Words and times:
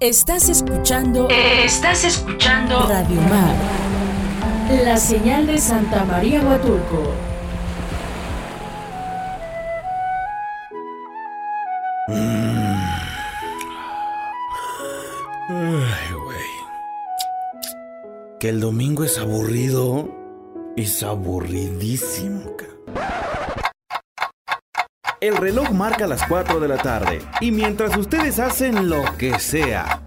Estás 0.00 0.48
escuchando. 0.48 1.26
Estás 1.28 2.04
escuchando. 2.04 2.86
Radio 2.86 3.20
Mar. 3.22 3.56
La 4.84 4.96
señal 4.96 5.48
de 5.48 5.58
Santa 5.58 6.04
María 6.04 6.40
Huatulco. 6.40 7.02
Ay, 15.48 16.12
güey. 16.12 16.38
Que 18.38 18.50
el 18.50 18.60
domingo 18.60 19.02
es 19.02 19.18
aburrido. 19.18 20.08
Es 20.76 21.02
aburridísimo. 21.02 22.52
El 25.20 25.36
reloj 25.36 25.70
marca 25.70 26.06
las 26.06 26.22
4 26.28 26.60
de 26.60 26.68
la 26.68 26.76
tarde 26.76 27.20
y 27.40 27.50
mientras 27.50 27.96
ustedes 27.96 28.38
hacen 28.38 28.88
lo 28.88 29.02
que 29.16 29.38
sea. 29.40 30.02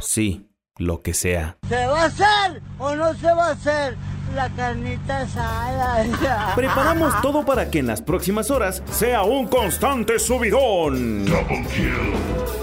Sí, 0.00 0.48
lo 0.78 1.02
que 1.02 1.12
sea. 1.12 1.58
¿Se 1.68 1.86
va 1.86 2.02
a 2.02 2.04
hacer 2.06 2.62
o 2.78 2.94
no 2.94 3.12
se 3.14 3.26
va 3.26 3.48
a 3.48 3.50
hacer 3.50 3.96
la 4.34 4.48
carnita 4.50 5.18
asada? 5.18 6.54
Preparamos 6.56 7.20
todo 7.20 7.44
para 7.44 7.70
que 7.70 7.80
en 7.80 7.88
las 7.88 8.00
próximas 8.00 8.50
horas 8.50 8.82
sea 8.90 9.22
un 9.22 9.46
constante 9.48 10.18
subidón. 10.18 11.26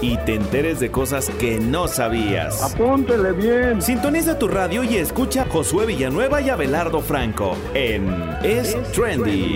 Y 0.00 0.16
te 0.18 0.34
enteres 0.34 0.80
de 0.80 0.90
cosas 0.90 1.30
que 1.38 1.60
no 1.60 1.86
sabías. 1.86 2.74
Apúntele 2.74 3.30
bien. 3.30 3.80
Sintoniza 3.80 4.40
tu 4.40 4.48
radio 4.48 4.82
y 4.82 4.96
escucha 4.96 5.42
a 5.42 5.46
Josué 5.46 5.86
Villanueva 5.86 6.40
y 6.40 6.50
Abelardo 6.50 7.00
Franco 7.00 7.56
en 7.74 8.12
Es 8.42 8.76
Trendy. 8.92 9.54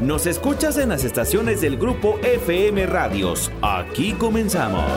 Nos 0.00 0.24
escuchas 0.24 0.78
en 0.78 0.88
las 0.88 1.04
estaciones 1.04 1.60
del 1.60 1.76
grupo 1.76 2.18
FM 2.22 2.86
Radios. 2.86 3.52
Aquí 3.60 4.14
comenzamos. 4.14 4.90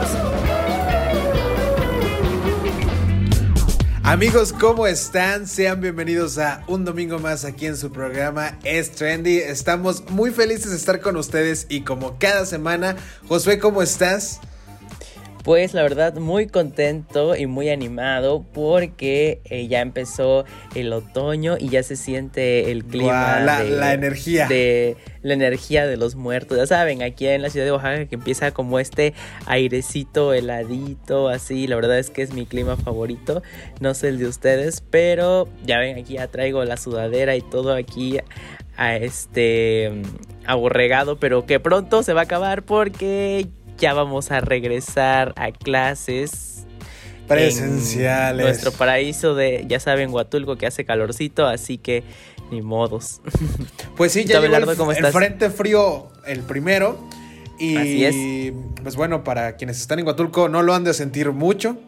Amigos, 4.02 4.54
¿cómo 4.54 4.86
están? 4.86 5.46
Sean 5.46 5.82
bienvenidos 5.82 6.38
a 6.38 6.64
un 6.68 6.86
domingo 6.86 7.18
más 7.18 7.44
aquí 7.44 7.66
en 7.66 7.76
su 7.76 7.92
programa 7.92 8.58
Es 8.64 8.92
Trendy. 8.92 9.36
Estamos 9.36 10.08
muy 10.08 10.30
felices 10.30 10.70
de 10.70 10.76
estar 10.76 11.02
con 11.02 11.18
ustedes 11.18 11.66
y 11.68 11.82
como 11.82 12.18
cada 12.18 12.46
semana, 12.46 12.96
Josué, 13.28 13.58
¿cómo 13.58 13.82
estás? 13.82 14.40
Pues 15.44 15.74
la 15.74 15.82
verdad 15.82 16.14
muy 16.14 16.46
contento 16.46 17.36
y 17.36 17.46
muy 17.46 17.68
animado 17.68 18.46
porque 18.54 19.42
eh, 19.44 19.68
ya 19.68 19.82
empezó 19.82 20.46
el 20.74 20.90
otoño 20.90 21.56
y 21.60 21.68
ya 21.68 21.82
se 21.82 21.96
siente 21.96 22.70
el 22.70 22.82
clima. 22.82 23.40
la, 23.40 23.62
la, 23.62 23.92
energía. 23.92 24.48
De 24.48 24.96
la 25.20 25.34
energía 25.34 25.86
de 25.86 25.98
los 25.98 26.14
muertos. 26.14 26.56
Ya 26.56 26.66
saben, 26.66 27.02
aquí 27.02 27.26
en 27.26 27.42
la 27.42 27.50
ciudad 27.50 27.66
de 27.66 27.72
Oaxaca 27.72 28.06
que 28.06 28.14
empieza 28.14 28.52
como 28.52 28.78
este 28.78 29.12
airecito 29.44 30.32
heladito, 30.32 31.28
así. 31.28 31.66
La 31.66 31.76
verdad 31.76 31.98
es 31.98 32.08
que 32.08 32.22
es 32.22 32.32
mi 32.32 32.46
clima 32.46 32.78
favorito. 32.78 33.42
No 33.80 33.92
sé 33.92 34.08
el 34.08 34.18
de 34.18 34.28
ustedes, 34.28 34.82
pero 34.88 35.46
ya 35.66 35.78
ven, 35.78 35.98
aquí 35.98 36.14
ya 36.14 36.26
traigo 36.28 36.64
la 36.64 36.78
sudadera 36.78 37.36
y 37.36 37.42
todo 37.42 37.74
aquí 37.74 38.18
a 38.78 38.96
este 38.96 39.92
aborregado, 40.46 41.18
pero 41.18 41.44
que 41.44 41.60
pronto 41.60 42.02
se 42.02 42.14
va 42.14 42.22
a 42.22 42.24
acabar 42.24 42.62
porque 42.62 43.46
ya 43.78 43.94
vamos 43.94 44.30
a 44.30 44.40
regresar 44.40 45.32
a 45.36 45.52
clases 45.52 46.66
presenciales. 47.26 48.44
nuestro 48.44 48.72
paraíso 48.72 49.34
de, 49.34 49.64
ya 49.66 49.80
saben, 49.80 50.10
Huatulco 50.10 50.56
que 50.56 50.66
hace 50.66 50.84
calorcito, 50.84 51.46
así 51.46 51.78
que 51.78 52.04
ni 52.50 52.62
modos. 52.62 53.20
Pues 53.96 54.12
sí, 54.12 54.24
ya 54.24 54.40
llegó 54.40 54.56
el, 54.56 54.96
el 54.96 55.12
frente 55.12 55.50
frío 55.50 56.08
el 56.26 56.40
primero. 56.40 56.98
Y 57.58 57.76
Así 57.76 58.04
es. 58.04 58.52
pues 58.82 58.96
bueno, 58.96 59.22
para 59.22 59.54
quienes 59.54 59.80
están 59.80 60.00
en 60.00 60.06
Huatulco 60.06 60.48
no 60.48 60.62
lo 60.62 60.74
han 60.74 60.82
de 60.82 60.92
sentir 60.92 61.30
mucho, 61.30 61.78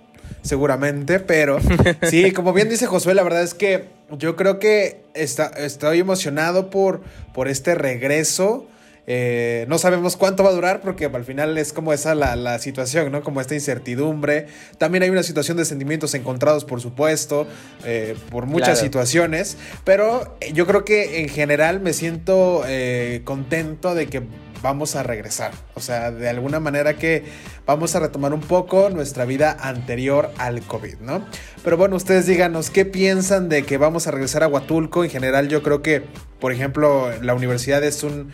seguramente, 0.43 1.19
pero 1.19 1.59
sí, 2.09 2.31
como 2.31 2.53
bien 2.53 2.69
dice 2.69 2.87
Josué, 2.87 3.15
la 3.15 3.25
verdad 3.25 3.43
es 3.43 3.55
que 3.55 3.89
yo 4.13 4.37
creo 4.37 4.61
que 4.61 5.03
está, 5.15 5.47
estoy 5.47 5.99
emocionado 5.99 6.71
por, 6.71 7.03
por 7.35 7.49
este 7.49 7.75
regreso 7.75 8.69
eh, 9.09 9.67
no 9.69 9.79
sabemos 9.79 10.17
cuánto 10.17 10.43
va 10.43 10.51
a 10.51 10.53
durar 10.53 10.81
porque 10.81 11.07
al 11.07 11.25
final 11.25 11.57
es 11.59 11.73
como 11.73 11.93
esa 11.93 12.15
la, 12.15 12.59
situación, 12.59 13.13
¿no? 13.13 13.23
Como 13.23 13.41
esta 13.41 13.55
incertidumbre. 13.55 14.47
También 14.79 15.05
hay 15.05 15.11
una 15.11 15.23
situación 15.23 15.57
de 15.57 15.65
sentimientos 15.65 16.15
encontrados, 16.15 16.65
por 16.65 16.81
supuesto, 16.81 17.47
eh, 17.85 18.17
por 18.31 18.47
muchas 18.47 18.81
situaciones. 18.81 19.57
Pero 19.85 20.37
yo 20.53 20.67
creo 20.67 20.85
que 20.85 21.21
en 21.21 21.29
general 21.29 21.81
me 21.81 21.93
siento 21.93 22.63
eh, 22.67 23.21
contento 23.25 23.95
de 23.95 24.07
que 24.07 24.23
vamos 24.63 24.97
a 24.97 25.05
regresar. 25.05 25.53
O 25.75 25.81
sea, 25.81 26.11
de 26.11 26.29
alguna 26.29 26.59
manera 26.59 26.97
que 26.97 27.25
vamos 27.67 27.95
a 27.95 28.01
retomar 28.01 28.35
un 28.35 28.41
poco 28.41 28.91
nuestra 28.91 29.25
vida 29.25 29.57
anterior 29.61 30.31
al 30.39 30.63
COVID, 30.63 30.97
¿no? 31.01 31.25
Pero 31.63 31.77
bueno, 31.77 31.95
ustedes 31.95 32.27
díganos 32.27 32.71
qué 32.71 32.85
piensan 32.85 33.49
de 33.49 33.65
que 33.65 33.79
vamos 33.79 34.09
a 34.09 34.11
regresar 34.11 34.43
a 34.43 34.49
Huatulco. 34.49 35.05
En 35.05 35.11
general, 35.11 35.49
yo 35.49 35.63
creo 35.63 35.83
que, 35.83 36.03
por 36.41 36.51
ejemplo, 36.53 37.13
la 37.23 37.35
universidad 37.35 37.85
es 37.85 38.03
un 38.03 38.33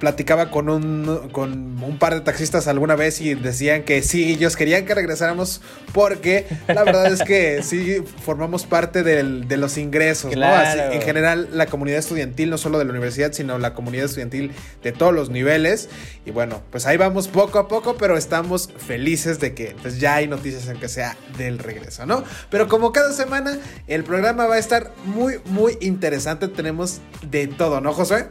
platicaba 0.00 0.50
con 0.50 0.68
un, 0.68 1.28
con 1.30 1.82
un 1.82 1.98
par 1.98 2.14
de 2.14 2.20
taxistas 2.20 2.66
alguna 2.66 2.96
vez 2.96 3.20
y 3.20 3.34
decían 3.34 3.84
que 3.84 4.02
sí, 4.02 4.32
ellos 4.32 4.56
querían 4.56 4.84
que 4.84 4.94
regresáramos 4.94 5.60
porque 5.92 6.46
la 6.66 6.82
verdad 6.82 7.12
es 7.12 7.22
que 7.22 7.62
sí 7.62 8.02
formamos 8.24 8.66
parte 8.66 9.02
de 9.02 9.56
los 9.56 9.78
ingresos, 9.78 10.34
¿no? 10.36 10.62
en 10.92 11.02
general, 11.02 11.48
la 11.52 11.66
comunidad 11.66 11.98
estudiantil, 11.98 12.50
no 12.50 12.58
solo 12.58 12.78
de 12.78 12.84
la 12.84 12.90
universidad, 12.90 13.32
sino 13.32 13.58
la 13.58 13.74
comunidad 13.74 14.06
estudiantil 14.06 14.52
de 14.82 14.92
todos 14.92 15.14
los 15.14 15.30
niveles. 15.30 15.88
Y 16.26 16.32
bueno, 16.32 16.62
pues 16.70 16.86
ahí 16.86 16.96
vamos 16.96 17.28
poco 17.28 17.58
a 17.58 17.68
poco, 17.68 17.96
pero 17.96 18.16
estamos 18.16 18.70
felices 18.76 19.38
de 19.38 19.54
que 19.54 19.76
pues 19.80 20.00
ya 20.00 20.16
hay 20.16 20.26
noticias 20.26 20.68
aunque 20.68 20.88
sea 20.88 21.16
del 21.36 21.58
regreso, 21.58 22.04
¿no? 22.04 22.24
Pero 22.50 22.66
como 22.68 22.92
cada 22.92 23.12
semana, 23.12 23.58
el 23.86 24.02
programa 24.02 24.46
va 24.46 24.56
a 24.56 24.58
estar 24.58 24.92
muy, 25.04 25.40
muy 25.46 25.78
interesante. 25.80 26.48
Tenemos 26.48 27.00
de 27.22 27.46
todo, 27.46 27.80
¿no, 27.80 27.92
José? 27.92 28.26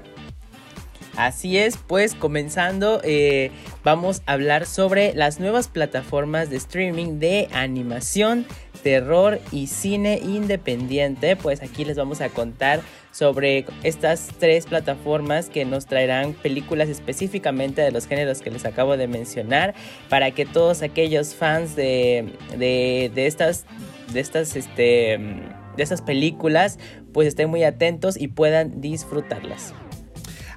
Así 1.18 1.58
es, 1.58 1.78
pues 1.78 2.14
comenzando, 2.14 3.02
eh, 3.04 3.50
vamos 3.84 4.22
a 4.28 4.34
hablar 4.34 4.68
sobre 4.68 5.16
las 5.16 5.40
nuevas 5.40 5.68
plataformas 5.68 6.52
de 6.52 6.58
streaming 6.58 7.18
de 7.18 7.48
animación, 7.54 8.46
terror 8.84 9.40
y 9.52 9.66
cine 9.66 10.20
independiente. 10.24 11.36
Pues 11.36 11.64
aquí 11.64 11.86
les 11.86 11.98
vamos 11.98 12.22
a 12.22 12.30
contar 12.30 12.82
sobre 13.12 13.66
estas 13.82 14.28
tres 14.38 14.68
plataformas 14.68 15.50
que 15.50 15.66
nos 15.66 15.88
traerán 15.88 16.34
películas 16.34 16.88
específicamente 16.88 17.82
de 17.82 17.90
los 17.90 18.06
géneros 18.06 18.42
que 18.42 18.52
les 18.52 18.66
acabo 18.66 18.96
de 18.96 19.08
mencionar 19.08 19.74
para 20.10 20.30
que 20.30 20.46
todos 20.46 20.84
aquellos 20.84 21.34
fans 21.34 21.76
de, 21.76 22.32
de, 22.60 23.12
de 23.16 23.26
estas, 23.26 23.66
de 24.14 24.20
estas, 24.20 24.56
este, 24.56 25.18
de 25.18 25.84
estas 25.84 26.04
películas 26.04 26.78
pues 27.12 27.28
estén 27.28 27.50
muy 27.50 27.64
atentos 27.64 28.22
y 28.22 28.28
puedan 28.28 28.82
disfrutarlas. 28.82 29.74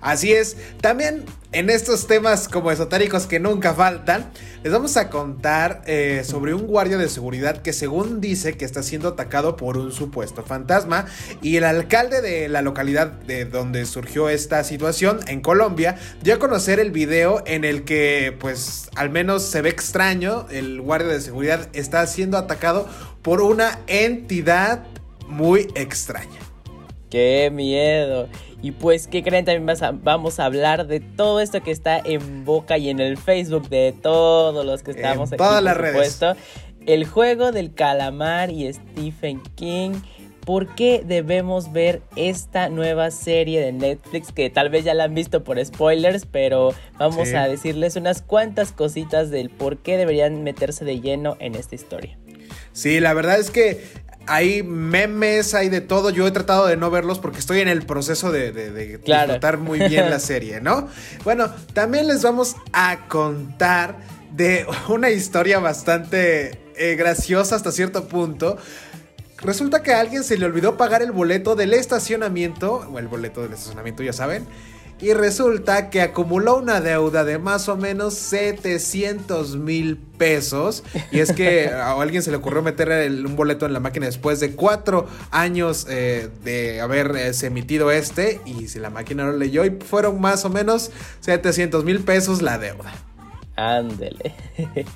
Así 0.00 0.32
es, 0.32 0.56
también 0.80 1.24
en 1.52 1.68
estos 1.68 2.06
temas 2.06 2.48
como 2.48 2.70
esotéricos 2.70 3.26
que 3.26 3.38
nunca 3.38 3.74
faltan, 3.74 4.30
les 4.62 4.72
vamos 4.72 4.96
a 4.96 5.10
contar 5.10 5.82
eh, 5.86 6.22
sobre 6.24 6.54
un 6.54 6.66
guardia 6.66 6.96
de 6.96 7.08
seguridad 7.08 7.60
que 7.60 7.72
según 7.72 8.20
dice 8.20 8.56
que 8.56 8.64
está 8.64 8.82
siendo 8.82 9.08
atacado 9.08 9.56
por 9.56 9.76
un 9.76 9.92
supuesto 9.92 10.42
fantasma 10.42 11.06
y 11.42 11.56
el 11.56 11.64
alcalde 11.64 12.22
de 12.22 12.48
la 12.48 12.62
localidad 12.62 13.08
de 13.08 13.44
donde 13.44 13.84
surgió 13.84 14.28
esta 14.28 14.64
situación 14.64 15.20
en 15.26 15.40
Colombia 15.40 15.96
dio 16.22 16.34
a 16.34 16.38
conocer 16.38 16.80
el 16.80 16.92
video 16.92 17.42
en 17.46 17.64
el 17.64 17.84
que 17.84 18.34
pues 18.38 18.88
al 18.94 19.10
menos 19.10 19.42
se 19.42 19.60
ve 19.60 19.68
extraño, 19.68 20.46
el 20.50 20.80
guardia 20.80 21.08
de 21.08 21.20
seguridad 21.20 21.68
está 21.72 22.06
siendo 22.06 22.38
atacado 22.38 22.88
por 23.22 23.42
una 23.42 23.80
entidad 23.86 24.84
muy 25.28 25.68
extraña. 25.74 26.49
¡Qué 27.10 27.50
miedo! 27.53 28.28
Y 28.62 28.72
pues, 28.72 29.06
¿qué 29.06 29.22
creen? 29.22 29.44
También 29.44 29.76
vamos 30.03 30.38
a 30.38 30.44
hablar 30.44 30.87
de 30.87 31.00
todo 31.00 31.41
esto 31.41 31.62
que 31.62 31.71
está 31.71 31.98
en 31.98 32.44
boca 32.44 32.78
y 32.78 32.91
en 32.91 33.00
el 33.00 33.16
Facebook 33.16 33.69
de 33.69 33.94
todos 34.00 34.65
los 34.65 34.82
que 34.82 34.93
estamos 34.93 35.32
en 35.32 35.38
Todas 35.38 35.62
las 35.62 35.76
redes. 35.76 36.21
El 36.86 37.07
juego 37.07 37.53
del 37.53 37.74
calamar 37.74 38.51
y 38.51 38.72
Stephen 38.72 39.42
King. 39.54 39.92
¿Por 40.45 40.74
qué 40.74 41.03
debemos 41.07 41.72
ver 41.72 42.01
esta 42.16 42.71
nueva 42.71 43.10
serie 43.10 43.60
de 43.60 43.72
Netflix? 43.72 44.33
Que 44.33 44.48
tal 44.48 44.71
vez 44.71 44.84
ya 44.84 44.95
la 44.95 45.04
han 45.04 45.15
visto 45.15 45.45
por 45.45 45.63
spoilers, 45.65 46.27
pero 46.27 46.74
vamos 46.98 47.33
a 47.34 47.47
decirles 47.47 47.97
unas 47.97 48.22
cuantas 48.22 48.72
cositas 48.72 49.30
del 49.30 49.51
por 49.51 49.78
qué 49.78 49.97
deberían 49.97 50.42
meterse 50.42 50.84
de 50.84 51.01
lleno 51.01 51.36
en 51.41 51.54
esta 51.54 51.74
historia. 51.74 52.18
Sí, 52.72 53.01
la 53.01 53.13
verdad 53.15 53.39
es 53.39 53.51
que 53.51 53.84
hay 54.30 54.62
memes, 54.62 55.54
hay 55.54 55.68
de 55.68 55.80
todo. 55.80 56.10
Yo 56.10 56.24
he 56.24 56.30
tratado 56.30 56.66
de 56.68 56.77
no 56.77 56.88
verlos 56.88 57.18
porque 57.18 57.41
estoy 57.41 57.60
en 57.60 57.68
el 57.68 57.82
proceso 57.82 58.30
de, 58.30 58.53
disfrutar 59.00 59.59
muy 59.59 59.80
bien 59.80 60.09
la 60.09 60.21
serie, 60.21 60.60
¿no? 60.60 60.88
Bueno, 61.24 61.53
también 61.74 62.06
les 62.06 62.22
vamos 62.22 62.54
a 62.72 63.09
contar 63.09 63.98
de 64.30 64.66
una 64.88 65.10
historia 65.10 65.59
bastante 65.59 66.60
eh, 66.77 66.94
graciosa 66.94 67.56
hasta 67.56 67.72
cierto 67.72 68.06
punto. 68.06 68.56
Resulta 69.38 69.82
que 69.82 69.92
a 69.92 70.00
alguien 70.00 70.22
se 70.22 70.38
le 70.38 70.44
olvidó 70.44 70.77
pagar 70.77 71.03
el 71.03 71.10
boleto 71.10 71.56
del 71.56 71.74
estacionamiento, 71.74 72.88
o 72.88 73.00
el 73.00 73.09
boleto 73.09 73.42
del 73.42 73.54
estacionamiento, 73.54 74.04
ya 74.04 74.12
saben. 74.12 74.47
Y 75.00 75.14
resulta 75.14 75.88
que 75.91 76.02
acumuló 76.02 76.58
una 76.58 76.80
deuda 76.80 77.24
de 77.24 77.38
más 77.38 77.68
o 77.68 77.76
menos 77.76 78.14
700 78.14 79.56
mil 79.56 79.97
pesos. 79.97 80.84
Y 81.10 81.20
es 81.20 81.32
que 81.32 81.68
a 81.72 81.92
alguien 81.92 82.22
se 82.22 82.30
le 82.30 82.36
ocurrió 82.36 82.62
meter 82.62 83.10
un 83.10 83.36
boleto 83.36 83.66
en 83.66 83.72
la 83.72 83.80
máquina 83.80 84.06
después 84.06 84.41
de 84.41 84.54
cuatro 84.54 85.06
años 85.30 85.86
eh, 85.88 86.28
de 86.44 86.80
haber 86.80 87.16
eh, 87.16 87.32
emitido 87.42 87.91
este. 87.91 88.41
Y 88.44 88.68
si 88.68 88.78
la 88.78 88.91
máquina 88.91 89.24
no 89.24 89.32
lo 89.32 89.38
leyó, 89.38 89.64
y 89.64 89.70
fueron 89.70 90.20
más 90.20 90.44
o 90.44 90.50
menos 90.50 90.91
700 91.20 91.84
mil 91.84 92.00
pesos 92.00 92.42
la 92.42 92.58
deuda. 92.58 92.92
Ándele. 93.56 94.34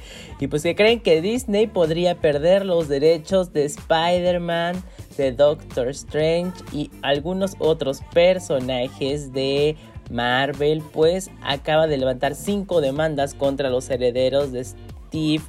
y 0.41 0.47
pues 0.47 0.63
que 0.63 0.75
creen 0.75 1.01
que 1.01 1.21
Disney 1.21 1.67
podría 1.67 2.21
perder 2.21 2.65
los 2.65 2.89
derechos 2.89 3.53
de 3.53 3.65
Spider-Man, 3.65 4.83
de 5.19 5.33
Doctor 5.33 5.89
Strange 5.89 6.53
y 6.73 6.91
algunos 7.03 7.57
otros 7.59 8.01
personajes 8.13 9.33
de 9.33 9.77
Marvel, 10.11 10.83
pues 10.93 11.31
acaba 11.43 11.87
de 11.87 11.99
levantar 11.99 12.35
cinco 12.35 12.81
demandas 12.81 13.35
contra 13.35 13.71
los 13.71 13.89
herederos 13.91 14.53
de 14.53 14.65
Steve 14.65 15.43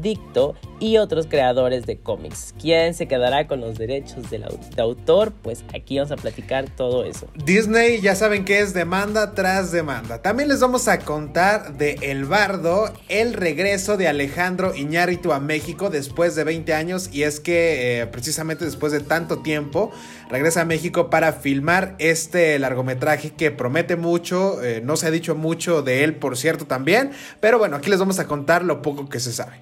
Dicto 0.00 0.54
y 0.80 0.98
otros 0.98 1.26
creadores 1.26 1.84
de 1.86 1.98
cómics. 1.98 2.54
¿Quién 2.60 2.94
se 2.94 3.08
quedará 3.08 3.48
con 3.48 3.60
los 3.60 3.76
derechos 3.78 4.30
del 4.30 4.44
autor? 4.76 5.32
Pues 5.42 5.64
aquí 5.74 5.98
vamos 5.98 6.12
a 6.12 6.16
platicar 6.16 6.70
todo 6.70 7.04
eso. 7.04 7.26
Disney 7.44 8.00
ya 8.00 8.14
saben 8.14 8.44
que 8.44 8.60
es 8.60 8.74
demanda 8.74 9.34
tras 9.34 9.72
demanda. 9.72 10.22
También 10.22 10.48
les 10.48 10.60
vamos 10.60 10.86
a 10.86 11.00
contar 11.00 11.76
de 11.76 11.98
El 12.02 12.26
Bardo, 12.26 12.92
el 13.08 13.34
regreso 13.34 13.96
de 13.96 14.06
Alejandro 14.06 14.74
Iñárritu 14.74 15.32
a 15.32 15.40
México 15.40 15.90
después 15.90 16.36
de 16.36 16.44
20 16.44 16.74
años 16.74 17.10
y 17.12 17.24
es 17.24 17.40
que 17.40 18.00
eh, 18.00 18.06
precisamente 18.06 18.64
después 18.64 18.92
de 18.92 19.00
tanto 19.00 19.38
tiempo 19.38 19.90
regresa 20.28 20.62
a 20.62 20.64
México 20.64 21.10
para 21.10 21.32
filmar 21.32 21.94
este 21.98 22.58
largometraje 22.58 23.30
que 23.30 23.50
promete 23.50 23.96
mucho, 23.96 24.62
eh, 24.62 24.80
no 24.82 24.96
se 24.96 25.06
ha 25.06 25.10
dicho 25.10 25.34
mucho 25.34 25.82
de 25.82 26.04
él 26.04 26.14
por 26.16 26.36
cierto 26.36 26.66
también, 26.66 27.12
pero 27.40 27.58
bueno, 27.58 27.76
aquí 27.76 27.90
les 27.90 27.98
vamos 27.98 28.18
a 28.18 28.26
contar 28.26 28.64
lo 28.64 28.82
poco 28.82 29.08
que 29.08 29.20
se 29.20 29.32
sabe. 29.32 29.60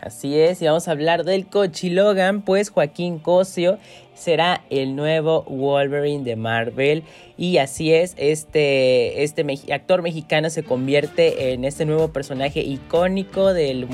Así 0.00 0.38
es, 0.38 0.60
y 0.60 0.66
vamos 0.66 0.88
a 0.88 0.90
hablar 0.90 1.24
del 1.24 1.46
Cochi 1.46 1.90
Logan, 1.90 2.42
pues 2.42 2.70
Joaquín 2.70 3.18
Cosio 3.18 3.78
será 4.16 4.64
el 4.70 4.96
nuevo 4.96 5.42
Wolverine 5.44 6.24
de 6.24 6.36
Marvel. 6.36 7.04
Y 7.36 7.58
así 7.58 7.92
es, 7.92 8.14
este, 8.16 9.22
este 9.22 9.44
actor 9.72 10.02
mexicano 10.02 10.50
se 10.50 10.62
convierte 10.62 11.52
en 11.52 11.64
este 11.64 11.84
nuevo 11.84 12.08
personaje 12.08 12.60
icónico 12.60 13.52
del, 13.52 13.86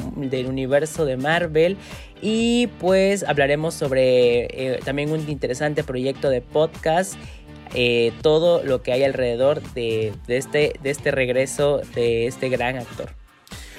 universo 0.48 1.04
de 1.04 1.16
Marvel. 1.16 1.76
Y 2.22 2.68
pues 2.78 3.24
hablaremos 3.24 3.74
sobre 3.74 4.44
eh, 4.44 4.80
también 4.84 5.10
un 5.10 5.28
interesante 5.28 5.82
proyecto 5.82 6.30
de 6.30 6.40
podcast. 6.40 7.14
Eh, 7.74 8.12
todo 8.20 8.62
lo 8.62 8.82
que 8.82 8.92
hay 8.92 9.02
alrededor 9.02 9.62
de, 9.72 10.12
este, 10.28 10.74
de 10.82 10.90
este 10.90 11.10
regreso 11.10 11.80
de 11.94 12.26
este 12.26 12.48
gran 12.50 12.76
actor. 12.76 13.21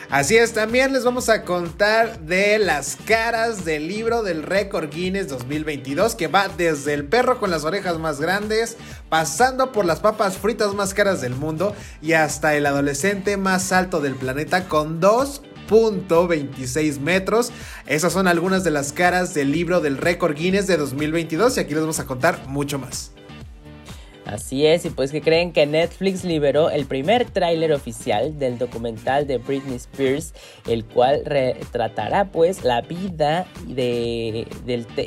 Así 0.10 0.38
es, 0.38 0.54
también 0.54 0.94
les 0.94 1.04
vamos 1.04 1.30
a 1.30 1.44
contar 1.44 2.20
de 2.20 2.60
las 2.60 2.96
caras 2.96 3.66
del 3.66 3.88
libro 3.88 4.22
del 4.22 4.44
récord 4.44 4.90
Guinness 4.90 5.30
2022 5.30 6.16
que 6.16 6.28
va 6.28 6.50
desde 6.50 6.94
el 6.94 7.06
perro 7.06 7.40
con 7.40 7.50
las 7.50 7.64
orejas 7.64 7.98
más 8.00 8.20
grandes, 8.20 8.78
pasando 9.10 9.72
por 9.72 9.86
las 9.86 10.02
papas 10.02 10.38
fritas 10.38 10.74
más 10.74 10.94
caras 10.94 11.22
del 11.22 11.36
mundo 11.36 11.76
y 12.02 12.14
hasta 12.14 12.56
el 12.56 12.66
adolescente 12.66 13.38
más 13.38 13.72
alto 13.72 14.02
del 14.02 14.16
planeta 14.16 14.68
con 14.68 15.02
2.26 15.02 17.00
metros. 17.00 17.52
Esas 17.88 18.14
son 18.14 18.28
algunas 18.28 18.64
de 18.64 18.72
las 18.72 18.94
caras 18.94 19.34
del 19.34 19.52
libro 19.52 19.82
del 19.82 19.98
récord 19.98 20.36
Guinness 20.36 20.68
de 20.68 20.78
2022 20.78 21.58
y 21.58 21.60
aquí 21.62 21.74
les 21.74 21.82
vamos 21.82 22.00
a 22.00 22.06
contar 22.06 22.46
mucho 22.48 22.78
más. 22.78 23.14
Así 24.26 24.66
es, 24.66 24.86
y 24.86 24.90
pues 24.90 25.12
que 25.12 25.22
creen 25.22 25.52
que 25.52 25.66
Netflix 25.66 26.24
liberó 26.24 26.70
el 26.70 26.86
primer 26.86 27.30
tráiler 27.30 27.74
oficial 27.74 28.40
del 28.40 28.58
documental 28.58 29.28
de 29.28 29.38
Britney 29.38 29.76
Spears, 29.76 30.34
el 30.68 30.86
cual 30.86 31.24
retratará 31.26 32.32
pues 32.32 32.64
la 32.64 32.82
vida 32.82 33.46
de, 33.68 34.48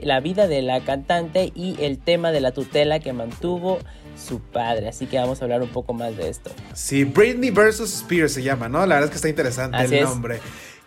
la 0.02 0.20
vida 0.20 0.46
de 0.46 0.62
la 0.62 0.80
cantante 0.80 1.50
y 1.54 1.76
el 1.80 1.98
tema 1.98 2.30
de 2.30 2.40
la 2.40 2.52
tutela 2.52 3.00
que 3.00 3.12
mantuvo 3.12 3.78
su 4.16 4.40
padre. 4.40 4.88
Así 4.88 5.06
que 5.06 5.18
vamos 5.18 5.40
a 5.40 5.44
hablar 5.44 5.62
un 5.62 5.68
poco 5.68 5.94
más 5.94 6.16
de 6.16 6.28
esto. 6.28 6.50
Sí, 6.74 7.04
Britney 7.04 7.50
versus 7.50 7.92
Spears 7.94 8.32
se 8.32 8.42
llama, 8.42 8.68
¿no? 8.68 8.80
La 8.80 8.96
verdad 8.96 9.04
es 9.04 9.10
que 9.10 9.16
está 9.16 9.28
interesante 9.28 9.82
el 9.82 10.04
nombre. 10.04 10.40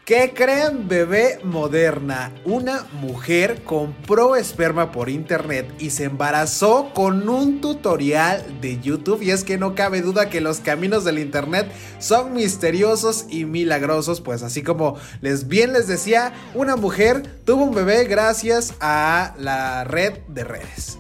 ¿Qué 0.10 0.34
creen, 0.34 0.88
bebé 0.88 1.38
moderna? 1.44 2.34
Una 2.44 2.88
mujer 2.94 3.62
compró 3.64 4.36
esperma 4.36 4.92
por 4.92 5.08
internet 5.08 5.72
y 5.78 5.92
se 5.92 6.06
embarazó 6.06 6.90
con 6.96 7.30
un 7.30 7.62
tutorial 7.62 8.44
de 8.60 8.80
YouTube. 8.80 9.22
Y 9.22 9.30
es 9.30 9.44
que 9.44 9.60
no 9.60 9.76
cabe 9.76 10.02
duda 10.02 10.28
que 10.28 10.42
los 10.42 10.62
caminos 10.62 11.06
del 11.06 11.20
internet 11.20 11.72
son 12.00 12.34
misteriosos 12.34 13.28
y 13.30 13.46
milagrosos. 13.46 14.20
Pues 14.20 14.42
así 14.42 14.64
como 14.64 14.96
les 15.22 15.48
bien 15.48 15.74
les 15.74 15.88
decía, 15.88 16.34
una 16.56 16.76
mujer 16.76 17.22
tuvo 17.46 17.66
un 17.66 17.76
bebé 17.76 18.06
gracias 18.06 18.74
a 18.80 19.36
la 19.38 19.84
red 19.84 20.14
de 20.28 20.44
redes. 20.44 20.98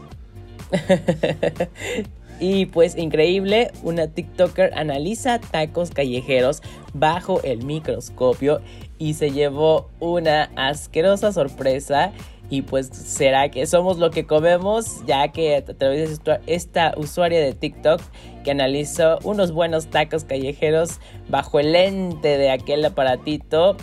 Y 2.40 2.68
pues 2.68 2.98
increíble, 2.98 3.72
una 3.84 4.08
TikToker 4.08 4.72
analiza 4.74 5.40
tacos 5.40 5.92
callejeros 5.92 6.62
bajo 6.94 7.42
el 7.44 7.66
microscopio 7.66 8.62
y 9.00 9.16
se 9.16 9.31
llevó 9.31 9.90
una 10.00 10.51
asquerosa 10.56 11.31
sorpresa. 11.31 12.12
Y 12.51 12.63
pues 12.63 12.88
será 12.88 13.50
que 13.50 13.66
somos 13.68 14.00
lo 14.00 14.10
que 14.10 14.25
comemos, 14.25 15.06
ya 15.06 15.28
que 15.28 15.56
a 15.56 15.63
través 15.63 16.24
de 16.24 16.40
esta 16.48 16.94
usuaria 16.98 17.40
de 17.40 17.54
TikTok 17.54 18.01
que 18.44 18.51
analizó 18.51 19.19
unos 19.24 19.51
buenos 19.51 19.88
tacos 19.88 20.24
callejeros 20.24 21.00
bajo 21.30 21.60
el 21.60 21.74
lente 21.74 22.38
de 22.40 22.50
aquel 22.50 22.84
aparatito, 22.86 23.78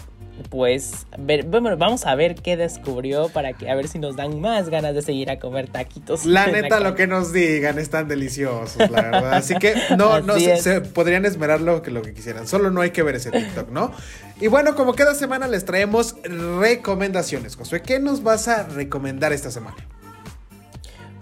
pues 0.51 1.07
bueno, 1.47 1.77
vamos 1.77 2.07
a 2.07 2.15
ver 2.15 2.35
qué 2.35 2.57
descubrió 2.57 3.29
para 3.29 3.53
que 3.55 3.71
a 3.71 3.75
ver 3.75 3.89
si 3.89 3.99
nos 3.99 4.17
dan 4.17 4.41
más 4.41 4.69
ganas 4.69 4.95
de 4.95 5.03
seguir 5.03 5.31
a 5.31 5.39
comer 5.39 5.69
taquitos. 5.69 6.25
La 6.25 6.47
neta, 6.53 6.81
lo 6.81 6.95
que 6.95 7.07
nos 7.07 7.33
digan 7.33 7.79
están 7.79 8.09
deliciosos, 8.09 8.91
la 8.91 9.03
verdad. 9.03 9.35
Así 9.35 9.55
que 9.57 9.75
no, 9.97 10.21
no 10.23 10.39
se, 10.39 10.81
podrían 10.81 11.25
esmerar 11.25 11.61
lo 11.61 11.83
que, 11.83 11.91
lo 11.91 12.03
que 12.03 12.15
quisieran. 12.15 12.47
Solo 12.47 12.71
no 12.71 12.81
hay 12.81 12.91
que 12.91 13.03
ver 13.03 13.17
ese 13.17 13.31
TikTok, 13.31 13.71
¿no? 13.71 13.93
Y 14.41 14.49
bueno, 14.49 14.75
como 14.75 14.95
cada 14.95 15.15
semana 15.15 15.49
les 15.49 15.65
traemos 15.65 16.17
recomendaciones. 16.59 17.57
Josué, 17.57 17.83
¿qué 17.83 17.99
nos 17.99 18.23
vas 18.23 18.49
a 18.49 18.65
recomendar 18.65 19.33
esta 19.33 19.51
semana? 19.51 19.77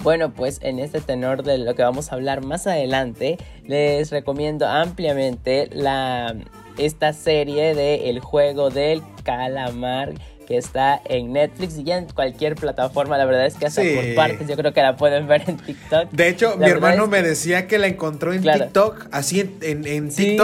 Bueno, 0.02 0.34
pues 0.34 0.58
en 0.62 0.80
este 0.80 1.00
tenor 1.00 1.44
de 1.44 1.56
lo 1.56 1.74
que 1.74 1.82
vamos 1.82 2.12
a 2.12 2.16
hablar 2.16 2.44
más 2.44 2.66
adelante, 2.66 3.38
les 3.64 4.10
recomiendo 4.10 4.66
ampliamente 4.66 5.70
la 5.72 6.34
esta 6.78 7.12
serie 7.12 7.74
de 7.74 8.10
El 8.10 8.20
juego 8.20 8.70
del 8.70 9.02
calamar 9.22 10.14
que 10.44 10.56
está 10.56 11.00
en 11.06 11.32
Netflix 11.32 11.78
y 11.78 11.84
ya 11.84 11.96
en 11.96 12.06
cualquier 12.06 12.54
plataforma. 12.54 13.18
La 13.18 13.24
verdad 13.24 13.46
es 13.46 13.54
que 13.54 13.66
hasta 13.66 13.82
por 13.82 14.14
partes 14.14 14.46
yo 14.48 14.56
creo 14.56 14.72
que 14.72 14.82
la 14.82 14.96
pueden 14.96 15.26
ver 15.26 15.44
en 15.48 15.56
TikTok. 15.56 16.10
De 16.10 16.28
hecho, 16.28 16.56
mi 16.56 16.68
hermano 16.68 17.06
me 17.06 17.22
decía 17.22 17.66
que 17.66 17.78
la 17.78 17.86
encontró 17.86 18.32
en 18.32 18.42
TikTok, 18.42 19.08
así 19.10 19.40
en, 19.40 19.86
en, 19.86 20.12
sí. 20.12 20.36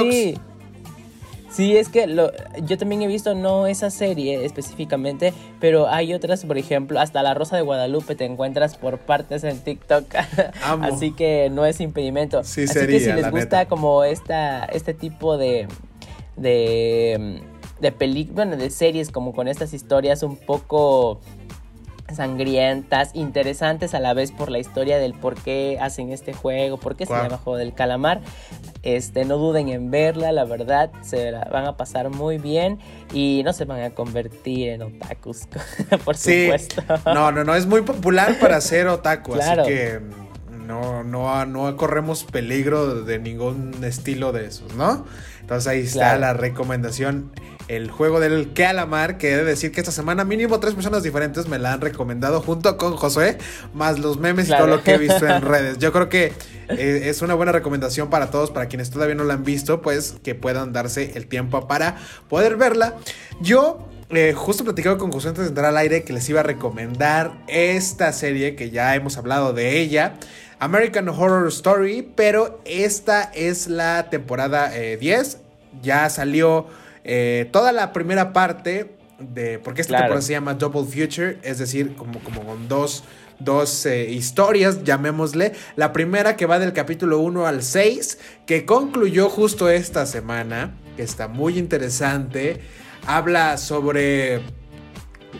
Sí, 1.50 1.76
es 1.76 1.88
que 1.88 2.06
lo, 2.06 2.30
yo 2.62 2.78
también 2.78 3.02
he 3.02 3.08
visto 3.08 3.34
no 3.34 3.66
esa 3.66 3.90
serie 3.90 4.44
específicamente, 4.44 5.34
pero 5.58 5.88
hay 5.88 6.14
otras, 6.14 6.44
por 6.44 6.56
ejemplo, 6.58 7.00
hasta 7.00 7.24
La 7.24 7.34
Rosa 7.34 7.56
de 7.56 7.62
Guadalupe 7.62 8.14
te 8.14 8.24
encuentras 8.24 8.76
por 8.76 8.98
partes 8.98 9.42
en 9.42 9.58
TikTok. 9.58 10.04
Así 10.62 11.10
que 11.10 11.50
no 11.50 11.66
es 11.66 11.80
impedimento. 11.80 12.44
Sí, 12.44 12.62
Así 12.62 12.86
que 12.86 13.00
si 13.00 13.12
les 13.12 13.30
gusta 13.32 13.66
como 13.66 14.04
esta, 14.04 14.64
este 14.66 14.94
tipo 14.94 15.36
de, 15.38 15.66
de, 16.36 17.42
de 17.80 17.92
películas, 17.92 18.46
bueno, 18.46 18.56
de 18.56 18.70
series 18.70 19.10
como 19.10 19.32
con 19.32 19.48
estas 19.48 19.72
historias 19.74 20.22
un 20.22 20.36
poco 20.36 21.20
sangrientas, 22.14 23.10
interesantes 23.14 23.94
a 23.94 24.00
la 24.00 24.14
vez 24.14 24.32
por 24.32 24.50
la 24.50 24.58
historia 24.58 24.98
del 24.98 25.14
por 25.14 25.36
qué 25.36 25.78
hacen 25.80 26.12
este 26.12 26.32
juego, 26.32 26.76
por 26.78 26.96
qué 26.96 27.06
se 27.06 27.12
llama 27.12 27.38
Juego 27.38 27.58
del 27.58 27.74
Calamar. 27.74 28.20
Este, 28.82 29.24
no 29.24 29.36
duden 29.36 29.68
en 29.68 29.90
verla, 29.90 30.32
la 30.32 30.44
verdad, 30.44 30.90
se 31.02 31.30
la 31.30 31.44
van 31.44 31.66
a 31.66 31.76
pasar 31.76 32.08
muy 32.08 32.38
bien 32.38 32.78
y 33.12 33.42
no 33.44 33.52
se 33.52 33.66
van 33.66 33.82
a 33.82 33.90
convertir 33.90 34.70
en 34.70 34.82
otakus, 34.82 35.46
por 36.04 36.16
supuesto. 36.16 36.82
No, 37.06 37.30
no, 37.30 37.44
no, 37.44 37.54
es 37.54 37.66
muy 37.66 37.82
popular 37.82 38.38
para 38.40 38.60
ser 38.60 38.88
otaku, 38.88 39.34
así 39.34 39.62
que 39.66 40.00
no, 40.70 41.02
no, 41.02 41.46
no 41.46 41.76
corremos 41.76 42.22
peligro 42.22 43.02
de 43.02 43.18
ningún 43.18 43.82
estilo 43.82 44.30
de 44.30 44.46
esos, 44.46 44.74
¿no? 44.74 45.04
Entonces 45.40 45.66
ahí 45.66 45.80
está 45.80 46.16
la 46.16 46.32
recomendación. 46.32 47.32
El 47.66 47.90
juego 47.90 48.20
del 48.20 48.52
calamar, 48.52 49.18
que 49.18 49.32
he 49.32 49.36
de 49.36 49.44
decir 49.44 49.72
que 49.72 49.80
esta 49.80 49.92
semana 49.92 50.24
mínimo 50.24 50.60
tres 50.60 50.74
personas 50.74 51.02
diferentes 51.02 51.48
me 51.48 51.58
la 51.58 51.72
han 51.72 51.80
recomendado 51.80 52.40
junto 52.40 52.76
con 52.76 52.96
Josué, 52.96 53.38
más 53.74 53.98
los 53.98 54.18
memes 54.18 54.48
y 54.48 54.52
todo 54.52 54.68
lo 54.68 54.82
que 54.82 54.94
he 54.94 54.98
visto 54.98 55.26
en 55.26 55.42
redes. 55.48 55.78
Yo 55.78 55.92
creo 55.92 56.08
que 56.08 56.32
eh, 56.68 57.02
es 57.04 57.20
una 57.22 57.34
buena 57.34 57.50
recomendación 57.50 58.10
para 58.10 58.30
todos, 58.30 58.50
para 58.50 58.66
quienes 58.66 58.90
todavía 58.90 59.16
no 59.16 59.24
la 59.24 59.34
han 59.34 59.44
visto, 59.44 59.82
pues 59.82 60.16
que 60.22 60.36
puedan 60.36 60.72
darse 60.72 61.12
el 61.16 61.26
tiempo 61.26 61.66
para 61.66 61.96
poder 62.28 62.56
verla. 62.56 62.94
Yo 63.40 63.88
eh, 64.10 64.34
justo 64.36 64.64
platicado 64.64 64.98
con 64.98 65.12
Josué 65.12 65.30
antes 65.30 65.44
de 65.44 65.48
entrar 65.50 65.66
al 65.66 65.76
aire 65.76 66.02
que 66.02 66.12
les 66.12 66.28
iba 66.28 66.40
a 66.40 66.42
recomendar 66.42 67.32
esta 67.46 68.12
serie 68.12 68.56
que 68.56 68.70
ya 68.70 68.96
hemos 68.96 69.16
hablado 69.16 69.52
de 69.52 69.78
ella 69.78 70.14
American 70.60 71.08
Horror 71.08 71.48
Story, 71.48 72.06
pero 72.14 72.60
esta 72.66 73.22
es 73.34 73.66
la 73.66 74.10
temporada 74.10 74.68
10. 74.68 75.34
Eh, 75.34 75.38
ya 75.82 76.08
salió 76.10 76.66
eh, 77.02 77.48
toda 77.50 77.72
la 77.72 77.94
primera 77.94 78.34
parte 78.34 78.94
de, 79.18 79.58
porque 79.58 79.80
esta 79.80 79.96
temporada 79.96 80.20
se 80.20 80.32
llama 80.32 80.54
Double 80.54 80.84
Future, 80.84 81.38
es 81.42 81.58
decir, 81.58 81.94
como, 81.96 82.20
como 82.20 82.44
con 82.44 82.68
dos, 82.68 83.04
dos 83.38 83.86
eh, 83.86 84.10
historias, 84.10 84.84
llamémosle. 84.84 85.52
La 85.76 85.94
primera 85.94 86.36
que 86.36 86.44
va 86.44 86.58
del 86.58 86.74
capítulo 86.74 87.20
1 87.20 87.46
al 87.46 87.62
6, 87.62 88.18
que 88.44 88.66
concluyó 88.66 89.30
justo 89.30 89.70
esta 89.70 90.04
semana, 90.04 90.76
que 90.96 91.02
está 91.02 91.26
muy 91.26 91.58
interesante. 91.58 92.60
Habla 93.06 93.56
sobre 93.56 94.42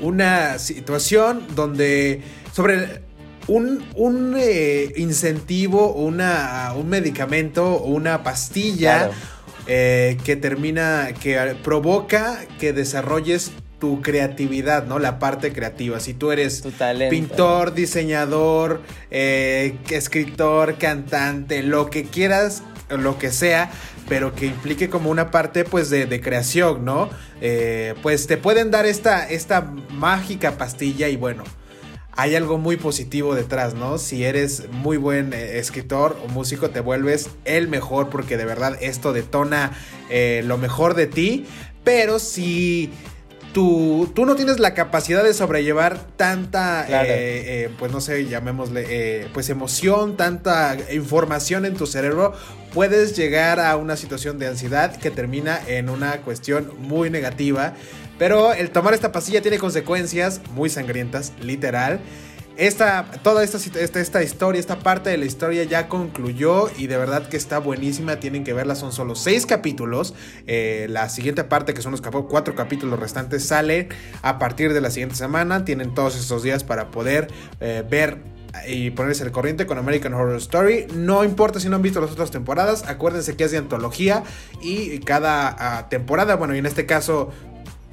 una 0.01 0.59
situación 0.59 1.45
donde, 1.55 2.23
sobre 2.55 3.10
un, 3.47 4.35
eh, 4.39 4.93
incentivo, 4.97 5.93
una, 5.93 6.73
un 6.77 6.89
medicamento, 6.89 7.79
una 7.81 8.23
pastilla 8.23 9.11
eh, 9.67 10.19
que 10.25 10.37
termina, 10.37 11.11
que 11.21 11.57
provoca 11.63 12.41
que 12.59 12.73
desarrolles 12.73 13.53
tu 13.79 14.03
creatividad, 14.03 14.85
¿no? 14.85 14.99
La 14.99 15.19
parte 15.19 15.53
creativa. 15.53 16.01
Si 16.01 16.13
tú 16.13 16.33
eres 16.33 16.63
pintor, 17.09 17.73
diseñador, 17.73 18.83
eh, 19.11 19.79
escritor, 19.89 20.77
cantante, 20.77 21.63
lo 21.63 21.89
que 21.89 22.05
quieras, 22.05 22.63
lo 22.91 23.19
que 23.19 23.31
sea, 23.31 23.71
pero 24.07 24.35
que 24.35 24.47
implique 24.47 24.91
como 24.91 25.11
una 25.11 25.31
parte 25.31 25.65
pues 25.65 25.89
de, 25.89 26.21
creación, 26.21 26.85
¿no? 26.85 27.09
pues 28.03 28.27
te 28.27 28.37
pueden 28.37 28.71
dar 28.71 28.85
esta, 28.85 29.27
esta 29.27 29.73
mágica 29.93 30.59
pastilla 30.59 31.09
y 31.09 31.17
bueno, 31.17 31.45
hay 32.13 32.35
algo 32.35 32.59
muy 32.59 32.77
positivo 32.77 33.35
detrás, 33.35 33.75
¿no? 33.75 33.99
Si 33.99 34.25
eres 34.25 34.69
muy 34.71 34.97
buen 34.97 35.33
eh, 35.33 35.59
escritor 35.59 36.19
o 36.25 36.29
músico, 36.29 36.71
te 36.71 36.81
vuelves 36.81 37.31
el 37.45 37.69
mejor 37.69 38.11
porque 38.11 38.37
de 38.37 38.45
verdad 38.45 38.77
esto 38.81 39.13
detona 39.13 39.73
eh, 40.11 40.43
lo 40.45 40.59
mejor 40.59 40.95
de 40.95 41.07
ti. 41.07 41.47
Pero 41.85 42.19
si 42.19 42.91
tú, 43.55 44.11
tú 44.15 44.27
no 44.27 44.37
tienes 44.37 44.59
la 44.59 44.75
capacidad 44.75 45.25
de 45.25 45.33
sobrellevar 45.33 45.99
tanta, 46.17 46.85
eh, 46.89 47.71
pues 47.79 47.91
no 47.91 48.01
sé, 48.01 48.27
llamémosle, 48.27 49.29
pues 49.33 49.49
emoción, 49.49 50.17
tanta 50.17 50.77
información 50.93 51.65
en 51.65 51.75
tu 51.75 51.87
cerebro, 51.87 52.35
puedes 52.75 53.17
llegar 53.17 53.61
a 53.61 53.77
una 53.77 53.97
situación 53.97 54.39
de 54.39 54.49
ansiedad 54.49 54.95
que 54.97 55.11
termina 55.11 55.59
en 55.67 55.89
una 55.89 56.19
cuestión 56.19 56.71
muy 56.79 57.09
negativa 57.09 57.75
pero 58.21 58.53
el 58.53 58.71
tomar 58.71 58.93
esta 58.93 59.13
pastilla 59.13 59.41
tiene 59.41 59.59
consecuencias 59.59 60.43
muy 60.55 60.69
sangrientas, 60.69 61.33
literal. 61.41 62.01
Esta, 62.59 63.11
toda 63.23 63.43
esta, 63.43 63.57
esta, 63.57 64.23
historia, 64.23 64.61
esta 64.61 64.79
parte 64.81 65.09
de 65.09 65.17
la 65.17 65.25
historia 65.25 65.65
ya 65.65 65.89
concluyó 65.89 66.69
y 66.77 66.87
de 66.87 66.99
verdad 66.99 67.27
que 67.31 67.39
está 67.39 67.59
buenísima, 67.61 68.17
tienen 68.17 68.45
que 68.45 68.53
verla, 68.53 68.75
son 68.75 68.93
solo 68.93 69.15
seis 69.15 69.47
capítulos. 69.47 70.13
Eh, 70.47 70.87
la 70.91 71.09
siguiente 71.09 71.45
parte, 71.45 71.73
que 71.73 71.81
son 71.81 71.93
los 71.93 72.03
cuatro 72.03 72.55
capítulos 72.55 73.01
restantes, 73.01 73.47
sale 73.47 73.89
a 74.21 74.39
partir 74.39 74.75
de 74.75 74.83
la 74.83 74.91
siguiente 74.91 75.15
semana. 75.15 75.65
Tienen 75.65 75.95
todos 75.95 76.15
estos 76.15 76.43
días 76.43 76.63
para 76.63 76.91
poder 76.91 77.29
eh, 77.61 77.83
ver 77.89 78.19
y 78.67 78.91
ponerse 78.91 79.25
el 79.25 79.33
corriente 79.33 79.65
con 79.65 79.79
American 79.79 80.13
Horror 80.13 80.37
Story. 80.37 80.87
No 80.95 81.25
importa 81.25 81.61
si 81.61 81.71
no 81.71 81.77
han 81.77 81.83
visto 81.83 82.03
las 82.03 82.11
otras 82.11 82.31
temporadas, 82.31 82.85
acuérdense 82.87 83.37
que 83.37 83.45
es 83.45 83.53
de 83.53 83.59
antología 83.59 84.25
y 84.61 84.99
cada 84.99 85.57
ah, 85.59 85.89
temporada, 85.89 86.37
bueno, 86.37 86.55
y 86.55 86.59
en 86.59 86.67
este 86.67 86.85
caso 86.85 87.31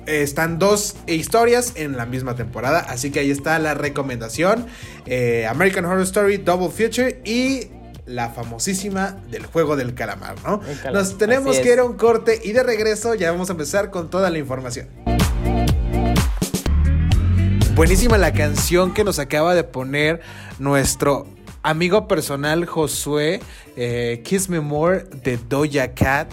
están 0.08 0.58
dos 0.58 0.96
historias 1.06 1.74
en 1.76 1.98
la 1.98 2.06
misma 2.06 2.36
temporada. 2.36 2.80
Así 2.80 3.12
que 3.12 3.20
ahí 3.20 3.32
está 3.32 3.60
la 3.60 3.74
recomendación. 3.74 4.66
Eh, 5.06 5.46
American 5.48 5.86
Horror 5.86 6.04
Story 6.04 6.38
Double 6.38 6.70
Future 6.70 7.22
y 7.26 7.68
la 8.06 8.30
famosísima 8.30 9.18
del 9.30 9.46
juego 9.46 9.76
del 9.76 9.94
calamar, 9.94 10.36
¿no? 10.44 10.62
Nos 10.94 11.18
tenemos 11.18 11.60
que 11.60 11.74
ir 11.74 11.80
a 11.80 11.84
un 11.84 11.98
corte 11.98 12.40
y 12.44 12.54
de 12.54 12.64
regreso 12.64 13.16
ya 13.16 13.32
vamos 13.32 13.50
a 13.50 13.52
empezar 13.52 13.92
con 13.92 14.10
toda 14.10 14.30
la 14.30 14.38
información. 14.38 14.88
Buenísima 17.76 18.18
la 18.18 18.34
canción 18.34 18.94
que 18.94 19.04
nos 19.04 19.20
acaba 19.20 19.54
de 19.54 19.64
poner 19.64 20.22
nuestro 20.58 21.28
amigo 21.62 22.08
personal 22.08 22.66
Josué, 22.66 23.42
eh, 23.76 24.22
Kiss 24.24 24.50
Me 24.50 24.62
More 24.62 25.04
de 25.24 25.38
Doja 25.38 25.94
Cat, 25.94 26.32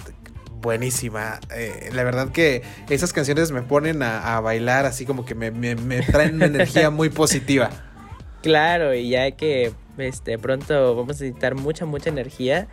buenísima. 0.65 1.39
Eh, 1.55 1.91
la 1.93 2.03
verdad 2.05 2.31
que 2.31 2.63
esas 2.89 3.13
canciones 3.13 3.53
me 3.53 3.63
ponen 3.63 4.03
a, 4.03 4.41
bailar 4.41 4.87
así 4.87 5.05
como 5.05 5.25
que 5.25 5.35
me, 5.35 5.51
traen 6.03 6.37
una 6.37 6.47
energía 6.47 6.91
muy 6.91 7.11
positiva. 7.11 7.71
Claro, 8.43 8.95
y 8.95 9.11
ya 9.11 9.31
que 9.33 9.73
este, 9.99 10.39
pronto 10.39 10.97
vamos 10.97 11.21
a 11.21 11.25
necesitar 11.25 11.55
mucha, 11.55 11.85
mucha 11.85 12.11
energía. 12.11 12.67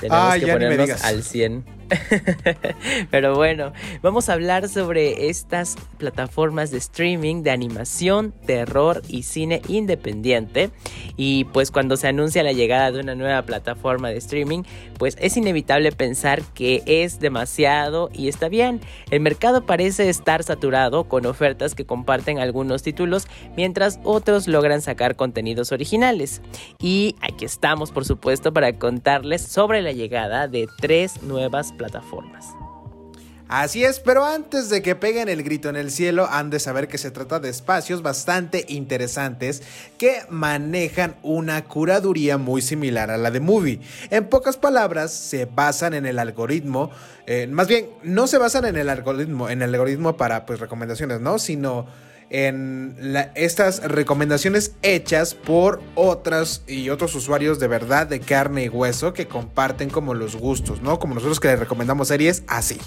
Tenemos 0.00 0.34
que 0.36 0.46
ponernos 0.46 1.04
al 1.04 1.22
100. 1.22 1.79
Pero 3.10 3.34
bueno, 3.34 3.72
vamos 4.02 4.28
a 4.28 4.34
hablar 4.34 4.68
sobre 4.68 5.28
estas 5.28 5.76
plataformas 5.98 6.70
de 6.70 6.78
streaming 6.78 7.42
de 7.42 7.50
animación, 7.50 8.32
terror 8.46 9.02
y 9.08 9.24
cine 9.24 9.62
independiente. 9.68 10.70
Y 11.16 11.44
pues 11.44 11.70
cuando 11.70 11.96
se 11.96 12.08
anuncia 12.08 12.42
la 12.42 12.52
llegada 12.52 12.92
de 12.92 13.00
una 13.00 13.14
nueva 13.14 13.42
plataforma 13.42 14.08
de 14.08 14.18
streaming, 14.18 14.62
pues 14.98 15.16
es 15.20 15.36
inevitable 15.36 15.92
pensar 15.92 16.42
que 16.54 16.82
es 16.86 17.20
demasiado 17.20 18.10
y 18.12 18.28
está 18.28 18.48
bien. 18.48 18.80
El 19.10 19.20
mercado 19.20 19.66
parece 19.66 20.08
estar 20.08 20.42
saturado 20.42 21.04
con 21.04 21.26
ofertas 21.26 21.74
que 21.74 21.84
comparten 21.84 22.38
algunos 22.38 22.82
títulos, 22.82 23.26
mientras 23.56 23.98
otros 24.04 24.46
logran 24.48 24.82
sacar 24.82 25.16
contenidos 25.16 25.72
originales. 25.72 26.42
Y 26.78 27.16
aquí 27.20 27.44
estamos, 27.44 27.90
por 27.90 28.04
supuesto, 28.04 28.52
para 28.52 28.78
contarles 28.78 29.42
sobre 29.42 29.82
la 29.82 29.92
llegada 29.92 30.48
de 30.48 30.68
tres 30.80 31.22
nuevas 31.22 31.72
plataformas. 31.80 32.44
Así 33.48 33.84
es, 33.84 33.98
pero 33.98 34.24
antes 34.24 34.68
de 34.68 34.80
que 34.80 34.94
peguen 34.94 35.28
el 35.28 35.42
grito 35.42 35.70
en 35.70 35.76
el 35.76 35.90
cielo, 35.90 36.28
han 36.30 36.50
de 36.50 36.60
saber 36.60 36.86
que 36.86 36.98
se 36.98 37.10
trata 37.10 37.40
de 37.40 37.48
espacios 37.48 38.00
bastante 38.00 38.64
interesantes 38.68 39.62
que 39.98 40.22
manejan 40.28 41.16
una 41.24 41.64
curaduría 41.64 42.38
muy 42.38 42.62
similar 42.62 43.10
a 43.10 43.16
la 43.16 43.32
de 43.32 43.40
Movie. 43.40 43.80
En 44.10 44.28
pocas 44.28 44.56
palabras, 44.56 45.12
se 45.12 45.46
basan 45.46 45.94
en 45.94 46.06
el 46.06 46.20
algoritmo, 46.20 46.90
eh, 47.26 47.48
más 47.48 47.66
bien, 47.66 47.88
no 48.04 48.28
se 48.28 48.38
basan 48.38 48.66
en 48.66 48.76
el 48.76 48.88
algoritmo, 48.88 49.48
en 49.48 49.62
el 49.62 49.74
algoritmo 49.74 50.16
para 50.16 50.46
pues 50.46 50.60
recomendaciones, 50.60 51.20
¿no? 51.20 51.40
Sino 51.40 51.86
en 52.30 52.96
estas 53.34 53.82
recomendaciones 53.82 54.76
hechas 54.82 55.34
por 55.34 55.82
otras 55.96 56.62
y 56.66 56.88
otros 56.90 57.14
usuarios 57.14 57.58
de 57.58 57.68
verdad 57.68 58.06
de 58.06 58.20
carne 58.20 58.64
y 58.64 58.68
hueso 58.68 59.12
que 59.12 59.26
comparten 59.26 59.90
como 59.90 60.14
los 60.14 60.36
gustos, 60.36 60.80
¿no? 60.80 60.98
Como 60.98 61.14
nosotros 61.14 61.40
que 61.40 61.48
les 61.48 61.58
recomendamos 61.58 62.08
series 62.08 62.44
así. 62.46 62.78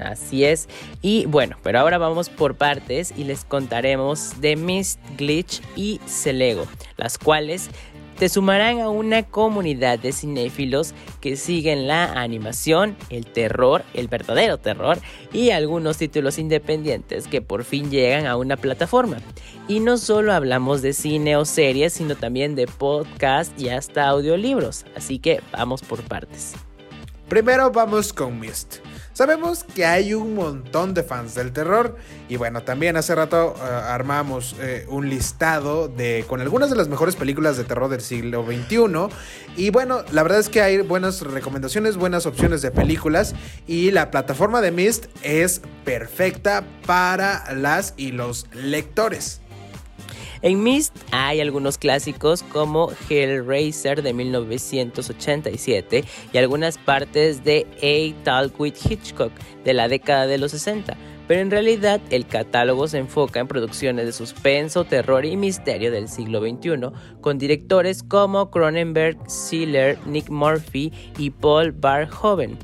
Así 0.00 0.44
es. 0.44 0.68
Y 1.02 1.26
bueno, 1.26 1.56
pero 1.62 1.80
ahora 1.80 1.98
vamos 1.98 2.28
por 2.28 2.56
partes 2.56 3.12
y 3.16 3.24
les 3.24 3.44
contaremos 3.44 4.40
de 4.40 4.56
Mist, 4.56 5.00
Glitch 5.16 5.60
y 5.76 6.00
Celego, 6.06 6.66
las 6.96 7.18
cuales 7.18 7.68
te 8.18 8.28
sumarán 8.28 8.80
a 8.80 8.88
una 8.88 9.22
comunidad 9.22 9.98
de 9.98 10.12
cinéfilos 10.12 10.94
que 11.20 11.36
siguen 11.36 11.86
la 11.86 12.04
animación, 12.12 12.96
el 13.10 13.26
terror, 13.26 13.84
el 13.94 14.08
verdadero 14.08 14.58
terror 14.58 14.98
y 15.32 15.50
algunos 15.50 15.98
títulos 15.98 16.38
independientes 16.38 17.28
que 17.28 17.42
por 17.42 17.64
fin 17.64 17.90
llegan 17.90 18.26
a 18.26 18.36
una 18.36 18.56
plataforma. 18.56 19.18
Y 19.68 19.80
no 19.80 19.98
solo 19.98 20.32
hablamos 20.32 20.82
de 20.82 20.92
cine 20.92 21.36
o 21.36 21.44
series, 21.44 21.92
sino 21.92 22.16
también 22.16 22.54
de 22.54 22.66
podcast 22.66 23.58
y 23.60 23.68
hasta 23.68 24.08
audiolibros, 24.08 24.84
así 24.96 25.18
que 25.18 25.40
vamos 25.52 25.82
por 25.82 26.02
partes. 26.02 26.54
Primero 27.28 27.70
vamos 27.70 28.12
con 28.12 28.40
Mist. 28.40 28.78
Sabemos 29.18 29.64
que 29.64 29.84
hay 29.84 30.14
un 30.14 30.36
montón 30.36 30.94
de 30.94 31.02
fans 31.02 31.34
del 31.34 31.50
terror 31.50 31.96
y 32.28 32.36
bueno, 32.36 32.62
también 32.62 32.96
hace 32.96 33.16
rato 33.16 33.52
eh, 33.56 33.60
armamos 33.64 34.54
eh, 34.60 34.86
un 34.88 35.10
listado 35.10 35.88
de 35.88 36.24
con 36.28 36.40
algunas 36.40 36.70
de 36.70 36.76
las 36.76 36.86
mejores 36.86 37.16
películas 37.16 37.56
de 37.56 37.64
terror 37.64 37.90
del 37.90 38.00
siglo 38.00 38.46
XXI 38.46 39.08
y 39.56 39.70
bueno, 39.70 40.04
la 40.12 40.22
verdad 40.22 40.38
es 40.38 40.48
que 40.48 40.62
hay 40.62 40.82
buenas 40.82 41.22
recomendaciones, 41.22 41.96
buenas 41.96 42.26
opciones 42.26 42.62
de 42.62 42.70
películas 42.70 43.34
y 43.66 43.90
la 43.90 44.12
plataforma 44.12 44.60
de 44.60 44.70
Mist 44.70 45.06
es 45.24 45.62
perfecta 45.84 46.62
para 46.86 47.52
las 47.54 47.94
y 47.96 48.12
los 48.12 48.46
lectores. 48.54 49.40
En 50.42 50.62
Mist 50.62 50.96
hay 51.10 51.40
algunos 51.40 51.78
clásicos 51.78 52.42
como 52.42 52.90
Hellraiser 53.08 54.02
de 54.02 54.12
1987 54.12 56.04
y 56.32 56.38
algunas 56.38 56.78
partes 56.78 57.44
de 57.44 57.66
A 57.82 58.24
Talk 58.24 58.58
with 58.60 58.74
Hitchcock 58.88 59.32
de 59.64 59.74
la 59.74 59.88
década 59.88 60.26
de 60.26 60.38
los 60.38 60.52
60 60.52 60.96
pero 61.28 61.42
en 61.42 61.50
realidad 61.50 62.00
el 62.10 62.26
catálogo 62.26 62.88
se 62.88 62.98
enfoca 62.98 63.38
en 63.38 63.46
producciones 63.46 64.06
de 64.06 64.12
suspenso, 64.12 64.84
terror 64.84 65.26
y 65.26 65.36
misterio 65.36 65.92
del 65.92 66.08
siglo 66.08 66.40
XXI, 66.40 66.90
con 67.20 67.36
directores 67.36 68.02
como 68.02 68.50
Cronenberg, 68.50 69.18
Sealer, 69.30 69.98
Nick 70.06 70.30
Murphy 70.30 70.90
y 71.18 71.28
Paul 71.28 71.72
Barhoven. 71.72 72.58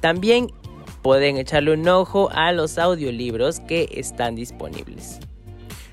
También 0.00 0.48
pueden 1.02 1.36
echarle 1.36 1.72
un 1.72 1.86
ojo 1.88 2.28
a 2.32 2.50
los 2.50 2.78
audiolibros 2.78 3.60
que 3.60 3.88
están 3.92 4.34
disponibles. 4.34 5.20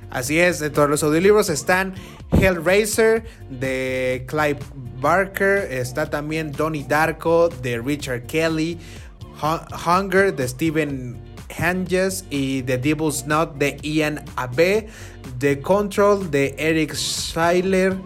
Así 0.09 0.39
es, 0.39 0.59
dentro 0.59 0.83
de 0.83 0.89
los 0.89 1.03
audiolibros 1.03 1.49
están 1.49 1.93
Hellraiser 2.31 3.25
de 3.49 4.25
Clive 4.27 4.59
Barker, 4.99 5.71
está 5.71 6.09
también 6.09 6.51
Donnie 6.51 6.85
Darko 6.87 7.49
de 7.49 7.79
Richard 7.79 8.23
Kelly, 8.23 8.77
Hunger 9.41 10.35
de 10.35 10.47
Stephen 10.47 11.17
Hanges 11.55 12.25
y 12.29 12.63
The 12.63 12.77
Devil's 12.77 13.23
Knot 13.23 13.57
de 13.57 13.77
Ian 13.83 14.23
Abe, 14.35 14.87
The 15.39 15.61
Control 15.61 16.31
de 16.31 16.55
Eric 16.57 16.95
Schuyler, 16.95 17.97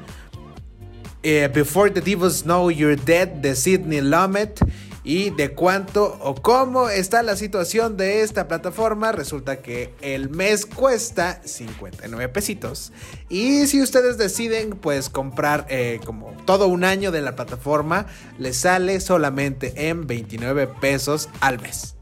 eh, 1.24 1.48
Before 1.54 1.90
the 1.90 2.02
Devils 2.02 2.44
Know 2.44 2.70
You're 2.70 2.96
Dead 2.96 3.28
de 3.42 3.56
Sidney 3.56 4.02
Lumet 4.02 4.60
y 5.04 5.32
de 5.32 5.54
cuánto 5.54 6.18
o 6.22 6.36
cómo 6.36 6.90
está 6.90 7.24
la 7.24 7.36
situación 7.36 7.98
de 7.98 8.22
esta 8.22 8.48
plataforma. 8.48 9.12
Resulta 9.12 9.58
que 9.58 9.94
el 10.02 10.30
mes 10.30 10.66
cuesta 10.66 11.42
59 11.44 12.30
pesitos. 12.30 12.92
Y 13.30 13.68
si 13.68 13.82
ustedes 13.82 14.18
deciden 14.18 14.72
pues 14.72 15.10
comprar 15.10 15.66
eh, 15.70 16.00
como 16.06 16.32
todo 16.46 16.68
un 16.68 16.84
año 16.84 17.12
de 17.12 17.22
la 17.22 17.36
plataforma, 17.36 18.06
les 18.38 18.58
sale 18.58 19.00
solamente 19.00 19.90
en 19.90 20.08
29 20.08 20.68
pesos 20.80 21.30
al 21.40 21.60
mes. 21.60 21.96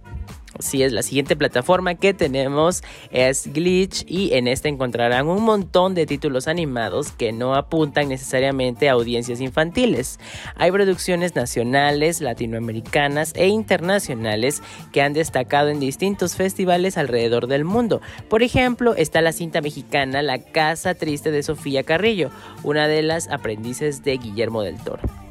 Así 0.60 0.84
es, 0.84 0.92
la 0.92 1.04
siguiente 1.04 1.38
plataforma 1.38 1.96
que 1.96 2.14
tenemos 2.14 2.84
es 3.12 3.48
Glitch 3.54 4.04
y 4.06 4.34
en 4.34 4.50
esta 4.50 4.68
encontrarán 4.68 5.30
un 5.30 5.42
montón 5.44 5.96
de 5.96 6.06
títulos 6.06 6.50
animados 6.50 7.14
que 7.14 7.32
no 7.32 7.56
apuntan 7.56 8.10
necesariamente 8.10 8.90
a 8.90 8.92
audiencias 8.92 9.40
infantiles. 9.40 10.20
Hay 10.56 10.70
producciones 10.72 11.34
nacionales, 11.34 12.20
latinoamericanas 12.20 13.32
e 13.38 13.48
internacionales 13.48 14.62
que 14.92 15.02
han 15.02 15.14
destacado 15.14 15.70
en 15.70 15.80
distintos 15.80 16.36
festivales 16.36 16.98
alrededor 16.98 17.48
del 17.48 17.64
mundo. 17.64 18.02
Por 18.28 18.44
ejemplo, 18.44 18.96
está 18.96 19.22
la 19.22 19.32
cinta 19.32 19.62
mexicana 19.62 20.22
La 20.22 20.40
Casa 20.40 20.94
Triste 20.94 21.32
de 21.32 21.42
Sofía 21.42 21.84
Carrillo, 21.84 22.32
una 22.64 22.90
de 22.90 23.02
las 23.02 23.30
aprendices 23.30 24.04
de 24.04 24.18
Guillermo 24.18 24.62
del 24.62 24.76
Toro. 24.76 25.29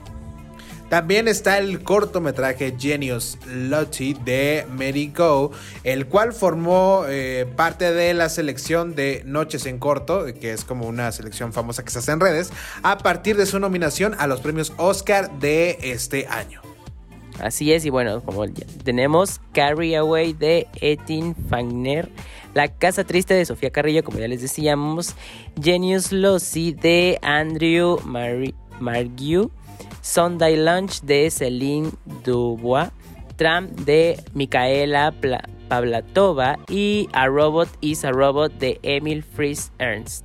También 0.88 1.28
está 1.28 1.58
el 1.58 1.82
cortometraje 1.82 2.74
Genius 2.78 3.38
Lottie 3.46 4.14
de 4.24 4.66
Mary 4.70 5.12
Go, 5.14 5.52
el 5.84 6.06
cual 6.06 6.32
formó 6.32 7.04
eh, 7.06 7.46
parte 7.56 7.92
de 7.92 8.14
la 8.14 8.30
selección 8.30 8.94
de 8.94 9.22
Noches 9.26 9.66
en 9.66 9.78
Corto, 9.78 10.24
que 10.40 10.52
es 10.52 10.64
como 10.64 10.86
una 10.86 11.12
selección 11.12 11.52
famosa 11.52 11.84
que 11.84 11.90
se 11.90 11.98
hace 11.98 12.12
en 12.12 12.20
redes, 12.20 12.50
a 12.82 12.98
partir 12.98 13.36
de 13.36 13.44
su 13.44 13.58
nominación 13.58 14.14
a 14.18 14.26
los 14.26 14.40
premios 14.40 14.72
Oscar 14.78 15.30
de 15.38 15.78
este 15.82 16.26
año. 16.26 16.62
Así 17.38 17.72
es, 17.72 17.84
y 17.84 17.90
bueno, 17.90 18.22
como 18.24 18.46
tenemos 18.82 19.40
Carry 19.52 19.94
Away 19.94 20.32
de 20.32 20.66
Etin 20.80 21.36
Fagner, 21.48 22.08
La 22.54 22.68
Casa 22.68 23.04
Triste 23.04 23.34
de 23.34 23.44
Sofía 23.44 23.70
Carrillo, 23.70 24.02
como 24.02 24.18
ya 24.18 24.26
les 24.26 24.40
decíamos, 24.40 25.14
Genius 25.62 26.12
Lottie 26.12 26.72
de 26.72 27.18
Andrew 27.22 28.00
Margue 28.04 28.54
Sunday 30.02 30.56
Lunch 30.56 31.00
de 31.02 31.30
Celine 31.30 31.90
Dubois, 32.24 32.90
Tram 33.36 33.68
de 33.84 34.20
Micaela 34.34 35.14
Pavlatova 35.68 36.58
y 36.68 37.08
A 37.12 37.26
Robot 37.26 37.68
is 37.80 38.04
a 38.04 38.10
Robot 38.10 38.52
de 38.58 38.80
Emil 38.82 39.22
Fries 39.22 39.70
Ernst. 39.78 40.24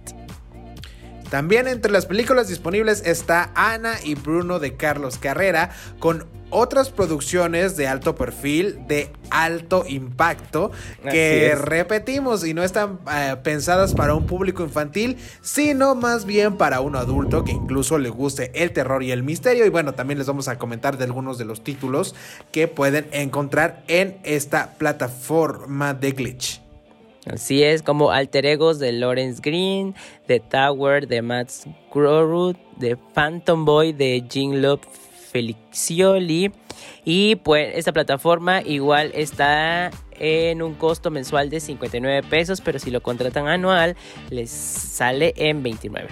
También 1.29 1.67
entre 1.67 1.91
las 1.91 2.05
películas 2.05 2.47
disponibles 2.47 3.05
está 3.05 3.51
Ana 3.55 3.95
y 4.03 4.13
Bruno 4.15 4.59
de 4.59 4.77
Carlos 4.77 5.17
Carrera 5.17 5.71
con 5.97 6.27
otras 6.53 6.89
producciones 6.89 7.75
de 7.75 7.87
alto 7.87 8.15
perfil, 8.15 8.87
de 8.87 9.09
alto 9.29 9.83
impacto, 9.87 10.71
que 11.03 11.55
repetimos 11.55 12.45
y 12.45 12.53
no 12.53 12.63
están 12.63 12.99
eh, 13.11 13.35
pensadas 13.43 13.93
para 13.93 14.13
un 14.13 14.25
público 14.25 14.63
infantil, 14.63 15.17
sino 15.41 15.95
más 15.95 16.25
bien 16.25 16.57
para 16.57 16.79
un 16.81 16.95
adulto 16.95 17.43
que 17.43 17.51
incluso 17.51 17.97
le 17.97 18.09
guste 18.09 18.51
el 18.53 18.71
terror 18.71 19.03
y 19.03 19.11
el 19.11 19.23
misterio. 19.23 19.65
Y 19.65 19.69
bueno, 19.69 19.93
también 19.93 20.19
les 20.19 20.27
vamos 20.27 20.47
a 20.47 20.57
comentar 20.57 20.97
de 20.97 21.05
algunos 21.05 21.37
de 21.37 21.45
los 21.45 21.63
títulos 21.63 22.15
que 22.51 22.67
pueden 22.67 23.07
encontrar 23.11 23.83
en 23.87 24.19
esta 24.23 24.75
plataforma 24.77 25.93
de 25.93 26.11
Glitch. 26.11 26.61
Así 27.25 27.63
es, 27.63 27.81
como 27.81 28.11
alter 28.11 28.45
egos 28.45 28.79
de 28.79 28.91
Lawrence 28.91 29.39
Green, 29.41 29.95
The 30.27 30.41
Tower 30.41 31.07
de 31.07 31.21
Matt 31.21 31.49
Groruth, 31.93 32.57
The 32.79 32.97
Phantom 32.97 33.63
Boy 33.63 33.93
de 33.93 34.23
Jean 34.27 34.61
Love 34.61 34.81
Felixioli. 35.33 36.51
Y 37.03 37.35
pues 37.37 37.75
esta 37.75 37.91
plataforma 37.91 38.61
igual 38.61 39.11
está 39.13 39.91
en 40.11 40.61
un 40.61 40.75
costo 40.75 41.11
mensual 41.11 41.49
de 41.49 41.59
59 41.59 42.25
pesos, 42.29 42.61
pero 42.61 42.79
si 42.79 42.91
lo 42.91 43.01
contratan 43.01 43.47
anual 43.47 43.97
les 44.29 44.49
sale 44.49 45.33
en 45.35 45.63
29. 45.63 46.07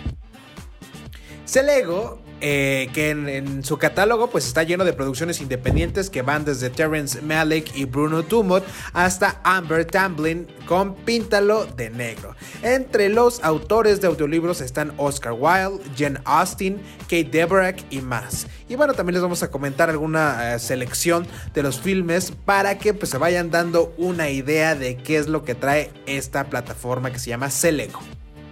Celego 1.45 2.19
eh, 2.41 2.89
que 2.93 3.12
en, 3.12 3.63
su 3.63 3.77
catálogo 3.77 4.30
pues 4.30 4.47
está 4.47 4.63
lleno 4.63 4.84
de 4.84 4.93
producciones 4.93 5.41
independientes 5.41 6.10
que 6.10 6.21
van 6.21 6.43
desde 6.43 6.69
Terrence 6.69 7.21
Malick 7.21 7.75
y 7.75 7.86
Bruno 7.86 8.23
Tumot 8.23 8.65
hasta 8.93 9.39
Amber 9.43 9.86
Tamblyn 9.86 10.47
con 10.65 10.95
Píntalo 10.95 11.65
de 11.65 11.89
Negro. 11.89 12.36
Entre 12.63 13.10
los 13.10 13.43
autores 13.43 14.01
de 14.01 14.08
audiolibros 14.08 14.62
están 14.62 14.93
Oscar 14.97 15.34
Wilde, 15.34 15.84
Jen 15.95 16.19
Austen, 16.25 16.82
Kate 17.04 17.30
Debrak 17.32 17.84
y 17.91 18.01
más. 18.01 18.47
Y 18.67 18.75
bueno, 18.75 18.93
también 18.93 19.13
les 19.13 19.21
vamos 19.21 19.43
a 19.43 19.51
comentar 19.51 19.89
alguna 19.89 20.56
eh, 20.56 20.60
selección 20.60 21.27
de 21.54 21.63
los 21.63 21.80
filmes 21.80 22.32
para 22.32 22.77
que 22.77 22.93
pues 22.93 23.12
se 23.12 23.17
vayan 23.17 23.51
dando 23.51 23.93
una 23.97 24.30
idea 24.30 24.75
de 24.75 24.97
qué 24.97 25.17
es 25.17 25.27
lo 25.27 25.43
que 25.43 25.56
trae 25.56 25.91
esta 26.06 26.45
plataforma 26.45 27.12
que 27.12 27.19
se 27.19 27.30
llama 27.30 27.49
Celego. 27.49 27.99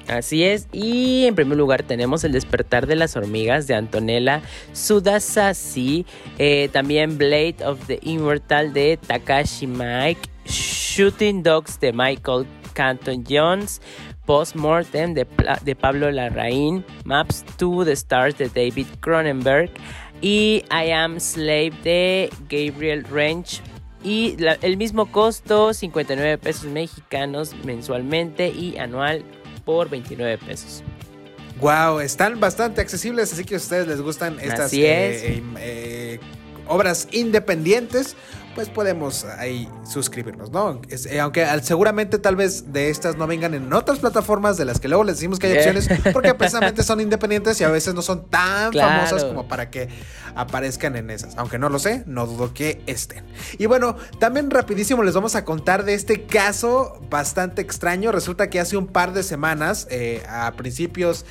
Así 0.10 0.44
es, 0.44 0.68
y 0.72 1.26
en 1.28 1.36
primer 1.36 1.56
lugar 1.56 1.84
tenemos 1.84 2.24
El 2.24 2.32
despertar 2.32 2.88
de 2.88 2.96
las 2.96 3.16
hormigas 3.16 3.68
de 3.68 3.76
Antonella 3.76 4.42
Sudasasi, 4.74 6.04
eh, 6.40 6.68
también 6.72 7.20
Blade 7.20 7.58
of 7.64 7.86
the 7.86 8.00
Immortal 8.02 8.74
de 8.74 8.98
Takashi 8.98 9.68
Mike, 9.68 10.22
Shooting 10.46 11.44
Dogs 11.44 11.80
de 11.80 11.94
Michael 11.94 12.48
Canton 12.74 13.24
Jones, 13.30 13.82
Postmortem 14.26 15.14
de, 15.14 15.28
de 15.64 15.76
Pablo 15.76 16.10
Larraín, 16.10 16.84
Maps 17.04 17.46
to 17.58 17.86
the 17.86 17.92
Stars 17.92 18.36
de 18.40 18.50
David 18.50 18.88
Cronenberg 19.02 19.70
y 20.22 20.64
I 20.72 20.90
Am 20.90 21.20
Slave 21.20 21.74
de 21.84 22.32
Gabriel 22.50 23.04
Range 23.04 23.62
y 24.04 24.38
el 24.62 24.78
mismo 24.78 25.12
costo, 25.12 25.74
59 25.74 26.40
pesos 26.40 26.66
mexicanos 26.66 27.54
mensualmente 27.64 28.50
y 28.50 28.78
anual 28.78 29.24
por 29.66 29.90
29 29.90 30.38
pesos. 30.40 30.84
Wow, 31.60 32.00
están 32.00 32.40
bastante 32.40 32.80
accesibles, 32.80 33.34
así 33.34 33.44
que 33.44 33.56
a 33.56 33.58
ustedes 33.58 33.88
les 33.88 34.02
gustan 34.02 34.40
estas 34.40 34.72
eh, 34.74 35.44
eh, 35.58 36.20
obras 36.68 37.10
independientes, 37.12 38.16
pues 38.56 38.70
podemos 38.70 39.26
ahí 39.26 39.70
suscribirnos, 39.90 40.52
¿no? 40.52 40.82
Eh, 40.90 41.20
aunque 41.20 41.46
seguramente 41.62 42.20
tal 42.20 42.36
vez 42.36 42.72
de 42.72 42.90
estas 42.90 43.18
no 43.18 43.28
vengan 43.28 43.54
en 43.54 43.72
otras 43.74 44.00
plataformas 44.00 44.58
de 44.58 44.66
las 44.66 44.80
que 44.80 44.88
luego 44.88 45.04
les 45.04 45.16
decimos 45.16 45.40
que 45.40 45.48
hay 45.48 45.58
opciones, 45.58 45.90
porque 46.14 46.34
precisamente 46.34 46.84
son 46.90 47.02
independientes 47.02 47.60
y 47.62 47.64
a 47.64 47.70
veces 47.70 47.94
no 47.94 48.02
son 48.02 48.28
tan 48.30 48.74
famosas 48.74 49.24
como 49.26 49.48
para 49.48 49.70
que 49.70 49.90
aparezcan 50.36 50.96
en 50.96 51.10
esas. 51.10 51.38
Aunque 51.38 51.58
no 51.58 51.70
lo 51.70 51.80
sé, 51.80 52.04
no 52.06 52.26
dudo 52.26 52.54
que 52.54 52.82
estén. 52.88 53.26
Y 53.58 53.66
bueno, 53.66 53.96
también 54.20 54.50
rapidísimo 54.50 55.04
les 55.04 55.14
vamos 55.14 55.36
a 55.36 55.46
contar 55.46 55.86
de 55.86 55.94
este 55.94 56.24
caso 56.24 57.00
bastante 57.10 57.62
extraño. 57.62 58.12
Resulta 58.12 58.50
que 58.50 58.60
hace 58.60 58.78
un 58.78 58.88
par 58.88 59.14
de 59.14 59.24
semanas, 59.24 59.88
eh, 59.90 60.24
a 60.30 60.52
principios 60.54 61.26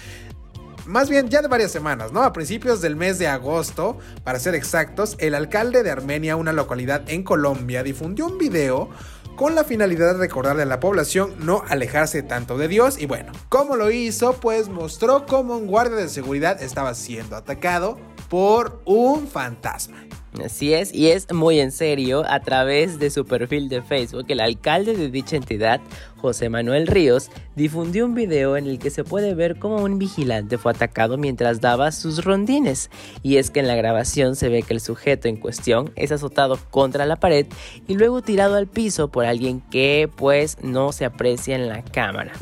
más 0.89 1.11
bien 1.11 1.29
ya 1.29 1.43
de 1.43 1.49
varias 1.49 1.71
semanas, 1.71 2.13
¿no? 2.13 2.23
A 2.23 2.33
principios 2.33 2.81
del 2.81 2.97
mes 2.97 3.19
de 3.19 3.29
agosto, 3.29 3.99
para 4.25 4.41
ser 4.41 4.55
exactos, 4.55 5.17
el 5.19 5.35
alcalde 5.35 5.83
de 5.83 5.91
Armenia, 5.91 6.35
una 6.35 6.53
localidad 6.53 7.09
en 7.09 7.23
Colombia, 7.23 7.83
difundió 7.83 8.27
un 8.27 8.39
video 8.39 8.89
con 9.37 9.55
la 9.55 9.63
finalidad 9.63 10.15
de 10.15 10.19
recordarle 10.19 10.63
a 10.63 10.67
la 10.67 10.81
población 10.81 11.35
no 11.39 11.63
alejarse 11.69 12.23
tanto 12.23 12.59
de 12.59 12.67
Dios. 12.67 12.99
Y 12.99 13.07
bueno, 13.07 13.33
¿cómo 13.49 13.77
lo 13.77 13.91
hizo? 13.91 14.33
Pues 14.33 14.69
mostró 14.69 15.27
cómo 15.27 15.57
un 15.57 15.67
guardia 15.67 15.97
de 15.97 16.09
seguridad 16.09 16.61
estaba 16.61 16.95
siendo 16.95 17.37
atacado 17.37 17.99
por 18.29 18.83
un 18.85 19.29
fantasma. 19.29 20.05
Así 20.45 20.75
es, 20.75 20.95
y 20.95 21.11
es 21.11 21.33
muy 21.33 21.59
en 21.59 21.73
serio, 21.73 22.23
a 22.29 22.41
través 22.41 22.99
de 22.99 23.11
su 23.11 23.25
perfil 23.25 23.69
de 23.69 23.83
Facebook, 23.83 24.27
el 24.29 24.41
alcalde 24.41 24.95
de 24.95 25.09
dicha 25.09 25.37
entidad, 25.37 25.81
José 26.21 26.49
Manuel 26.49 26.87
Ríos, 26.87 27.31
difundió 27.57 28.05
un 28.05 28.15
video 28.15 28.57
en 28.57 28.67
el 28.67 28.79
que 28.79 28.91
se 28.91 29.05
puede 29.05 29.35
ver 29.35 29.59
cómo 29.59 29.77
un 29.77 29.99
vigilante 29.99 30.59
fue 30.59 30.73
atacado 30.73 31.17
mientras 31.17 31.61
daba 31.61 31.93
sus 31.93 32.25
rondines. 32.25 32.91
Y 33.23 33.37
es 33.37 33.51
que 33.51 33.61
en 33.61 33.69
la 33.69 33.77
grabación 33.77 34.37
se 34.37 34.49
ve 34.49 34.63
que 34.63 34.75
el 34.75 34.81
sujeto 34.81 35.29
en 35.29 35.37
cuestión 35.37 35.93
es 35.97 36.13
azotado 36.13 36.59
contra 36.71 37.07
la 37.07 37.17
pared 37.17 37.47
y 37.87 37.95
luego 37.95 38.23
tirado 38.23 38.57
al 38.57 38.67
piso 38.67 39.09
por 39.09 39.25
alguien 39.25 39.61
que 39.71 40.11
pues 40.17 40.59
no 40.63 40.93
se 40.93 41.05
aprecia 41.05 41.57
en 41.57 41.69
la 41.69 41.83
cámara. 41.83 42.33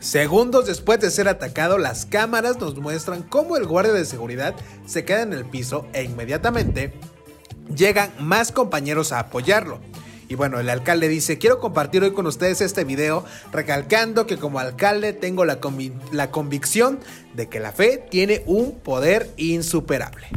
Segundos 0.00 0.66
después 0.66 0.98
de 0.98 1.12
ser 1.12 1.28
atacado, 1.28 1.78
las 1.78 2.06
cámaras 2.06 2.58
nos 2.58 2.76
muestran 2.76 3.22
cómo 3.22 3.56
el 3.56 3.66
guardia 3.66 3.92
de 3.92 4.04
seguridad 4.04 4.54
se 4.84 5.04
queda 5.04 5.22
en 5.22 5.32
el 5.32 5.44
piso 5.44 5.86
e 5.92 6.02
inmediatamente 6.02 6.92
llegan 7.74 8.10
más 8.18 8.50
compañeros 8.50 9.12
a 9.12 9.20
apoyarlo. 9.20 9.80
Y 10.32 10.34
bueno, 10.34 10.58
el 10.58 10.70
alcalde 10.70 11.08
dice, 11.08 11.36
quiero 11.36 11.60
compartir 11.60 12.02
hoy 12.02 12.12
con 12.12 12.26
ustedes 12.26 12.62
este 12.62 12.84
video 12.84 13.22
recalcando 13.52 14.26
que 14.26 14.38
como 14.38 14.60
alcalde 14.60 15.12
tengo 15.12 15.44
la, 15.44 15.58
la 16.10 16.30
convicción 16.30 17.00
de 17.34 17.50
que 17.50 17.60
la 17.60 17.70
fe 17.70 18.02
tiene 18.10 18.42
un 18.46 18.72
poder 18.78 19.28
insuperable. 19.36 20.28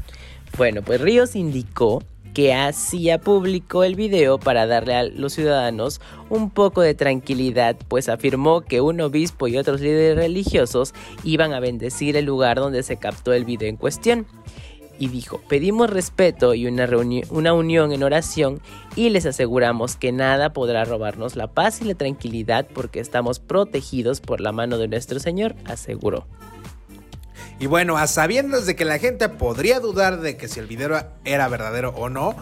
Bueno, 0.58 0.82
pues 0.82 1.00
Ríos 1.00 1.38
indicó 1.38 2.04
que 2.34 2.54
hacía 2.54 3.22
público 3.22 3.86
el 3.86 3.96
video 3.96 4.38
para 4.38 4.68
darle 4.68 4.96
a 4.96 5.04
los 5.04 5.32
ciudadanos 5.32 6.02
un 6.30 6.50
poco 6.50 6.82
de 6.82 6.94
tranquilidad, 6.94 7.78
pues 7.88 8.10
afirmó 8.10 8.60
que 8.60 8.82
un 8.82 9.00
obispo 9.00 9.48
y 9.48 9.56
otros 9.56 9.80
líderes 9.80 10.18
religiosos 10.18 10.94
iban 11.24 11.54
a 11.54 11.62
bendecir 11.62 12.18
el 12.18 12.26
lugar 12.26 12.58
donde 12.58 12.84
se 12.84 12.98
captó 12.98 13.32
el 13.32 13.46
video 13.46 13.70
en 13.70 13.78
cuestión. 13.78 14.28
Y 14.98 15.10
dijo, 15.10 15.42
pedimos 15.50 15.90
respeto 15.90 16.54
y 16.54 16.68
una, 16.68 16.88
una 17.30 17.54
unión 17.54 17.92
en 17.92 18.04
oración 18.04 18.62
y 18.96 19.10
les 19.10 19.26
aseguramos 19.26 19.96
que 19.98 20.12
nada 20.12 20.54
podrá 20.54 20.86
robarnos 20.86 21.36
la 21.36 21.48
paz 21.48 21.82
y 21.82 21.86
la 21.86 21.96
tranquilidad 21.96 22.68
porque 22.74 23.00
estamos 23.00 23.40
protegidos 23.40 24.22
por 24.22 24.40
la 24.40 24.52
mano 24.52 24.78
de 24.78 24.88
nuestro 24.88 25.20
Señor, 25.20 25.56
aseguró. 25.66 26.28
Y 27.60 27.68
bueno, 27.68 27.98
a 27.98 28.08
sabiendas 28.08 28.66
de 28.66 28.76
que 28.76 28.84
la 28.84 29.00
gente 29.00 29.30
podría 29.30 29.80
dudar 29.80 30.20
de 30.20 30.36
que 30.36 30.48
si 30.48 30.60
el 30.60 30.68
video 30.68 31.08
era 31.24 31.48
verdadero 31.48 31.94
o 31.96 32.10
no, 32.10 32.36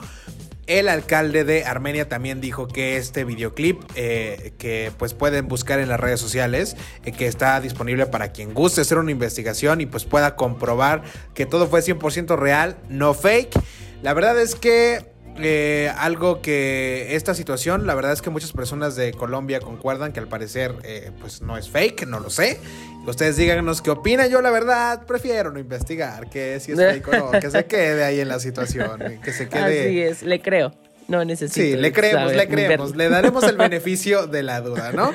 el 0.68 0.88
alcalde 0.90 1.44
de 1.44 1.66
Armenia 1.66 2.08
también 2.08 2.42
dijo 2.42 2.68
que 2.68 2.98
este 2.98 3.24
videoclip, 3.24 3.82
eh, 3.96 4.54
que 4.58 4.92
pues 4.98 5.14
pueden 5.14 5.48
buscar 5.48 5.80
en 5.80 5.90
las 5.90 6.00
redes 6.00 6.20
sociales, 6.20 6.76
eh, 7.04 7.12
que 7.12 7.28
está 7.28 7.60
disponible 7.60 8.06
para 8.06 8.32
quien 8.32 8.54
guste 8.54 8.82
hacer 8.82 8.98
una 8.98 9.12
investigación 9.12 9.82
y 9.82 9.86
pues 9.86 10.06
pueda 10.06 10.36
comprobar 10.36 11.04
que 11.34 11.46
todo 11.46 11.68
fue 11.68 11.82
100% 11.82 12.38
real, 12.38 12.78
no 12.90 13.14
fake. 13.14 13.60
La 14.02 14.14
verdad 14.14 14.40
es 14.40 14.56
que 14.56 15.13
eh, 15.42 15.92
algo 15.98 16.42
que 16.42 17.16
esta 17.16 17.34
situación, 17.34 17.88
la 17.88 17.96
verdad 17.96 18.14
es 18.14 18.22
que 18.22 18.30
muchas 18.30 18.52
personas 18.52 18.96
de 18.96 19.14
Colombia 19.14 19.60
concuerdan 19.60 20.14
que 20.14 20.20
al 20.20 20.28
parecer 20.28 20.76
pues 21.20 21.42
no 21.42 21.58
es 21.58 21.70
fake, 21.70 22.08
no 22.08 22.20
lo 22.20 22.30
sé. 22.30 22.60
Ustedes 23.06 23.36
díganos 23.36 23.82
qué 23.82 23.92
opinan. 23.92 24.30
Yo, 24.30 24.42
la 24.42 24.52
verdad, 24.52 25.06
prefiero 25.06 25.52
no 25.52 25.60
investigar 25.60 26.30
que 26.30 26.60
si 26.60 26.72
es 26.72 26.78
fake 26.78 27.08
o 27.10 27.12
no, 27.12 27.32
que 27.32 27.52
se 27.52 27.66
quede 27.68 28.04
ahí 28.04 28.20
en 28.20 28.30
la 28.30 28.40
situación, 28.40 29.20
que 29.22 29.34
se 29.34 29.50
quede. 29.50 29.88
Así 29.88 30.02
es, 30.02 30.24
le 30.24 30.42
creo. 30.42 30.74
No 31.08 31.26
necesito. 31.26 31.56
Sí, 31.56 31.76
le 31.76 31.92
creemos, 31.92 32.34
le 32.34 32.48
creemos. 32.48 32.96
Le 32.96 33.10
daremos 33.10 33.44
el 33.44 33.58
beneficio 33.58 34.28
de 34.28 34.44
la 34.44 34.62
duda, 34.62 34.94
¿no? 34.94 35.12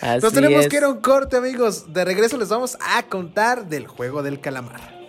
Así 0.00 0.22
Nos 0.22 0.32
tenemos 0.32 0.66
que 0.66 0.76
ir 0.78 0.84
a 0.84 0.88
un 0.88 1.00
corte, 1.00 1.36
amigos. 1.36 1.92
De 1.92 2.04
regreso 2.04 2.36
les 2.36 2.48
vamos 2.48 2.76
a 2.80 3.04
contar 3.04 3.68
del 3.68 3.86
juego 3.86 4.22
del 4.22 4.40
calamar 4.40 4.99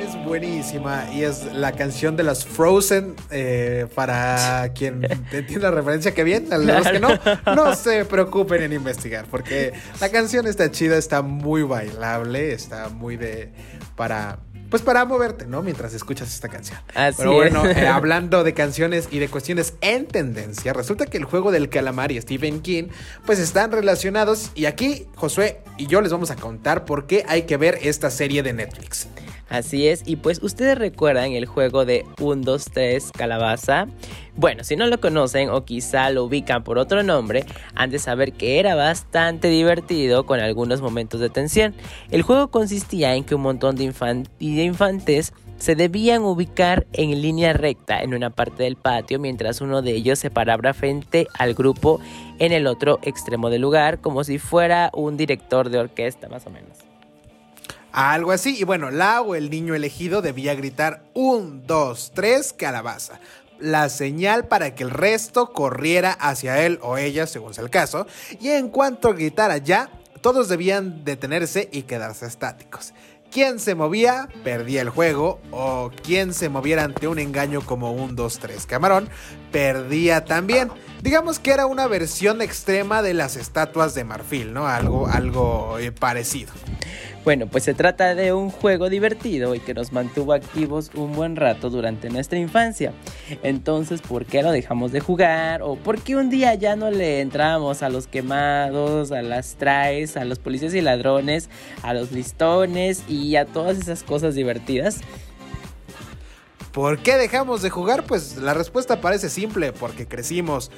es 0.00 0.24
buenísima 0.24 1.06
y 1.12 1.22
es 1.22 1.52
la 1.52 1.72
canción 1.72 2.16
de 2.16 2.22
las 2.22 2.44
Frozen 2.44 3.14
eh, 3.30 3.86
para 3.94 4.70
quien 4.74 5.04
entiende 5.32 5.58
la 5.58 5.70
referencia 5.70 6.14
que 6.14 6.24
bien, 6.24 6.52
a 6.52 6.58
los 6.58 6.88
que 6.88 7.00
no, 7.00 7.08
no 7.54 7.74
se 7.74 8.04
preocupen 8.04 8.62
en 8.62 8.72
investigar 8.72 9.26
porque 9.30 9.72
la 10.00 10.08
canción 10.08 10.46
está 10.46 10.70
chida, 10.70 10.96
está 10.96 11.22
muy 11.22 11.62
bailable, 11.62 12.52
está 12.52 12.88
muy 12.88 13.16
de 13.16 13.52
para 13.96 14.38
pues 14.70 14.82
para 14.82 15.04
moverte, 15.04 15.46
¿no? 15.46 15.62
Mientras 15.62 15.94
escuchas 15.94 16.34
esta 16.34 16.48
canción. 16.48 16.80
Así 16.96 17.18
Pero 17.18 17.34
bueno, 17.34 17.64
eh, 17.64 17.86
hablando 17.86 18.42
de 18.42 18.54
canciones 18.54 19.06
y 19.10 19.20
de 19.20 19.28
cuestiones 19.28 19.74
en 19.80 20.06
tendencia, 20.06 20.72
resulta 20.72 21.06
que 21.06 21.16
el 21.16 21.24
juego 21.24 21.52
del 21.52 21.68
calamar 21.68 22.10
y 22.10 22.20
Stephen 22.20 22.60
King 22.60 22.88
pues 23.24 23.38
están 23.38 23.70
relacionados 23.70 24.50
y 24.56 24.64
aquí 24.64 25.06
Josué 25.14 25.60
y 25.76 25.86
yo 25.86 26.00
les 26.00 26.10
vamos 26.10 26.32
a 26.32 26.36
contar 26.36 26.84
por 26.86 27.06
qué 27.06 27.24
hay 27.28 27.42
que 27.42 27.56
ver 27.56 27.78
esta 27.82 28.10
serie 28.10 28.42
de 28.42 28.52
Netflix. 28.52 29.06
Así 29.48 29.88
es, 29.88 30.02
y 30.06 30.16
pues 30.16 30.42
ustedes 30.42 30.78
recuerdan 30.78 31.32
el 31.32 31.46
juego 31.46 31.84
de 31.84 32.04
1, 32.20 32.42
2, 32.42 32.64
3 32.72 33.10
Calabaza. 33.12 33.86
Bueno, 34.36 34.64
si 34.64 34.74
no 34.74 34.86
lo 34.86 35.00
conocen 35.00 35.50
o 35.50 35.64
quizá 35.64 36.10
lo 36.10 36.24
ubican 36.24 36.64
por 36.64 36.78
otro 36.78 37.02
nombre, 37.02 37.44
han 37.74 37.90
de 37.90 37.98
saber 37.98 38.32
que 38.32 38.58
era 38.58 38.74
bastante 38.74 39.48
divertido 39.48 40.26
con 40.26 40.40
algunos 40.40 40.80
momentos 40.80 41.20
de 41.20 41.30
tensión. 41.30 41.74
El 42.10 42.22
juego 42.22 42.50
consistía 42.50 43.14
en 43.14 43.24
que 43.24 43.34
un 43.34 43.42
montón 43.42 43.76
de, 43.76 43.92
de 44.38 44.62
infantes 44.64 45.32
se 45.58 45.76
debían 45.76 46.22
ubicar 46.22 46.86
en 46.92 47.22
línea 47.22 47.52
recta 47.52 48.02
en 48.02 48.12
una 48.12 48.30
parte 48.30 48.64
del 48.64 48.76
patio 48.76 49.18
mientras 49.18 49.60
uno 49.60 49.82
de 49.82 49.92
ellos 49.92 50.18
se 50.18 50.30
paraba 50.30 50.74
frente 50.74 51.28
al 51.38 51.54
grupo 51.54 52.00
en 52.38 52.52
el 52.52 52.66
otro 52.66 52.98
extremo 53.02 53.50
del 53.50 53.62
lugar 53.62 54.00
como 54.00 54.24
si 54.24 54.38
fuera 54.38 54.90
un 54.92 55.16
director 55.16 55.70
de 55.70 55.78
orquesta 55.78 56.28
más 56.28 56.46
o 56.46 56.50
menos. 56.50 56.83
Algo 57.94 58.32
así. 58.32 58.56
Y 58.58 58.64
bueno, 58.64 58.90
la 58.90 59.22
o 59.22 59.36
el 59.36 59.50
niño 59.50 59.72
elegido 59.72 60.20
debía 60.20 60.56
gritar 60.56 61.04
un, 61.14 61.64
dos, 61.64 62.10
tres, 62.12 62.52
calabaza. 62.52 63.20
La 63.60 63.88
señal 63.88 64.48
para 64.48 64.74
que 64.74 64.82
el 64.82 64.90
resto 64.90 65.52
corriera 65.52 66.10
hacia 66.10 66.66
él 66.66 66.80
o 66.82 66.98
ella, 66.98 67.28
según 67.28 67.54
sea 67.54 67.62
el 67.62 67.70
caso. 67.70 68.08
Y 68.40 68.48
en 68.48 68.68
cuanto 68.68 69.14
gritara 69.14 69.58
ya, 69.58 69.90
todos 70.22 70.48
debían 70.48 71.04
detenerse 71.04 71.68
y 71.70 71.82
quedarse 71.82 72.26
estáticos. 72.26 72.94
Quien 73.30 73.60
se 73.60 73.76
movía 73.76 74.28
perdía 74.42 74.82
el 74.82 74.90
juego 74.90 75.40
o 75.52 75.92
quien 76.02 76.34
se 76.34 76.48
moviera 76.48 76.82
ante 76.82 77.06
un 77.06 77.20
engaño 77.20 77.60
como 77.60 77.92
un 77.92 78.16
2-3 78.16 78.66
camarón 78.66 79.08
perdía 79.54 80.24
también. 80.24 80.68
Digamos 81.00 81.38
que 81.38 81.52
era 81.52 81.66
una 81.66 81.86
versión 81.86 82.42
extrema 82.42 83.02
de 83.02 83.14
las 83.14 83.36
estatuas 83.36 83.94
de 83.94 84.02
marfil, 84.02 84.52
¿no? 84.52 84.66
Algo, 84.66 85.06
algo 85.06 85.78
eh, 85.78 85.92
parecido. 85.92 86.52
Bueno, 87.24 87.46
pues 87.46 87.62
se 87.62 87.72
trata 87.72 88.16
de 88.16 88.32
un 88.32 88.50
juego 88.50 88.90
divertido 88.90 89.54
y 89.54 89.60
que 89.60 89.72
nos 89.72 89.92
mantuvo 89.92 90.32
activos 90.32 90.90
un 90.96 91.12
buen 91.12 91.36
rato 91.36 91.70
durante 91.70 92.10
nuestra 92.10 92.36
infancia. 92.40 92.92
Entonces, 93.44 94.02
¿por 94.02 94.26
qué 94.26 94.42
lo 94.42 94.50
dejamos 94.50 94.90
de 94.90 94.98
jugar? 94.98 95.62
¿O 95.62 95.76
por 95.76 96.00
qué 96.00 96.16
un 96.16 96.30
día 96.30 96.54
ya 96.54 96.74
no 96.74 96.90
le 96.90 97.20
entramos 97.20 97.84
a 97.84 97.90
los 97.90 98.08
quemados, 98.08 99.12
a 99.12 99.22
las 99.22 99.54
traes, 99.54 100.16
a 100.16 100.24
los 100.24 100.40
policías 100.40 100.74
y 100.74 100.80
ladrones, 100.80 101.48
a 101.84 101.94
los 101.94 102.10
listones 102.10 103.04
y 103.08 103.36
a 103.36 103.46
todas 103.46 103.78
esas 103.78 104.02
cosas 104.02 104.34
divertidas? 104.34 105.00
¿Por 106.74 106.98
qué 106.98 107.16
dejamos 107.16 107.62
de 107.62 107.70
jugar? 107.70 108.02
Pues 108.02 108.36
la 108.36 108.52
respuesta 108.52 109.00
parece 109.00 109.30
simple, 109.30 109.72
porque 109.72 110.08
crecimos, 110.08 110.72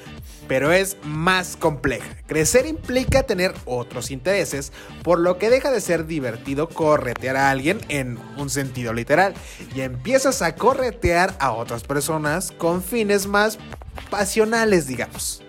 pero 0.47 0.71
es 0.71 0.99
más 1.03 1.57
compleja. 1.57 2.07
Crecer 2.27 2.67
implica 2.67 3.23
tener 3.23 3.55
otros 3.65 4.11
intereses, 4.11 4.75
por 5.03 5.19
lo 5.19 5.39
que 5.39 5.49
deja 5.49 5.71
de 5.71 5.81
ser 5.81 6.07
divertido 6.07 6.69
corretear 6.69 7.37
a 7.39 7.49
alguien 7.49 7.81
en 7.89 8.19
un 8.37 8.51
sentido 8.51 8.93
literal, 8.93 9.33
y 9.75 9.81
empiezas 9.81 10.43
a 10.43 10.55
corretear 10.55 11.35
a 11.39 11.53
otras 11.53 11.83
personas 11.83 12.53
con 12.53 12.83
fines 12.83 13.27
más 13.27 13.59
pasionales, 14.11 14.87
digamos. 14.87 15.43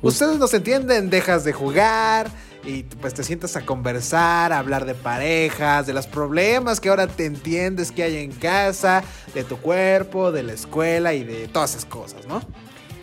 Ustedes 0.00 0.38
nos 0.38 0.54
entienden, 0.54 1.10
dejas 1.10 1.44
de 1.44 1.52
jugar, 1.52 2.30
y 2.64 2.82
pues 2.82 3.14
te 3.14 3.24
sientas 3.24 3.56
a 3.56 3.64
conversar, 3.64 4.52
a 4.52 4.58
hablar 4.58 4.84
de 4.84 4.94
parejas, 4.94 5.86
de 5.86 5.92
los 5.92 6.06
problemas 6.06 6.80
que 6.80 6.88
ahora 6.88 7.06
te 7.06 7.24
entiendes 7.24 7.92
que 7.92 8.02
hay 8.02 8.16
en 8.16 8.32
casa, 8.32 9.02
de 9.34 9.44
tu 9.44 9.56
cuerpo, 9.58 10.32
de 10.32 10.42
la 10.42 10.52
escuela 10.52 11.14
y 11.14 11.24
de 11.24 11.48
todas 11.48 11.70
esas 11.70 11.84
cosas, 11.84 12.26
¿no? 12.26 12.40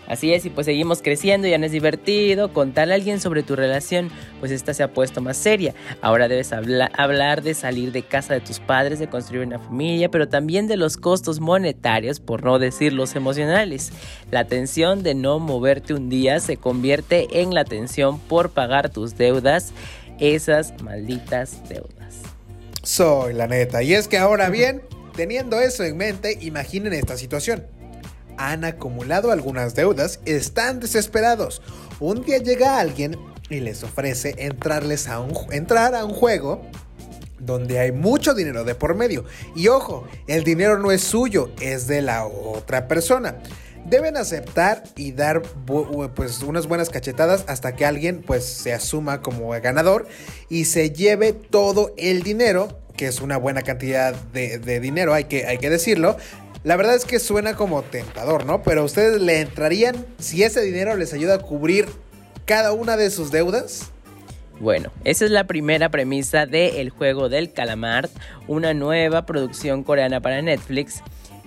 Así 0.08 0.34
es, 0.34 0.46
y 0.46 0.50
pues 0.50 0.66
seguimos 0.66 1.02
creciendo, 1.02 1.48
ya 1.48 1.58
no 1.58 1.66
es 1.66 1.72
divertido. 1.72 2.54
Contarle 2.54 2.94
a 2.94 2.96
alguien 2.96 3.20
sobre 3.20 3.44
tu 3.44 3.56
relación, 3.56 4.10
pues 4.40 4.52
esta 4.52 4.74
se 4.74 4.84
ha 4.84 4.94
puesto 4.94 5.22
más 5.22 5.36
seria. 5.36 5.74
Ahora 6.02 6.28
debes 6.28 6.54
hablar 6.54 7.42
de 7.44 7.54
salir 7.54 7.92
de 7.92 8.04
casa 8.04 8.34
de 8.34 8.40
tus 8.40 8.60
padres, 8.60 9.00
de 9.00 9.08
construir 9.08 9.46
una 9.46 9.60
familia, 9.60 10.10
pero 10.10 10.30
también 10.30 10.68
de 10.68 10.78
los 10.78 10.96
costos 10.96 11.40
monetarios, 11.40 12.20
por 12.20 12.44
no 12.44 12.58
decir 12.58 12.94
los 12.94 13.16
emocionales. 13.16 13.92
La 14.32 14.46
tensión 14.46 15.04
de 15.04 15.14
no 15.14 15.40
moverte 15.40 15.94
un 15.94 16.10
día 16.10 16.40
se 16.40 16.56
convierte 16.56 17.42
en 17.42 17.54
la 17.54 17.66
tensión 17.66 18.20
por 18.20 18.52
pagar 18.52 18.90
tus 18.90 19.18
deudas, 19.18 19.74
esas 20.20 20.82
malditas 20.82 21.68
deudas. 21.68 22.22
Soy 22.82 23.34
la 23.34 23.48
neta. 23.48 23.84
Y 23.84 23.94
es 23.94 24.08
que 24.08 24.18
ahora 24.18 24.50
bien, 24.50 24.82
teniendo 25.16 25.60
eso 25.60 25.84
en 25.84 25.98
mente, 25.98 26.38
imaginen 26.42 26.94
esta 26.94 27.18
situación 27.18 27.66
han 28.38 28.66
acumulado 28.66 29.32
algunas 29.32 29.76
deudas, 29.76 30.20
están 30.26 30.80
desesperados. 30.80 31.62
Un 32.00 32.24
día 32.24 32.38
llega 32.38 32.80
alguien 32.80 33.18
y 33.50 33.60
les 33.60 33.84
ofrece 33.84 34.36
entrarles 34.38 35.08
a 35.08 35.20
un, 35.20 35.34
entrar 35.52 35.96
a 35.96 36.06
un 36.06 36.14
juego 36.14 36.62
donde 37.40 37.80
hay 37.80 37.92
mucho 37.92 38.34
dinero 38.34 38.64
de 38.64 38.76
por 38.76 38.96
medio. 38.96 39.26
Y 39.56 39.68
ojo, 39.68 40.08
el 40.28 40.44
dinero 40.44 40.78
no 40.80 40.92
es 40.92 41.02
suyo, 41.02 41.52
es 41.62 41.88
de 41.88 42.02
la 42.02 42.26
otra 42.26 42.88
persona. 42.88 43.38
Deben 43.86 44.18
aceptar 44.18 44.84
y 44.98 45.14
dar 45.14 45.44
pues 46.14 46.44
unas 46.44 46.68
buenas 46.68 46.90
cachetadas 46.90 47.46
hasta 47.48 47.76
que 47.76 47.86
alguien 47.86 48.22
pues 48.22 48.44
se 48.44 48.74
asuma 48.74 49.22
como 49.22 49.50
ganador 49.50 50.08
y 50.50 50.66
se 50.66 50.92
lleve 50.92 51.32
todo 51.32 51.94
el 51.98 52.22
dinero, 52.22 52.82
que 52.98 53.08
es 53.08 53.22
una 53.22 53.38
buena 53.38 53.62
cantidad 53.62 54.14
de, 54.14 54.80
dinero, 54.82 55.14
hay 55.14 55.26
que, 55.26 55.46
hay 55.46 55.58
que 55.58 55.70
decirlo, 55.70 56.18
la 56.64 56.76
verdad 56.76 56.96
es 56.96 57.06
que 57.06 57.20
suena 57.20 57.56
como 57.56 57.84
tentador, 57.84 58.46
¿no? 58.46 58.64
Pero 58.64 58.84
ustedes 58.84 59.22
le 59.22 59.42
entrarían 59.42 60.06
si 60.20 60.44
ese 60.44 60.62
dinero 60.62 60.96
les 60.96 61.14
ayuda 61.14 61.36
a 61.36 61.40
cubrir 61.40 61.88
cada 62.46 62.74
una 62.74 62.98
de 62.98 63.10
sus 63.10 63.32
deudas. 63.32 63.92
Bueno, 64.60 64.92
esa 65.04 65.26
es 65.26 65.32
la 65.32 65.46
primera 65.46 65.90
premisa 65.90 66.46
de 66.46 66.82
El 66.82 66.90
juego 66.90 67.30
del 67.30 67.54
calamar, 67.54 68.10
una 68.48 68.74
nueva 68.74 69.26
producción 69.26 69.84
coreana 69.84 70.20
para 70.20 70.42
Netflix 70.42 71.04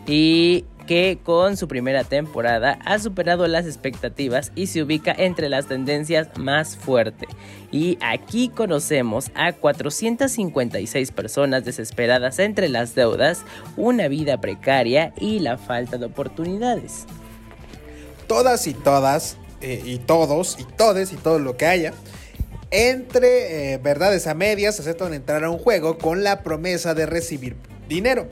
y 0.07 0.65
que 0.91 1.21
con 1.23 1.57
su 1.57 1.69
primera 1.69 2.03
temporada 2.03 2.81
ha 2.85 2.99
superado 2.99 3.47
las 3.47 3.65
expectativas 3.65 4.51
y 4.57 4.67
se 4.67 4.83
ubica 4.83 5.15
entre 5.17 5.49
las 5.49 5.69
tendencias 5.69 6.37
más 6.37 6.77
fuertes. 6.77 7.29
Y 7.71 7.97
aquí 8.01 8.49
conocemos 8.49 9.31
a 9.37 9.53
456 9.53 11.13
personas 11.13 11.65
desesperadas 11.65 12.41
entre 12.41 12.69
las 12.69 12.97
deudas, 12.97 13.45
una 13.77 14.09
vida 14.09 14.41
precaria 14.41 15.15
y 15.17 15.39
la 15.39 15.59
falta 15.59 15.97
de 15.97 16.07
oportunidades. 16.07 17.05
Todas 18.27 18.67
y 18.67 18.75
todas, 18.75 19.37
eh, 19.61 19.81
y 19.85 19.99
todos, 19.99 20.57
y 20.59 20.65
todes, 20.65 21.13
y 21.13 21.17
todo 21.19 21.39
lo 21.39 21.57
que 21.57 21.67
haya, 21.67 21.95
entre 22.73 23.75
eh, 23.75 23.79
verdades 23.79 24.27
a 24.27 24.35
medias 24.35 24.81
aceptan 24.81 25.15
entrar 25.15 25.45
a 25.45 25.51
un 25.51 25.59
juego 25.59 25.99
con 25.99 26.25
la 26.25 26.43
promesa 26.43 26.95
de 26.95 27.07
recibir 27.07 27.55
dinero. 27.89 28.27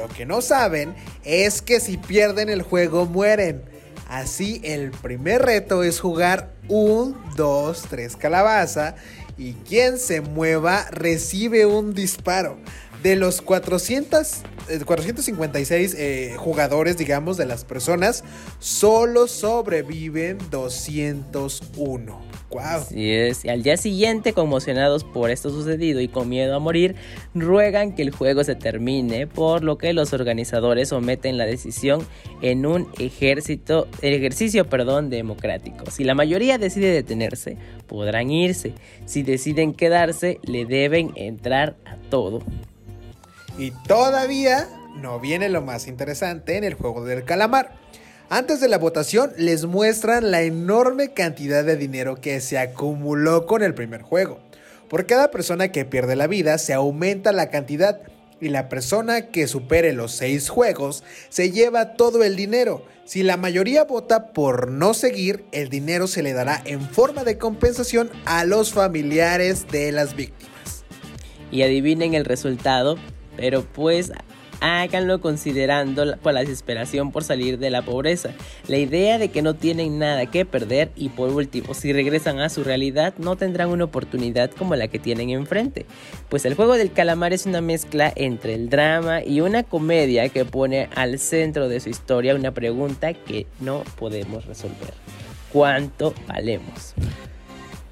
Lo 0.00 0.08
que 0.08 0.24
no 0.24 0.40
saben 0.40 0.94
es 1.24 1.60
que 1.60 1.78
si 1.78 1.98
pierden 1.98 2.48
el 2.48 2.62
juego 2.62 3.04
mueren. 3.04 3.62
Así 4.08 4.62
el 4.64 4.92
primer 4.92 5.42
reto 5.42 5.82
es 5.82 6.00
jugar 6.00 6.54
un, 6.68 7.14
dos, 7.36 7.82
tres 7.90 8.16
calabaza 8.16 8.94
y 9.36 9.52
quien 9.52 9.98
se 9.98 10.22
mueva 10.22 10.86
recibe 10.90 11.66
un 11.66 11.92
disparo. 11.92 12.56
De 13.02 13.14
los 13.14 13.42
400, 13.42 14.40
456 14.86 15.92
eh, 15.92 15.98
eh, 15.98 16.36
jugadores, 16.38 16.96
digamos, 16.96 17.36
de 17.36 17.44
las 17.44 17.66
personas, 17.66 18.24
solo 18.58 19.28
sobreviven 19.28 20.38
201. 20.50 22.29
Así 22.58 23.10
es. 23.12 23.44
Y 23.44 23.48
al 23.48 23.62
día 23.62 23.76
siguiente, 23.76 24.32
conmocionados 24.32 25.04
por 25.04 25.30
esto 25.30 25.50
sucedido 25.50 26.00
y 26.00 26.08
con 26.08 26.28
miedo 26.28 26.56
a 26.56 26.58
morir, 26.58 26.96
ruegan 27.34 27.94
que 27.94 28.02
el 28.02 28.10
juego 28.10 28.44
se 28.44 28.54
termine, 28.54 29.26
por 29.26 29.62
lo 29.62 29.78
que 29.78 29.92
los 29.92 30.12
organizadores 30.12 30.88
someten 30.88 31.38
la 31.38 31.46
decisión 31.46 32.06
en 32.42 32.66
un 32.66 32.88
ejército, 32.98 33.88
ejercicio 34.02 34.68
perdón, 34.68 35.10
democrático. 35.10 35.90
Si 35.90 36.04
la 36.04 36.14
mayoría 36.14 36.58
decide 36.58 36.92
detenerse, 36.92 37.56
podrán 37.86 38.30
irse. 38.30 38.72
Si 39.06 39.22
deciden 39.22 39.74
quedarse, 39.74 40.38
le 40.42 40.64
deben 40.64 41.12
entrar 41.16 41.76
a 41.84 41.96
todo. 42.10 42.40
Y 43.58 43.72
todavía 43.86 44.68
no 44.96 45.20
viene 45.20 45.48
lo 45.48 45.62
más 45.62 45.86
interesante 45.86 46.56
en 46.56 46.64
el 46.64 46.74
juego 46.74 47.04
del 47.04 47.24
calamar. 47.24 47.79
Antes 48.32 48.60
de 48.60 48.68
la 48.68 48.78
votación 48.78 49.32
les 49.38 49.64
muestran 49.64 50.30
la 50.30 50.42
enorme 50.42 51.12
cantidad 51.12 51.64
de 51.64 51.74
dinero 51.74 52.20
que 52.20 52.40
se 52.40 52.58
acumuló 52.58 53.44
con 53.44 53.60
el 53.64 53.74
primer 53.74 54.02
juego. 54.02 54.38
Por 54.88 55.06
cada 55.06 55.32
persona 55.32 55.72
que 55.72 55.84
pierde 55.84 56.14
la 56.14 56.28
vida 56.28 56.56
se 56.58 56.72
aumenta 56.72 57.32
la 57.32 57.50
cantidad 57.50 58.00
y 58.40 58.50
la 58.50 58.68
persona 58.68 59.30
que 59.30 59.48
supere 59.48 59.92
los 59.92 60.12
6 60.12 60.48
juegos 60.48 61.02
se 61.28 61.50
lleva 61.50 61.94
todo 61.94 62.22
el 62.22 62.36
dinero. 62.36 62.84
Si 63.04 63.24
la 63.24 63.36
mayoría 63.36 63.82
vota 63.82 64.28
por 64.28 64.70
no 64.70 64.94
seguir, 64.94 65.44
el 65.50 65.68
dinero 65.68 66.06
se 66.06 66.22
le 66.22 66.32
dará 66.32 66.62
en 66.66 66.82
forma 66.82 67.24
de 67.24 67.36
compensación 67.36 68.12
a 68.26 68.44
los 68.44 68.72
familiares 68.72 69.66
de 69.72 69.90
las 69.90 70.14
víctimas. 70.14 70.84
Y 71.50 71.62
adivinen 71.62 72.14
el 72.14 72.24
resultado, 72.24 72.96
pero 73.36 73.64
pues 73.64 74.12
háganlo 74.60 75.20
considerando 75.20 76.16
por 76.18 76.34
la 76.34 76.40
desesperación 76.40 77.12
por 77.12 77.24
salir 77.24 77.58
de 77.58 77.70
la 77.70 77.82
pobreza, 77.82 78.30
la 78.68 78.76
idea 78.76 79.18
de 79.18 79.28
que 79.28 79.42
no 79.42 79.54
tienen 79.54 79.98
nada 79.98 80.26
que 80.26 80.44
perder 80.44 80.90
y 80.96 81.08
por 81.08 81.30
último, 81.30 81.74
si 81.74 81.92
regresan 81.92 82.40
a 82.40 82.48
su 82.48 82.64
realidad 82.64 83.14
no 83.18 83.36
tendrán 83.36 83.70
una 83.70 83.84
oportunidad 83.84 84.50
como 84.50 84.76
la 84.76 84.88
que 84.88 84.98
tienen 84.98 85.30
enfrente, 85.30 85.86
pues 86.28 86.44
el 86.44 86.54
juego 86.54 86.76
del 86.76 86.92
calamar 86.92 87.32
es 87.32 87.46
una 87.46 87.60
mezcla 87.60 88.12
entre 88.14 88.54
el 88.54 88.70
drama 88.70 89.22
y 89.24 89.40
una 89.40 89.62
comedia 89.62 90.28
que 90.28 90.44
pone 90.44 90.88
al 90.94 91.18
centro 91.18 91.68
de 91.68 91.80
su 91.80 91.88
historia 91.88 92.34
una 92.34 92.52
pregunta 92.52 93.14
que 93.14 93.46
no 93.60 93.82
podemos 93.98 94.46
resolver. 94.46 94.94
¿Cuánto 95.52 96.14
valemos? 96.28 96.94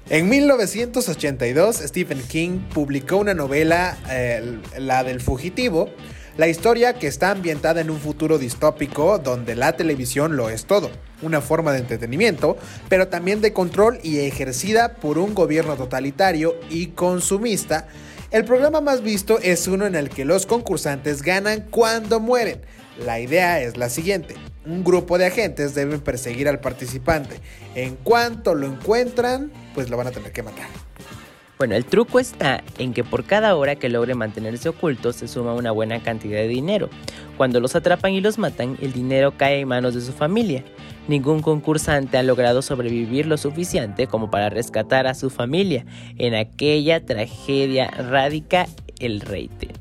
En 0.09 0.27
1982, 0.27 1.75
Stephen 1.75 2.21
King 2.23 2.59
publicó 2.73 3.17
una 3.17 3.35
novela, 3.35 3.95
eh, 4.09 4.57
la 4.79 5.03
del 5.03 5.21
fugitivo, 5.21 5.89
la 6.39 6.47
historia 6.47 6.93
que 6.93 7.07
está 7.07 7.31
ambientada 7.31 7.81
en 7.81 7.89
un 7.89 7.99
futuro 7.99 8.37
distópico 8.37 9.19
donde 9.19 9.57
la 9.57 9.73
televisión 9.73 10.37
lo 10.37 10.49
es 10.49 10.63
todo, 10.63 10.89
una 11.21 11.41
forma 11.41 11.73
de 11.73 11.79
entretenimiento, 11.79 12.55
pero 12.87 13.09
también 13.09 13.41
de 13.41 13.51
control 13.51 13.99
y 14.03 14.19
ejercida 14.19 14.93
por 14.93 15.17
un 15.17 15.33
gobierno 15.33 15.75
totalitario 15.75 16.55
y 16.69 16.87
consumista. 16.91 17.89
El 18.31 18.45
programa 18.45 18.79
más 18.79 19.03
visto 19.03 19.37
es 19.39 19.67
uno 19.67 19.85
en 19.85 19.95
el 19.95 20.09
que 20.09 20.23
los 20.23 20.45
concursantes 20.45 21.23
ganan 21.23 21.67
cuando 21.69 22.21
mueren. 22.21 22.61
La 23.03 23.19
idea 23.19 23.59
es 23.59 23.75
la 23.75 23.89
siguiente. 23.89 24.35
Un 24.65 24.85
grupo 24.85 25.17
de 25.17 25.25
agentes 25.25 25.75
deben 25.75 25.99
perseguir 25.99 26.47
al 26.47 26.61
participante. 26.61 27.41
En 27.75 27.97
cuanto 27.97 28.55
lo 28.55 28.65
encuentran, 28.65 29.51
pues 29.75 29.89
lo 29.89 29.97
van 29.97 30.07
a 30.07 30.11
tener 30.11 30.31
que 30.31 30.43
matar. 30.43 30.88
Bueno, 31.61 31.75
el 31.75 31.83
truco 31.83 32.21
está 32.21 32.63
en 32.77 32.93
que 32.93 33.03
por 33.03 33.25
cada 33.25 33.53
hora 33.57 33.75
que 33.75 33.89
logre 33.89 34.15
mantenerse 34.15 34.69
oculto 34.69 35.11
se 35.11 35.27
suma 35.27 35.53
una 35.53 35.71
buena 35.71 36.01
cantidad 36.01 36.37
de 36.37 36.47
dinero. 36.47 36.89
Cuando 37.35 37.59
los 37.59 37.75
atrapan 37.75 38.13
y 38.13 38.21
los 38.21 38.37
matan, 38.37 38.77
el 38.81 38.93
dinero 38.93 39.33
cae 39.35 39.59
en 39.59 39.67
manos 39.67 39.93
de 39.93 39.99
su 39.99 40.13
familia. 40.13 40.63
Ningún 41.09 41.41
concursante 41.41 42.17
ha 42.17 42.23
logrado 42.23 42.61
sobrevivir 42.61 43.25
lo 43.25 43.35
suficiente 43.35 44.07
como 44.07 44.31
para 44.31 44.49
rescatar 44.49 45.05
a 45.05 45.13
su 45.13 45.29
familia. 45.29 45.85
En 46.17 46.33
aquella 46.33 47.05
tragedia 47.05 47.89
radica 47.89 48.65
el 48.99 49.19
rating. 49.19 49.78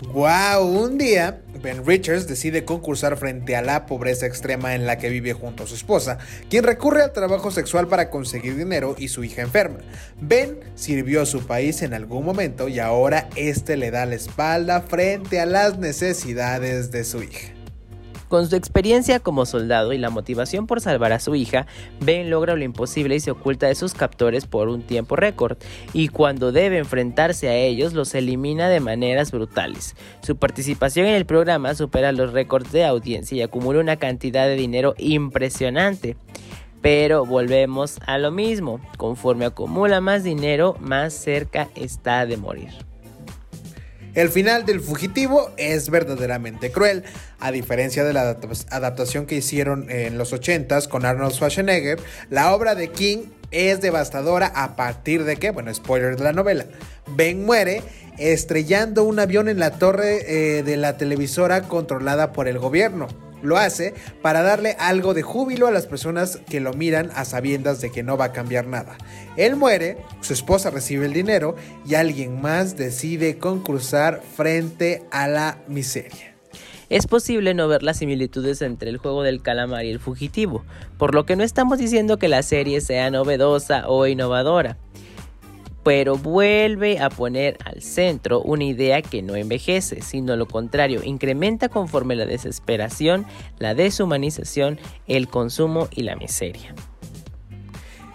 ¡Wow! 0.00 0.64
Un 0.64 0.96
día, 0.96 1.40
Ben 1.60 1.84
Richards 1.84 2.28
decide 2.28 2.64
concursar 2.64 3.16
frente 3.16 3.56
a 3.56 3.62
la 3.62 3.84
pobreza 3.84 4.26
extrema 4.26 4.76
en 4.76 4.86
la 4.86 4.96
que 4.96 5.08
vive 5.08 5.32
junto 5.32 5.64
a 5.64 5.66
su 5.66 5.74
esposa, 5.74 6.18
quien 6.48 6.62
recurre 6.62 7.02
al 7.02 7.12
trabajo 7.12 7.50
sexual 7.50 7.88
para 7.88 8.08
conseguir 8.08 8.56
dinero 8.56 8.94
y 8.96 9.08
su 9.08 9.24
hija 9.24 9.42
enferma. 9.42 9.78
Ben 10.20 10.60
sirvió 10.76 11.22
a 11.22 11.26
su 11.26 11.44
país 11.46 11.82
en 11.82 11.94
algún 11.94 12.24
momento 12.24 12.68
y 12.68 12.78
ahora 12.78 13.28
este 13.34 13.76
le 13.76 13.90
da 13.90 14.06
la 14.06 14.14
espalda 14.14 14.82
frente 14.82 15.40
a 15.40 15.46
las 15.46 15.78
necesidades 15.78 16.92
de 16.92 17.02
su 17.02 17.24
hija. 17.24 17.57
Con 18.28 18.48
su 18.48 18.56
experiencia 18.56 19.20
como 19.20 19.46
soldado 19.46 19.94
y 19.94 19.98
la 19.98 20.10
motivación 20.10 20.66
por 20.66 20.82
salvar 20.82 21.12
a 21.12 21.20
su 21.20 21.34
hija, 21.34 21.66
Ben 22.00 22.28
logra 22.28 22.56
lo 22.56 22.64
imposible 22.64 23.16
y 23.16 23.20
se 23.20 23.30
oculta 23.30 23.66
de 23.66 23.74
sus 23.74 23.94
captores 23.94 24.44
por 24.44 24.68
un 24.68 24.82
tiempo 24.82 25.16
récord, 25.16 25.56
y 25.94 26.08
cuando 26.08 26.52
debe 26.52 26.76
enfrentarse 26.76 27.48
a 27.48 27.56
ellos 27.56 27.94
los 27.94 28.14
elimina 28.14 28.68
de 28.68 28.80
maneras 28.80 29.32
brutales. 29.32 29.96
Su 30.22 30.36
participación 30.36 31.06
en 31.06 31.14
el 31.14 31.24
programa 31.24 31.74
supera 31.74 32.12
los 32.12 32.32
récords 32.32 32.70
de 32.70 32.84
audiencia 32.84 33.36
y 33.36 33.42
acumula 33.42 33.80
una 33.80 33.96
cantidad 33.96 34.46
de 34.46 34.56
dinero 34.56 34.94
impresionante. 34.98 36.16
Pero 36.82 37.24
volvemos 37.24 37.98
a 38.06 38.18
lo 38.18 38.30
mismo, 38.30 38.80
conforme 38.98 39.46
acumula 39.46 40.00
más 40.00 40.22
dinero, 40.22 40.76
más 40.80 41.12
cerca 41.12 41.68
está 41.74 42.24
de 42.24 42.36
morir. 42.36 42.87
El 44.18 44.30
final 44.30 44.66
del 44.66 44.80
fugitivo 44.80 45.52
es 45.58 45.90
verdaderamente 45.90 46.72
cruel, 46.72 47.04
a 47.38 47.52
diferencia 47.52 48.02
de 48.02 48.12
la 48.12 48.36
adaptación 48.68 49.26
que 49.26 49.36
hicieron 49.36 49.88
en 49.92 50.18
los 50.18 50.32
80s 50.32 50.88
con 50.88 51.04
Arnold 51.04 51.34
Schwarzenegger, 51.34 52.00
la 52.28 52.52
obra 52.52 52.74
de 52.74 52.90
King 52.90 53.26
es 53.52 53.80
devastadora 53.80 54.48
a 54.56 54.74
partir 54.74 55.22
de 55.22 55.36
que, 55.36 55.52
bueno, 55.52 55.72
spoiler 55.72 56.16
de 56.16 56.24
la 56.24 56.32
novela, 56.32 56.64
Ben 57.14 57.46
muere 57.46 57.84
estrellando 58.18 59.04
un 59.04 59.20
avión 59.20 59.48
en 59.48 59.60
la 59.60 59.78
torre 59.78 60.24
eh, 60.26 60.64
de 60.64 60.76
la 60.76 60.96
televisora 60.96 61.62
controlada 61.68 62.32
por 62.32 62.48
el 62.48 62.58
gobierno. 62.58 63.06
Lo 63.42 63.56
hace 63.56 63.94
para 64.22 64.42
darle 64.42 64.76
algo 64.78 65.14
de 65.14 65.22
júbilo 65.22 65.66
a 65.66 65.70
las 65.70 65.86
personas 65.86 66.40
que 66.48 66.60
lo 66.60 66.72
miran 66.72 67.10
a 67.14 67.24
sabiendas 67.24 67.80
de 67.80 67.90
que 67.90 68.02
no 68.02 68.16
va 68.16 68.26
a 68.26 68.32
cambiar 68.32 68.66
nada. 68.66 68.96
Él 69.36 69.56
muere, 69.56 69.98
su 70.20 70.32
esposa 70.32 70.70
recibe 70.70 71.06
el 71.06 71.12
dinero 71.12 71.56
y 71.86 71.94
alguien 71.94 72.40
más 72.40 72.76
decide 72.76 73.38
concursar 73.38 74.22
frente 74.36 75.04
a 75.10 75.28
la 75.28 75.58
miseria. 75.68 76.34
Es 76.90 77.06
posible 77.06 77.52
no 77.52 77.68
ver 77.68 77.82
las 77.82 77.98
similitudes 77.98 78.62
entre 78.62 78.88
el 78.88 78.96
juego 78.96 79.22
del 79.22 79.42
calamar 79.42 79.84
y 79.84 79.90
el 79.90 80.00
fugitivo, 80.00 80.64
por 80.96 81.14
lo 81.14 81.26
que 81.26 81.36
no 81.36 81.44
estamos 81.44 81.78
diciendo 81.78 82.16
que 82.16 82.28
la 82.28 82.42
serie 82.42 82.80
sea 82.80 83.10
novedosa 83.10 83.88
o 83.88 84.06
innovadora 84.06 84.78
pero 85.88 86.18
vuelve 86.18 86.98
a 86.98 87.08
poner 87.08 87.56
al 87.64 87.80
centro 87.80 88.42
una 88.42 88.64
idea 88.64 89.00
que 89.00 89.22
no 89.22 89.36
envejece, 89.36 90.02
sino 90.02 90.36
lo 90.36 90.46
contrario, 90.46 91.00
incrementa 91.02 91.70
conforme 91.70 92.14
la 92.14 92.26
desesperación, 92.26 93.24
la 93.58 93.74
deshumanización, 93.74 94.78
el 95.06 95.28
consumo 95.28 95.88
y 95.90 96.02
la 96.02 96.14
miseria. 96.14 96.74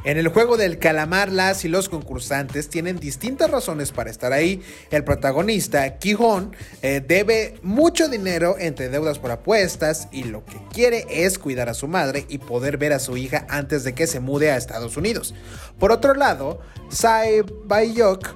En 0.06 0.18
el 0.18 0.28
juego 0.28 0.58
del 0.58 0.80
calamar, 0.80 1.32
las 1.32 1.64
y 1.64 1.70
los 1.70 1.88
concursantes 1.88 2.70
tienen 2.70 3.00
distintas 3.00 3.50
razones 3.50 3.94
para 3.94 4.12
estar 4.12 4.34
ahí. 4.34 4.62
El 4.92 5.06
protagonista, 5.06 5.98
Kihon, 5.98 6.54
eh, 6.82 7.02
debe 7.06 7.56
mucho 7.62 8.10
dinero 8.10 8.58
entre 8.60 8.90
deudas 8.90 9.18
por 9.18 9.32
apuestas 9.32 10.10
y 10.12 10.26
lo 10.26 10.44
que 10.44 10.58
quiere 10.74 11.06
es 11.10 11.40
cuidar 11.40 11.70
a 11.70 11.74
su 11.74 11.88
madre 11.88 12.26
y 12.28 12.40
poder 12.40 12.78
ver 12.78 12.92
a 12.92 13.00
su 13.00 13.16
hija 13.16 13.46
antes 13.50 13.86
de 13.86 13.94
que 13.94 14.06
se 14.06 14.20
mude 14.20 14.52
a 14.52 14.58
Estados 14.58 14.98
Unidos. 14.98 15.34
Por 15.80 15.94
otro 15.94 16.14
lado, 16.16 16.60
Sae 16.90 17.44
Bayok 17.64 18.28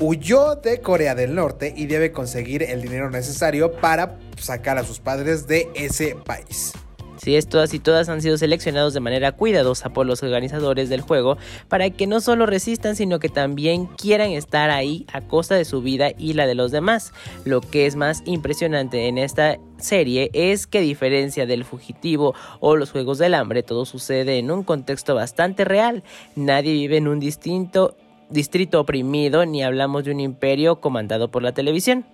huyó 0.00 0.56
de 0.56 0.82
Corea 0.82 1.14
del 1.14 1.34
Norte 1.34 1.72
y 1.74 1.86
debe 1.86 2.12
conseguir 2.12 2.62
el 2.62 2.82
dinero 2.82 3.10
necesario 3.10 3.72
para 3.80 4.18
sacar 4.38 4.76
a 4.76 4.84
sus 4.84 5.00
padres 5.00 5.46
de 5.46 5.68
ese 5.74 6.14
país. 6.14 6.74
Si 7.28 7.36
es, 7.36 7.46
todas 7.46 7.74
y 7.74 7.78
todas 7.78 8.08
han 8.08 8.22
sido 8.22 8.38
seleccionados 8.38 8.94
de 8.94 9.00
manera 9.00 9.32
cuidadosa 9.32 9.90
por 9.90 10.06
los 10.06 10.22
organizadores 10.22 10.88
del 10.88 11.02
juego 11.02 11.36
para 11.68 11.90
que 11.90 12.06
no 12.06 12.22
solo 12.22 12.46
resistan, 12.46 12.96
sino 12.96 13.18
que 13.18 13.28
también 13.28 13.84
quieran 13.84 14.30
estar 14.30 14.70
ahí 14.70 15.04
a 15.12 15.20
costa 15.20 15.54
de 15.54 15.66
su 15.66 15.82
vida 15.82 16.10
y 16.16 16.32
la 16.32 16.46
de 16.46 16.54
los 16.54 16.72
demás. 16.72 17.12
Lo 17.44 17.60
que 17.60 17.84
es 17.84 17.96
más 17.96 18.22
impresionante 18.24 19.08
en 19.08 19.18
esta 19.18 19.58
serie 19.76 20.30
es 20.32 20.66
que 20.66 20.78
a 20.78 20.80
diferencia 20.80 21.44
del 21.44 21.66
fugitivo 21.66 22.34
o 22.60 22.76
los 22.76 22.92
juegos 22.92 23.18
del 23.18 23.34
hambre, 23.34 23.62
todo 23.62 23.84
sucede 23.84 24.38
en 24.38 24.50
un 24.50 24.64
contexto 24.64 25.14
bastante 25.14 25.66
real. 25.66 26.04
Nadie 26.34 26.72
vive 26.72 26.96
en 26.96 27.08
un 27.08 27.20
distinto 27.20 27.94
distrito 28.30 28.80
oprimido 28.80 29.44
ni 29.44 29.62
hablamos 29.62 30.04
de 30.04 30.12
un 30.12 30.20
imperio 30.20 30.80
comandado 30.80 31.30
por 31.30 31.42
la 31.42 31.52
televisión. 31.52 32.06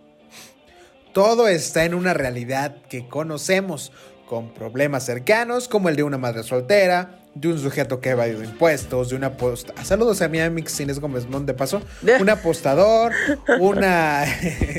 Todo 1.12 1.46
está 1.46 1.84
en 1.84 1.94
una 1.94 2.14
realidad 2.14 2.74
que 2.88 3.06
conocemos 3.06 3.92
con 4.26 4.48
problemas 4.52 5.04
cercanos 5.04 5.68
como 5.68 5.88
el 5.88 5.96
de 5.96 6.02
una 6.02 6.18
madre 6.18 6.42
soltera, 6.42 7.20
de 7.34 7.48
un 7.48 7.58
sujeto 7.58 8.00
que 8.00 8.10
ha 8.10 8.12
evadido 8.12 8.44
impuestos, 8.44 9.10
de 9.10 9.16
una 9.16 9.36
posta. 9.36 9.74
Saludos 9.84 10.22
a 10.22 10.28
mi 10.28 10.40
amigo 10.40 10.68
Inés 10.78 11.00
Gómez 11.00 11.26
Mont 11.28 11.46
de 11.46 11.54
paso. 11.54 11.82
Un 12.20 12.30
apostador, 12.30 13.12
una, 13.60 14.24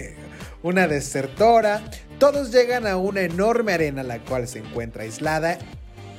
una 0.64 0.88
desertora. 0.88 1.82
Todos 2.18 2.52
llegan 2.52 2.88
a 2.88 2.98
una 2.98 3.22
enorme 3.22 3.74
arena 3.74 4.04
la 4.04 4.20
cual 4.20 4.48
se 4.48 4.60
encuentra 4.60 5.04
aislada, 5.04 5.58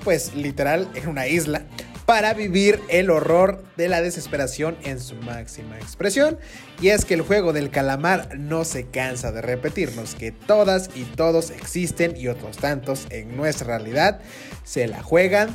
pues 0.05 0.35
literal 0.35 0.89
en 0.95 1.09
una 1.09 1.27
isla, 1.27 1.63
para 2.07 2.35
vivir 2.35 2.81
el 2.89 3.11
horror 3.11 3.63
de 3.77 3.89
la 3.89 4.01
desesperación 4.01 4.77
en 4.85 5.01
su 5.01 5.17
máxima 5.17 5.77
expresión. 5.77 6.39
Y 6.81 6.89
es 6.89 7.05
que 7.05 7.15
el 7.15 7.23
juego 7.23 7.53
del 7.53 7.71
calamar 7.71 8.39
no 8.39 8.65
se 8.65 8.87
cansa 8.87 9.33
de 9.33 9.43
repetirnos 9.43 10.15
que 10.15 10.31
todas 10.31 10.89
y 10.95 11.03
todos 11.03 11.51
existen 11.51 12.17
y 12.17 12.29
otros 12.29 12.59
tantos 12.59 13.07
en 13.11 13.37
nuestra 13.37 13.79
realidad 13.79 14.21
se 14.65 14.87
la 14.87 15.03
juegan 15.03 15.51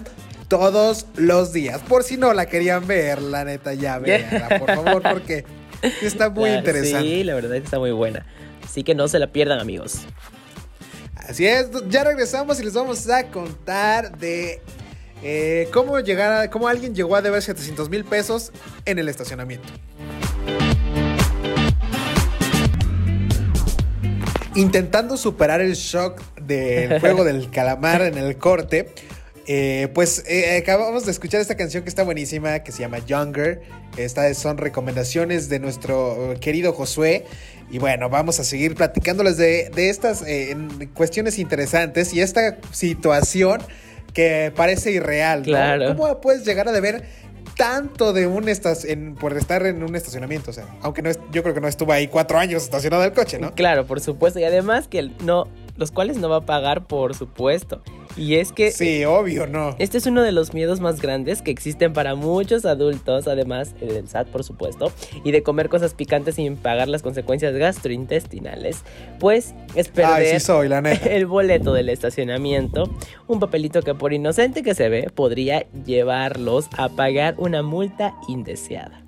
todos 0.49 1.05
los 1.15 1.53
días. 1.53 1.81
Por 1.87 2.03
si 2.03 2.17
no 2.17 2.33
la 2.33 2.45
querían 2.47 2.85
ver, 2.85 3.21
la 3.21 3.45
neta 3.45 3.73
ya 3.73 3.97
veanla, 3.97 4.59
por 4.59 4.75
favor, 4.75 5.01
porque 5.01 5.45
está 6.01 6.29
muy 6.29 6.49
interesante. 6.49 7.07
Sí, 7.07 7.23
la 7.23 7.35
verdad 7.35 7.55
está 7.55 7.79
muy 7.79 7.91
buena. 7.91 8.25
Así 8.61 8.83
que 8.83 8.93
no 8.93 9.07
se 9.07 9.19
la 9.19 9.27
pierdan, 9.27 9.59
amigos. 9.59 10.01
Así 11.15 11.47
es, 11.47 11.69
ya 11.87 12.03
regresamos 12.03 12.59
y 12.59 12.63
les 12.65 12.73
vamos 12.73 13.07
a 13.09 13.27
contar 13.27 14.17
de 14.17 14.61
eh, 15.23 15.67
¿cómo, 15.71 15.99
llegar 15.99 16.49
¿Cómo 16.49 16.67
alguien 16.67 16.95
llegó 16.95 17.15
a 17.15 17.21
deber 17.21 17.41
700 17.41 17.89
mil 17.89 18.03
pesos 18.05 18.51
en 18.86 18.99
el 18.99 19.07
estacionamiento? 19.07 19.67
Intentando 24.55 25.17
superar 25.17 25.62
el 25.62 25.73
shock 25.75 26.21
del 26.41 26.99
juego 27.01 27.23
del 27.23 27.49
calamar 27.51 28.01
en 28.01 28.17
el 28.17 28.38
corte, 28.38 28.93
eh, 29.47 29.89
pues 29.93 30.23
eh, 30.27 30.57
acabamos 30.57 31.05
de 31.05 31.12
escuchar 31.12 31.39
esta 31.39 31.55
canción 31.55 31.84
que 31.84 31.89
está 31.89 32.03
buenísima, 32.03 32.60
que 32.60 32.71
se 32.71 32.79
llama 32.79 32.99
Younger. 32.99 33.62
Estas 33.97 34.38
son 34.38 34.57
recomendaciones 34.57 35.49
de 35.49 35.60
nuestro 35.60 36.34
querido 36.41 36.73
Josué. 36.73 37.25
Y 37.69 37.77
bueno, 37.77 38.10
vamos 38.10 38.39
a 38.39 38.43
seguir 38.43 38.75
platicándoles 38.75 39.38
de, 39.38 39.69
de 39.73 39.89
estas 39.89 40.23
cuestiones 40.93 41.39
interesantes 41.39 42.13
y 42.13 42.19
esta 42.19 42.57
situación 42.71 43.62
que 44.13 44.52
parece 44.56 44.91
irreal. 44.91 45.43
Claro. 45.43 45.88
¿Cómo 45.95 46.21
puedes 46.21 46.45
llegar 46.45 46.67
a 46.67 46.71
deber 46.71 47.04
tanto 47.56 48.13
de 48.13 48.28
un 48.28 48.47
en, 48.47 49.15
por 49.15 49.36
estar 49.38 49.65
en 49.65 49.84
un 49.84 49.95
estacionamiento? 49.95 50.52
O 50.52 50.54
sea, 50.54 50.65
aunque 50.82 51.02
no 51.02 51.10
es, 51.10 51.19
yo 51.32 51.43
creo 51.43 51.54
que 51.54 51.62
no 51.62 51.67
estuvo 51.67 51.91
ahí 51.91 52.08
cuatro 52.08 52.38
años 52.38 52.63
estacionado 52.63 53.04
el 53.04 53.13
coche, 53.13 53.39
¿no? 53.39 53.54
Claro, 53.54 53.86
por 53.86 54.02
supuesto. 54.02 54.39
Y 54.39 54.43
además 54.43 54.88
que 54.88 55.12
no, 55.24 55.47
los 55.77 55.91
cuales 55.91 56.17
no 56.17 56.29
va 56.29 56.38
a 56.38 56.45
pagar, 56.45 56.86
por 56.88 57.15
supuesto. 57.15 57.81
Y 58.17 58.36
es 58.36 58.51
que... 58.51 58.71
Sí, 58.71 59.05
obvio, 59.05 59.47
no. 59.47 59.75
Este 59.79 59.97
es 59.97 60.05
uno 60.05 60.21
de 60.21 60.31
los 60.31 60.53
miedos 60.53 60.79
más 60.79 61.01
grandes 61.01 61.41
que 61.41 61.51
existen 61.51 61.93
para 61.93 62.15
muchos 62.15 62.65
adultos, 62.65 63.27
además 63.27 63.73
del 63.79 64.07
SAT, 64.07 64.27
por 64.27 64.43
supuesto, 64.43 64.91
y 65.23 65.31
de 65.31 65.43
comer 65.43 65.69
cosas 65.69 65.93
picantes 65.93 66.36
sin 66.36 66.57
pagar 66.57 66.88
las 66.88 67.01
consecuencias 67.01 67.53
gastrointestinales, 67.55 68.84
pues 69.19 69.53
es 69.75 69.88
perder 69.88 70.39
soy, 70.39 70.67
la 70.67 70.79
el 71.05 71.25
boleto 71.25 71.73
del 71.73 71.89
estacionamiento, 71.89 72.89
un 73.27 73.39
papelito 73.39 73.81
que 73.81 73.95
por 73.95 74.13
inocente 74.13 74.63
que 74.63 74.75
se 74.75 74.89
ve 74.89 75.10
podría 75.13 75.65
llevarlos 75.86 76.67
a 76.77 76.89
pagar 76.89 77.36
una 77.38 77.62
multa 77.62 78.15
indeseada. 78.27 79.00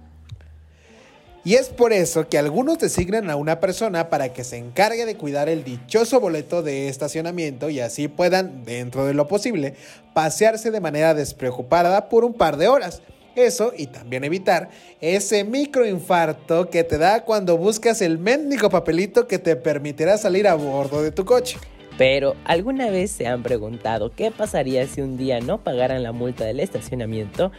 Y 1.46 1.56
es 1.56 1.68
por 1.68 1.92
eso 1.92 2.30
que 2.30 2.38
algunos 2.38 2.80
designan 2.80 3.30
a 3.30 3.36
una 3.36 3.60
persona 3.60 4.10
para 4.10 4.32
que 4.32 4.46
se 4.46 4.58
encargue 4.58 5.06
de 5.06 5.18
cuidar 5.18 5.50
el 5.50 5.66
dichoso 5.66 6.22
boleto 6.22 6.64
de 6.64 6.88
estacionamiento 6.88 7.70
y 7.70 7.82
así 7.82 8.08
puedan, 8.08 8.64
dentro 8.64 9.06
de 9.06 9.14
lo 9.14 9.28
posible, 9.28 9.74
pasearse 10.14 10.72
de 10.72 10.80
manera 10.80 11.14
despreocupada 11.14 12.08
por 12.08 12.24
un 12.24 12.34
par 12.34 12.56
de 12.56 12.70
horas. 12.70 13.02
Eso 13.36 13.74
y 13.76 13.88
también 13.88 14.24
evitar 14.24 14.70
ese 15.02 15.44
microinfarto 15.44 16.70
que 16.70 16.86
te 16.86 16.98
da 16.98 17.26
cuando 17.26 17.58
buscas 17.58 18.02
el 18.02 18.20
mendigo 18.20 18.70
papelito 18.70 19.28
que 19.28 19.40
te 19.40 19.58
permitirá 19.58 20.18
salir 20.18 20.48
a 20.48 20.54
bordo 20.54 21.04
de 21.04 21.12
tu 21.12 21.26
coche. 21.26 21.58
Pero, 21.98 22.36
¿alguna 22.46 22.90
vez 22.90 23.12
se 23.12 23.28
han 23.28 23.44
preguntado 23.44 24.12
qué 24.12 24.32
pasaría 24.32 24.88
si 24.88 25.02
un 25.02 25.18
día 25.18 25.42
no 25.42 25.62
pagaran 25.62 26.04
la 26.04 26.12
multa 26.12 26.46
del 26.46 26.60
estacionamiento? 26.60 27.52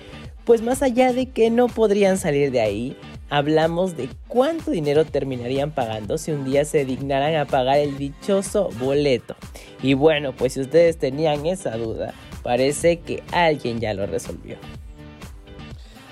Pues 0.45 0.63
más 0.63 0.83
allá 0.83 1.13
de 1.13 1.31
que 1.31 1.51
no 1.51 1.69
podrían 1.69 2.19
salir 2.19 2.51
de 2.51 2.61
ahí, 2.61 2.97
hablamos 3.31 3.97
de 3.97 4.09
cuánto 4.29 4.71
dinero 4.71 5.05
terminarían 5.05 5.71
pagando 5.71 6.19
si 6.19 6.33
un 6.33 6.45
día 6.45 6.65
se 6.65 6.85
dignaran 6.85 7.37
a 7.37 7.47
pagar 7.47 7.79
el 7.79 7.99
dichoso 7.99 8.71
boleto. 8.79 9.37
Y 9.83 9.95
bueno, 9.95 10.35
pues 10.35 10.55
si 10.55 10.61
ustedes 10.61 10.99
tenían 10.99 11.47
esa 11.47 11.77
duda, 11.77 12.15
parece 12.43 13.01
que 13.01 13.23
alguien 13.33 13.81
ya 13.81 13.95
lo 13.95 14.07
resolvió. 14.07 14.57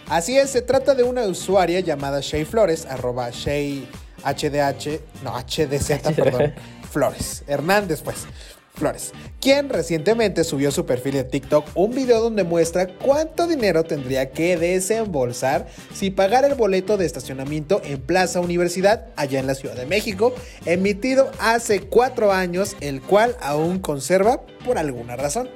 Así 0.08 0.36
es, 0.36 0.50
se 0.50 0.62
trata 0.62 0.94
de 0.94 1.04
una 1.04 1.22
usuaria 1.22 1.80
llamada 1.80 2.20
Shay 2.20 2.44
Flores, 2.44 2.86
arroba 2.86 3.30
Shay 3.30 3.86
HDH, 4.24 5.00
no, 5.22 5.32
HDZ, 5.32 6.14
perdón, 6.16 6.54
Flores, 6.90 7.44
Hernández 7.46 8.02
pues. 8.02 8.26
Flores, 8.74 9.12
quien 9.40 9.68
recientemente 9.68 10.44
subió 10.44 10.70
a 10.70 10.72
su 10.72 10.86
perfil 10.86 11.14
de 11.14 11.24
TikTok 11.24 11.66
un 11.74 11.94
video 11.94 12.20
donde 12.20 12.42
muestra 12.42 12.86
cuánto 12.86 13.46
dinero 13.46 13.84
tendría 13.84 14.30
que 14.30 14.56
desembolsar 14.56 15.66
si 15.92 16.10
pagara 16.10 16.46
el 16.46 16.54
boleto 16.54 16.96
de 16.96 17.04
estacionamiento 17.04 17.82
en 17.84 18.00
Plaza 18.00 18.40
Universidad, 18.40 19.08
allá 19.16 19.40
en 19.40 19.46
la 19.46 19.54
Ciudad 19.54 19.76
de 19.76 19.86
México, 19.86 20.34
emitido 20.64 21.30
hace 21.38 21.80
cuatro 21.80 22.32
años, 22.32 22.76
el 22.80 23.02
cual 23.02 23.36
aún 23.40 23.78
conserva 23.78 24.40
por 24.64 24.78
alguna 24.78 25.16
razón. 25.16 25.50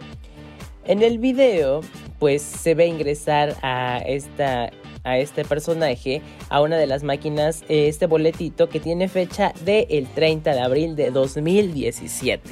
En 0.85 1.03
el 1.03 1.19
video, 1.19 1.81
pues 2.19 2.43
se 2.43 2.75
ve 2.75 2.87
ingresar 2.87 3.57
a 3.63 3.99
esta 4.07 4.71
a 5.07 5.19
este 5.19 5.45
personaje 5.45 6.21
a 6.49 6.61
una 6.61 6.77
de 6.77 6.87
las 6.89 7.05
máquinas 7.05 7.63
este 7.69 8.07
boletito 8.07 8.69
que 8.69 8.81
tiene 8.81 9.09
fecha 9.09 9.53
del 9.65 10.09
30 10.09 10.53
de 10.53 10.61
abril 10.61 10.97
de 10.97 11.13
2017. 11.13 12.43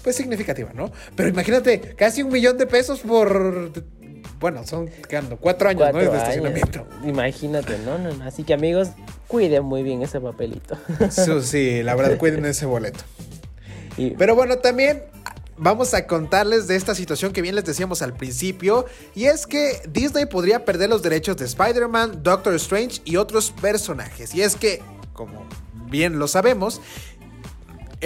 pues 0.02 0.16
significativa, 0.16 0.72
¿no? 0.74 0.90
Pero 1.14 1.28
imagínate, 1.28 1.94
casi 1.94 2.24
un 2.24 2.32
millón 2.32 2.58
de 2.58 2.66
pesos 2.66 3.00
por. 3.00 3.70
Bueno, 4.40 4.66
son 4.66 4.88
quedando 5.08 5.36
cuatro 5.36 5.68
años, 5.68 5.92
¿no? 5.92 5.98
De 5.98 6.06
estacionamiento. 6.06 6.86
Imagínate, 7.04 7.78
¿no? 7.78 7.98
¿no? 7.98 8.24
Así 8.24 8.42
que 8.42 8.52
amigos, 8.52 8.88
cuiden 9.28 9.62
muy 9.64 9.84
bien 9.84 10.02
ese 10.02 10.20
papelito. 10.20 10.76
Sí, 11.10 11.30
sí 11.42 11.82
la 11.84 11.94
verdad, 11.94 12.18
cuiden 12.18 12.44
ese 12.46 12.66
boleto. 12.66 13.04
Pero 13.96 14.34
bueno, 14.34 14.58
también 14.58 15.02
vamos 15.58 15.94
a 15.94 16.06
contarles 16.06 16.66
de 16.66 16.76
esta 16.76 16.94
situación 16.94 17.32
que 17.32 17.42
bien 17.42 17.54
les 17.54 17.64
decíamos 17.64 18.02
al 18.02 18.14
principio, 18.14 18.86
y 19.14 19.24
es 19.24 19.46
que 19.46 19.80
Disney 19.88 20.26
podría 20.26 20.64
perder 20.64 20.90
los 20.90 21.02
derechos 21.02 21.36
de 21.36 21.46
Spider-Man, 21.46 22.22
Doctor 22.22 22.54
Strange 22.54 23.00
y 23.04 23.16
otros 23.16 23.52
personajes. 23.52 24.34
Y 24.34 24.42
es 24.42 24.56
que, 24.56 24.82
como 25.12 25.46
bien 25.88 26.18
lo 26.18 26.28
sabemos, 26.28 26.80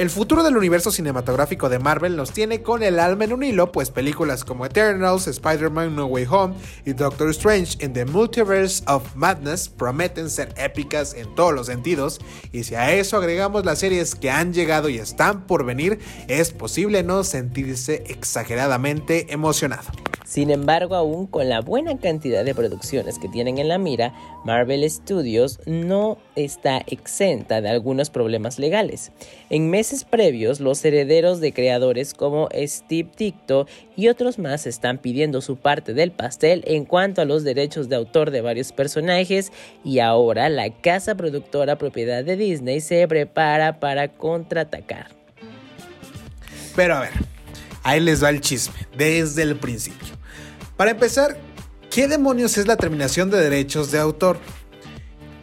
el 0.00 0.08
futuro 0.08 0.42
del 0.42 0.56
universo 0.56 0.90
cinematográfico 0.90 1.68
de 1.68 1.78
Marvel 1.78 2.16
nos 2.16 2.32
tiene 2.32 2.62
con 2.62 2.82
el 2.82 2.98
alma 2.98 3.24
en 3.24 3.34
un 3.34 3.42
hilo, 3.42 3.70
pues 3.70 3.90
películas 3.90 4.46
como 4.46 4.64
Eternals, 4.64 5.26
Spider-Man 5.26 5.94
No 5.94 6.06
Way 6.06 6.26
Home 6.30 6.54
y 6.86 6.94
Doctor 6.94 7.28
Strange 7.28 7.76
in 7.84 7.92
the 7.92 8.06
Multiverse 8.06 8.82
of 8.86 9.14
Madness 9.14 9.68
prometen 9.68 10.30
ser 10.30 10.54
épicas 10.56 11.12
en 11.12 11.34
todos 11.34 11.52
los 11.52 11.66
sentidos, 11.66 12.18
y 12.50 12.64
si 12.64 12.76
a 12.76 12.94
eso 12.94 13.18
agregamos 13.18 13.66
las 13.66 13.80
series 13.80 14.14
que 14.14 14.30
han 14.30 14.54
llegado 14.54 14.88
y 14.88 14.96
están 14.96 15.46
por 15.46 15.66
venir, 15.66 15.98
es 16.28 16.50
posible 16.50 17.02
no 17.02 17.22
sentirse 17.22 18.02
exageradamente 18.06 19.30
emocionado. 19.34 19.90
Sin 20.30 20.52
embargo, 20.52 20.94
aún 20.94 21.26
con 21.26 21.48
la 21.48 21.60
buena 21.60 21.98
cantidad 21.98 22.44
de 22.44 22.54
producciones 22.54 23.18
que 23.18 23.28
tienen 23.28 23.58
en 23.58 23.66
la 23.66 23.78
mira, 23.78 24.14
Marvel 24.44 24.88
Studios 24.88 25.58
no 25.66 26.18
está 26.36 26.84
exenta 26.86 27.60
de 27.60 27.68
algunos 27.68 28.10
problemas 28.10 28.60
legales. 28.60 29.10
En 29.50 29.70
meses 29.70 29.89
previos, 30.04 30.60
los 30.60 30.84
herederos 30.84 31.40
de 31.40 31.52
creadores 31.52 32.14
como 32.14 32.48
Steve 32.54 33.10
Dicto 33.16 33.66
y 33.96 34.08
otros 34.08 34.38
más 34.38 34.66
están 34.66 34.98
pidiendo 34.98 35.40
su 35.40 35.56
parte 35.56 35.92
del 35.92 36.12
pastel 36.12 36.62
en 36.66 36.84
cuanto 36.84 37.20
a 37.20 37.24
los 37.24 37.44
derechos 37.44 37.88
de 37.88 37.96
autor 37.96 38.30
de 38.30 38.40
varios 38.40 38.72
personajes 38.72 39.52
y 39.84 39.98
ahora 39.98 40.48
la 40.48 40.70
casa 40.70 41.14
productora 41.14 41.76
propiedad 41.76 42.24
de 42.24 42.36
Disney 42.36 42.80
se 42.80 43.06
prepara 43.08 43.80
para 43.80 44.08
contraatacar. 44.08 45.08
Pero 46.76 46.96
a 46.96 47.00
ver, 47.00 47.12
ahí 47.82 48.00
les 48.00 48.22
va 48.22 48.30
el 48.30 48.40
chisme, 48.40 48.86
desde 48.96 49.42
el 49.42 49.56
principio. 49.56 50.08
Para 50.76 50.92
empezar, 50.92 51.36
¿qué 51.90 52.08
demonios 52.08 52.56
es 52.56 52.66
la 52.66 52.76
terminación 52.76 53.30
de 53.30 53.38
derechos 53.38 53.90
de 53.90 53.98
autor? 53.98 54.38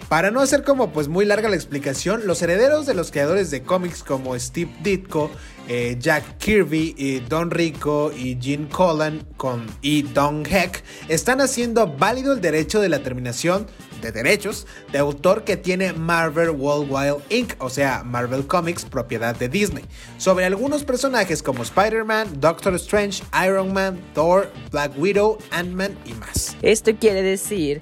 Para 0.10 0.32
no 0.32 0.39
hacer 0.39 0.64
como 0.64 0.93
pues 0.93 1.10
muy 1.10 1.26
larga 1.26 1.49
la 1.49 1.55
explicación, 1.55 2.28
los 2.28 2.41
herederos 2.41 2.86
de 2.86 2.93
los 2.93 3.12
creadores 3.12 3.51
de 3.51 3.64
cómics 3.64 4.03
como 4.03 4.39
Steve 4.39 4.74
Ditko, 4.82 5.30
eh, 5.68 5.97
Jack 5.99 6.38
Kirby, 6.38 7.24
Don 7.28 7.51
Rico 7.51 8.14
y 8.16 8.38
Gene 8.41 8.70
Colan 8.70 9.28
con, 9.36 9.66
y 9.82 10.03
Don 10.03 10.45
Heck 10.45 10.82
están 11.10 11.41
haciendo 11.41 11.88
válido 11.88 12.34
el 12.34 12.39
derecho 12.39 12.80
de 12.80 12.88
la 12.88 12.99
terminación 12.99 13.68
de 14.01 14.12
derechos 14.12 14.66
de 14.91 14.99
autor 14.99 15.43
que 15.43 15.58
tiene 15.58 15.91
Marvel 15.91 16.51
Worldwide 16.51 17.18
Inc., 17.30 17.55
o 17.60 17.70
sea, 17.70 18.03
Marvel 18.03 18.45
Comics, 18.45 18.86
propiedad 18.86 19.36
de 19.36 19.49
Disney, 19.49 19.84
sobre 20.18 20.45
algunos 20.45 20.84
personajes 20.84 21.43
como 21.43 21.64
Spider-Man, 21.64 22.39
Doctor 22.39 22.76
Strange, 22.76 23.24
Iron 23.45 23.74
Man, 23.74 23.99
Thor, 24.14 24.51
Black 24.72 24.93
Widow, 24.97 25.38
Ant-Man 25.51 25.97
y 26.05 26.14
más. 26.14 26.55
Esto 26.62 26.95
quiere 26.95 27.22
decir 27.22 27.82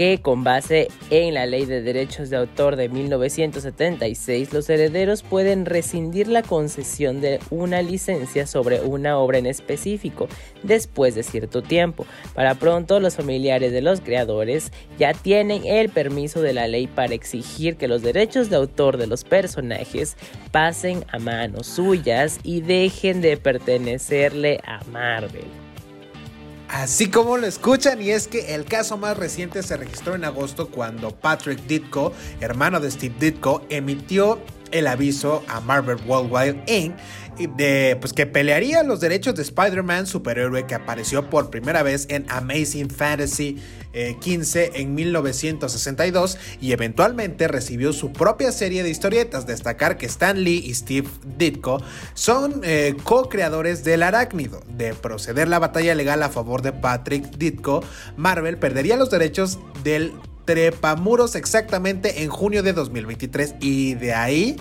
que 0.00 0.18
con 0.22 0.44
base 0.44 0.88
en 1.10 1.34
la 1.34 1.44
Ley 1.44 1.66
de 1.66 1.82
Derechos 1.82 2.30
de 2.30 2.38
Autor 2.38 2.76
de 2.76 2.88
1976, 2.88 4.50
los 4.54 4.70
herederos 4.70 5.22
pueden 5.22 5.66
rescindir 5.66 6.26
la 6.26 6.40
concesión 6.42 7.20
de 7.20 7.38
una 7.50 7.82
licencia 7.82 8.46
sobre 8.46 8.80
una 8.80 9.18
obra 9.18 9.36
en 9.36 9.44
específico 9.44 10.26
después 10.62 11.14
de 11.14 11.22
cierto 11.22 11.60
tiempo. 11.60 12.06
Para 12.34 12.54
pronto, 12.54 12.98
los 12.98 13.16
familiares 13.16 13.72
de 13.72 13.82
los 13.82 14.00
creadores 14.00 14.72
ya 14.98 15.12
tienen 15.12 15.66
el 15.66 15.90
permiso 15.90 16.40
de 16.40 16.54
la 16.54 16.66
ley 16.66 16.86
para 16.86 17.12
exigir 17.12 17.76
que 17.76 17.86
los 17.86 18.00
derechos 18.00 18.48
de 18.48 18.56
autor 18.56 18.96
de 18.96 19.06
los 19.06 19.24
personajes 19.24 20.16
pasen 20.50 21.04
a 21.12 21.18
manos 21.18 21.66
suyas 21.66 22.40
y 22.42 22.62
dejen 22.62 23.20
de 23.20 23.36
pertenecerle 23.36 24.62
a 24.64 24.82
Marvel. 24.90 25.69
Así 26.72 27.10
como 27.10 27.36
lo 27.36 27.48
escuchan, 27.48 28.00
y 28.00 28.10
es 28.10 28.28
que 28.28 28.54
el 28.54 28.64
caso 28.64 28.96
más 28.96 29.16
reciente 29.16 29.60
se 29.64 29.76
registró 29.76 30.14
en 30.14 30.24
agosto 30.24 30.68
cuando 30.68 31.10
Patrick 31.10 31.66
Ditko, 31.66 32.12
hermano 32.40 32.78
de 32.78 32.92
Steve 32.92 33.16
Ditko, 33.18 33.66
emitió 33.70 34.38
el 34.72 34.86
aviso 34.86 35.42
a 35.48 35.60
Marvel 35.60 35.98
Worldwide 36.06 36.62
Inc. 36.66 36.94
de 37.56 37.96
pues 38.00 38.12
que 38.12 38.26
pelearía 38.26 38.82
los 38.82 39.00
derechos 39.00 39.34
de 39.34 39.42
Spider-Man, 39.42 40.06
superhéroe 40.06 40.66
que 40.66 40.74
apareció 40.74 41.28
por 41.30 41.50
primera 41.50 41.82
vez 41.82 42.06
en 42.10 42.26
Amazing 42.28 42.90
Fantasy 42.90 43.58
15 43.92 44.62
eh, 44.62 44.70
en 44.74 44.94
1962 44.94 46.38
y 46.60 46.72
eventualmente 46.72 47.48
recibió 47.48 47.92
su 47.92 48.12
propia 48.12 48.52
serie 48.52 48.82
de 48.82 48.90
historietas. 48.90 49.46
Destacar 49.46 49.96
que 49.96 50.06
Stan 50.06 50.42
Lee 50.42 50.62
y 50.64 50.74
Steve 50.74 51.08
Ditko 51.38 51.82
son 52.14 52.60
eh, 52.62 52.96
co-creadores 53.02 53.84
del 53.84 54.02
arácnido. 54.02 54.62
De 54.68 54.94
proceder 54.94 55.48
la 55.48 55.58
batalla 55.58 55.94
legal 55.94 56.22
a 56.22 56.28
favor 56.28 56.62
de 56.62 56.72
Patrick 56.72 57.36
Ditko, 57.36 57.82
Marvel 58.16 58.58
perdería 58.58 58.96
los 58.96 59.10
derechos 59.10 59.58
del 59.82 60.12
trepamuros 60.44 61.34
exactamente 61.34 62.22
en 62.22 62.30
junio 62.30 62.62
de 62.62 62.72
2023 62.72 63.56
y 63.60 63.94
de 63.94 64.14
ahí 64.14 64.56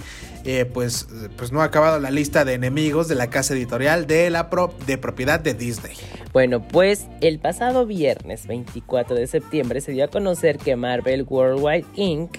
eh, 0.46 0.66
pues, 0.66 1.08
pues 1.36 1.52
no 1.52 1.62
ha 1.62 1.66
acabado 1.66 2.00
la 2.00 2.12
lista 2.12 2.46
de 2.46 2.54
enemigos 2.54 3.08
de 3.08 3.16
la 3.16 3.30
casa 3.30 3.54
editorial 3.54 4.08
de 4.08 4.30
la 4.30 4.50
de 4.88 4.98
propiedad 4.98 5.40
de 5.40 5.54
Disney. 5.54 5.96
Bueno, 6.32 6.66
pues 6.66 7.08
el 7.22 7.40
pasado 7.40 7.86
viernes 7.86 8.48
24 8.48 9.16
de 9.16 9.28
septiembre 9.28 9.82
se 9.82 9.92
dio 9.92 10.06
a 10.06 10.08
conocer 10.08 10.58
que 10.58 10.76
Marvel 10.76 11.26
Worldwide 11.28 11.86
Inc. 11.96 12.38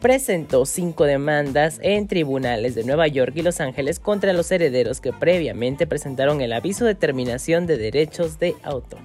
presentó 0.00 0.66
cinco 0.66 1.04
demandas 1.04 1.78
en 1.82 2.08
tribunales 2.08 2.74
de 2.74 2.84
Nueva 2.84 3.06
York 3.06 3.32
y 3.36 3.42
Los 3.42 3.60
Ángeles 3.60 4.00
contra 4.00 4.32
los 4.32 4.50
herederos 4.50 5.00
que 5.00 5.12
previamente 5.12 5.86
presentaron 5.86 6.40
el 6.40 6.52
aviso 6.52 6.84
de 6.86 6.94
terminación 6.96 7.66
de 7.66 7.76
derechos 7.76 8.38
de 8.38 8.56
autor. 8.62 9.00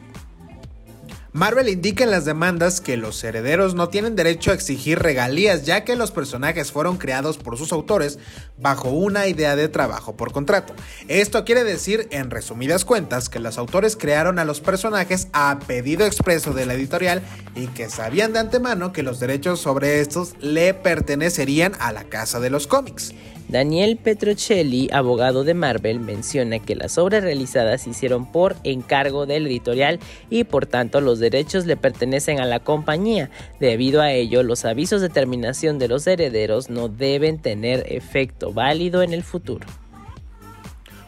Marvel 1.34 1.68
indica 1.68 2.04
en 2.04 2.12
las 2.12 2.26
demandas 2.26 2.80
que 2.80 2.96
los 2.96 3.24
herederos 3.24 3.74
no 3.74 3.90
tienen 3.90 4.16
derecho 4.16 4.52
a 4.52 4.54
exigir 4.54 5.00
regalías 5.00 5.64
ya 5.64 5.84
que 5.84 5.96
los 5.96 6.12
personajes 6.12 6.72
fueron 6.72 6.98
creados 6.98 7.40
por 7.40 7.58
sus 7.58 7.72
autores 7.72 8.20
bajo 8.60 8.90
una 8.90 9.26
idea 9.26 9.56
de 9.56 9.68
trabajo 9.68 10.16
por 10.16 10.32
contrato. 10.32 10.76
Esto 11.08 11.44
quiere 11.44 11.64
decir, 11.64 12.08
en 12.12 12.30
resumidas 12.30 12.86
cuentas, 12.86 13.30
que 13.30 13.40
los 13.40 13.58
autores 13.58 13.96
crearon 13.96 14.38
a 14.38 14.46
los 14.46 14.62
personajes 14.62 15.28
a 15.34 15.58
pedido 15.66 16.06
expreso 16.06 16.54
de 16.54 16.68
la 16.68 16.76
editorial 16.76 17.24
y 17.56 17.66
que 17.66 17.90
sabían 17.90 18.32
de 18.32 18.38
antemano 18.38 18.94
que 18.94 19.02
los 19.02 19.20
derechos 19.20 19.60
sobre 19.60 20.02
estos 20.02 20.36
le 20.40 20.76
pertenecerían 20.76 21.74
a 21.80 21.92
la 21.92 22.04
casa 22.04 22.40
de 22.40 22.52
los 22.52 22.68
cómics. 22.68 23.12
Daniel 23.50 23.98
Petrocelli, 23.98 24.90
abogado 24.92 25.44
de 25.44 25.54
Marvel, 25.54 26.00
menciona 26.00 26.60
que 26.60 26.76
las 26.76 26.98
obras 26.98 27.24
realizadas 27.24 27.82
se 27.82 27.92
hicieron 27.92 28.32
por 28.32 28.56
encargo 28.64 29.26
del 29.26 29.48
editorial 29.48 30.00
y 30.30 30.44
por 30.44 30.66
tanto 30.66 31.02
los 31.02 31.20
derechos 31.20 31.66
le 31.66 31.78
pertenecen 31.78 32.40
a 32.40 32.46
la 32.46 32.60
compañía. 32.60 33.30
Debido 33.60 34.02
a 34.02 34.12
ello, 34.12 34.44
los 34.44 34.66
avisos 34.66 35.02
de 35.02 35.10
terminación 35.10 35.78
de 35.78 35.88
los 35.88 36.08
herederos 36.08 36.70
no 36.70 36.88
deben 36.88 37.40
tener 37.40 37.86
efecto 37.88 38.54
válido 38.54 39.04
en 39.04 39.14
el 39.14 39.24
futuro. 39.24 39.66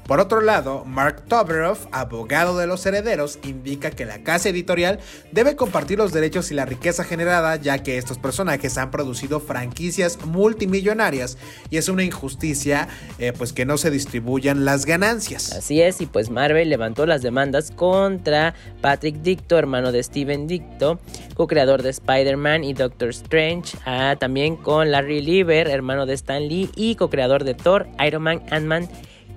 Por 0.07 0.19
otro 0.19 0.41
lado, 0.41 0.85
Mark 0.85 1.23
Toberoff, 1.27 1.87
abogado 1.91 2.59
de 2.59 2.67
los 2.67 2.85
herederos, 2.85 3.39
indica 3.43 3.89
que 3.89 4.05
la 4.05 4.19
casa 4.19 4.49
editorial 4.49 4.99
debe 5.31 5.55
compartir 5.55 5.97
los 5.97 6.13
derechos 6.13 6.51
y 6.51 6.53
la 6.53 6.65
riqueza 6.65 7.03
generada, 7.03 7.55
ya 7.55 7.81
que 7.81 7.97
estos 7.97 8.19
personajes 8.19 8.77
han 8.77 8.91
producido 8.91 9.39
franquicias 9.39 10.23
multimillonarias 10.23 11.39
y 11.71 11.77
es 11.77 11.89
una 11.89 12.03
injusticia 12.03 12.87
eh, 13.17 13.33
pues 13.35 13.51
que 13.51 13.65
no 13.65 13.79
se 13.79 13.89
distribuyan 13.89 14.63
las 14.63 14.85
ganancias. 14.85 15.51
Así 15.53 15.81
es, 15.81 15.99
y 16.01 16.05
pues 16.05 16.29
Marvel 16.29 16.69
levantó 16.69 17.07
las 17.07 17.23
demandas 17.23 17.71
contra 17.71 18.53
Patrick 18.81 19.23
Dicto, 19.23 19.57
hermano 19.57 19.91
de 19.91 20.03
Steven 20.03 20.45
Dicto, 20.45 20.99
co-creador 21.33 21.81
de 21.81 21.89
Spider-Man 21.89 22.63
y 22.63 22.73
Doctor 22.73 23.09
Strange, 23.09 23.75
ah, 23.87 24.15
también 24.19 24.55
con 24.55 24.91
Larry 24.91 25.21
Lieber, 25.21 25.67
hermano 25.67 26.05
de 26.05 26.13
Stan 26.13 26.47
Lee 26.47 26.69
y 26.75 26.93
co-creador 26.93 27.43
de 27.43 27.55
Thor, 27.55 27.87
Iron 28.05 28.21
Man, 28.21 28.43
Ant-Man 28.51 28.87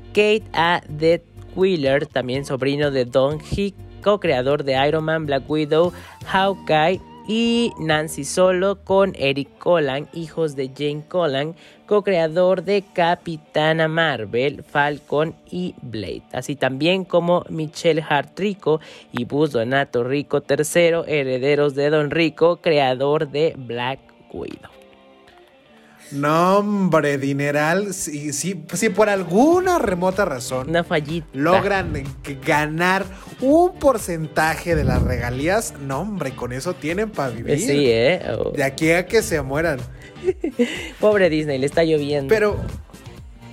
Kate 0.08 0.44
A. 0.52 0.80
Dead 0.88 1.20
Wheeler, 1.54 2.06
también 2.06 2.44
sobrino 2.44 2.90
de 2.90 3.04
Don 3.04 3.38
Hick, 3.50 3.74
co-creador 4.02 4.64
de 4.64 4.76
Iron 4.86 5.04
Man, 5.04 5.26
Black 5.26 5.48
Widow, 5.48 5.92
Hawkeye 6.26 7.00
y 7.28 7.72
Nancy 7.78 8.24
Solo 8.24 8.82
con 8.84 9.12
Eric 9.16 9.58
Collan, 9.58 10.08
hijos 10.14 10.56
de 10.56 10.68
Jane 10.68 11.04
Collan, 11.06 11.54
co-creador 11.86 12.64
de 12.64 12.82
Capitana 12.82 13.86
Marvel, 13.86 14.62
Falcon 14.62 15.34
y 15.50 15.74
Blade, 15.82 16.22
así 16.32 16.56
también 16.56 17.04
como 17.04 17.44
Michelle 17.50 18.02
Hart 18.08 18.38
Rico 18.38 18.80
y 19.12 19.26
Buzz 19.26 19.52
Donato 19.52 20.04
Rico 20.04 20.42
III, 20.48 21.02
herederos 21.06 21.74
de 21.74 21.90
Don 21.90 22.10
Rico, 22.10 22.58
creador 22.62 23.30
de 23.30 23.54
Black 23.58 24.00
Widow. 24.32 24.77
No, 26.10 26.58
hombre, 26.58 27.18
dineral. 27.18 27.92
Si, 27.92 28.32
si, 28.32 28.64
si 28.72 28.88
por 28.88 29.08
alguna 29.08 29.78
remota 29.78 30.24
razón 30.24 30.70
Una 30.70 30.84
fallita. 30.84 31.26
logran 31.32 32.02
ganar 32.44 33.04
un 33.40 33.78
porcentaje 33.78 34.74
de 34.74 34.84
las 34.84 35.02
regalías, 35.02 35.74
no, 35.80 36.00
hombre, 36.00 36.32
con 36.32 36.52
eso 36.52 36.74
tienen 36.74 37.10
para 37.10 37.30
vivir. 37.30 37.58
Sí, 37.58 37.86
¿eh? 37.86 38.22
Oh. 38.38 38.50
De 38.50 38.64
aquí 38.64 38.90
a 38.90 39.06
que 39.06 39.22
se 39.22 39.40
mueran. 39.42 39.78
Pobre 41.00 41.30
Disney, 41.30 41.58
le 41.58 41.66
está 41.66 41.84
lloviendo. 41.84 42.28
Pero, 42.28 42.56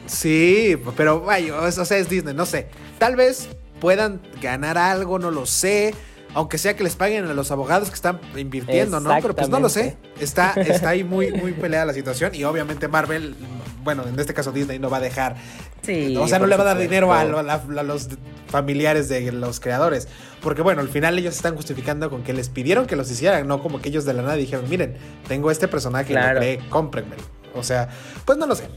sí, 0.05 0.77
pero 0.95 1.21
vaya, 1.21 1.59
o 1.59 1.71
sea, 1.71 1.97
es 1.97 2.09
Disney, 2.09 2.33
no 2.33 2.45
sé. 2.45 2.67
Tal 2.97 3.15
vez 3.15 3.49
puedan 3.79 4.21
ganar 4.41 4.77
algo, 4.77 5.19
no 5.19 5.31
lo 5.31 5.45
sé. 5.45 5.93
Aunque 6.35 6.57
sea 6.59 6.75
que 6.75 6.83
les 6.83 6.95
paguen 6.95 7.25
a 7.25 7.33
los 7.33 7.49
abogados 7.49 7.89
que 7.89 7.95
están 7.95 8.19
invirtiendo, 8.35 8.99
¿no? 8.99 9.09
Pero 9.21 9.35
pues 9.35 9.49
no 9.49 9.59
lo 9.59 9.69
sé. 9.69 9.97
Está, 10.19 10.51
está 10.57 10.89
ahí 10.89 11.03
muy, 11.03 11.31
muy 11.31 11.53
peleada 11.53 11.85
la 11.85 11.93
situación. 11.93 12.35
Y 12.35 12.43
obviamente 12.43 12.87
Marvel, 12.87 13.35
bueno, 13.83 14.03
en 14.07 14.19
este 14.19 14.33
caso 14.33 14.51
Disney 14.51 14.77
no 14.77 14.89
va 14.89 14.97
a 14.97 14.99
dejar. 15.01 15.37
Sí, 15.81 16.15
o 16.17 16.27
sea, 16.27 16.37
no 16.39 16.45
le 16.47 16.55
va 16.57 16.63
a 16.63 16.65
dar 16.67 16.77
dinero 16.77 17.13
a, 17.13 17.23
lo- 17.23 17.39
a- 17.39 17.53
a 17.53 17.83
los 17.83 18.09
familiares 18.49 19.07
de 19.09 19.31
los 19.31 19.59
creadores. 19.59 20.07
Porque 20.41 20.61
bueno, 20.61 20.81
al 20.81 20.89
final 20.89 21.17
ellos 21.17 21.35
están 21.35 21.55
justificando 21.55 22.09
con 22.09 22.21
que 22.23 22.33
les 22.33 22.49
pidieron 22.49 22.85
que 22.85 22.95
los 22.95 23.09
hicieran, 23.09 23.47
no 23.47 23.61
como 23.63 23.81
que 23.81 23.89
ellos 23.89 24.03
de 24.05 24.13
la 24.13 24.21
nada 24.21 24.35
dijeron, 24.35 24.69
miren, 24.69 24.97
tengo 25.27 25.49
este 25.51 25.67
personaje 25.67 26.11
y 26.11 26.15
Claro. 26.15 26.33
lo 26.33 26.39
creé, 26.41 26.59
cómprenmelo. 26.69 27.23
O 27.53 27.63
sea, 27.63 27.87
pues 28.25 28.37
no 28.37 28.45
lo 28.45 28.55
sé. 28.55 28.67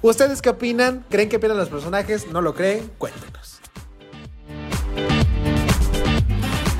¿Ustedes 0.00 0.40
qué 0.40 0.48
opinan? 0.48 1.04
¿Creen 1.10 1.28
que 1.28 1.38
pierdan 1.38 1.58
los 1.58 1.68
personajes? 1.68 2.26
¿No 2.28 2.40
lo 2.40 2.54
creen? 2.54 2.90
Cuéntenos. 2.96 3.51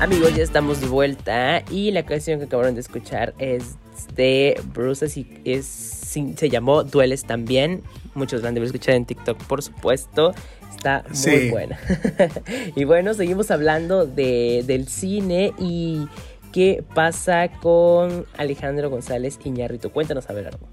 Amigos, 0.03 0.35
ya 0.35 0.43
estamos 0.43 0.81
de 0.81 0.87
vuelta 0.87 1.63
y 1.71 1.91
la 1.91 2.03
canción 2.05 2.37
que 2.37 2.43
acabaron 2.45 2.75
de 2.75 2.81
escuchar 2.81 3.33
es 3.39 3.77
de 4.15 4.59
Bruce 4.73 5.07
y 5.17 5.25
es, 5.45 5.65
se 5.65 6.49
llamó 6.49 6.83
Dueles 6.83 7.23
también. 7.23 7.83
Muchos 8.13 8.41
la 8.41 8.49
han 8.49 8.53
de 8.53 8.59
haber 8.59 8.65
escuchado 8.67 8.97
en 8.97 9.05
TikTok, 9.05 9.41
por 9.45 9.63
supuesto. 9.63 10.33
Está 10.69 11.05
muy 11.07 11.15
Sí. 11.15 11.49
buena. 11.51 11.79
y 12.75 12.83
bueno, 12.83 13.13
seguimos 13.13 13.49
hablando 13.49 14.05
de, 14.05 14.65
del 14.67 14.89
cine 14.89 15.53
y 15.57 16.05
qué 16.51 16.83
pasa 16.93 17.47
con 17.47 18.25
Alejandro 18.35 18.89
González 18.89 19.39
Iñárritu. 19.45 19.89
Cuéntanos 19.89 20.29
a 20.29 20.33
ver 20.33 20.47
algo. 20.47 20.67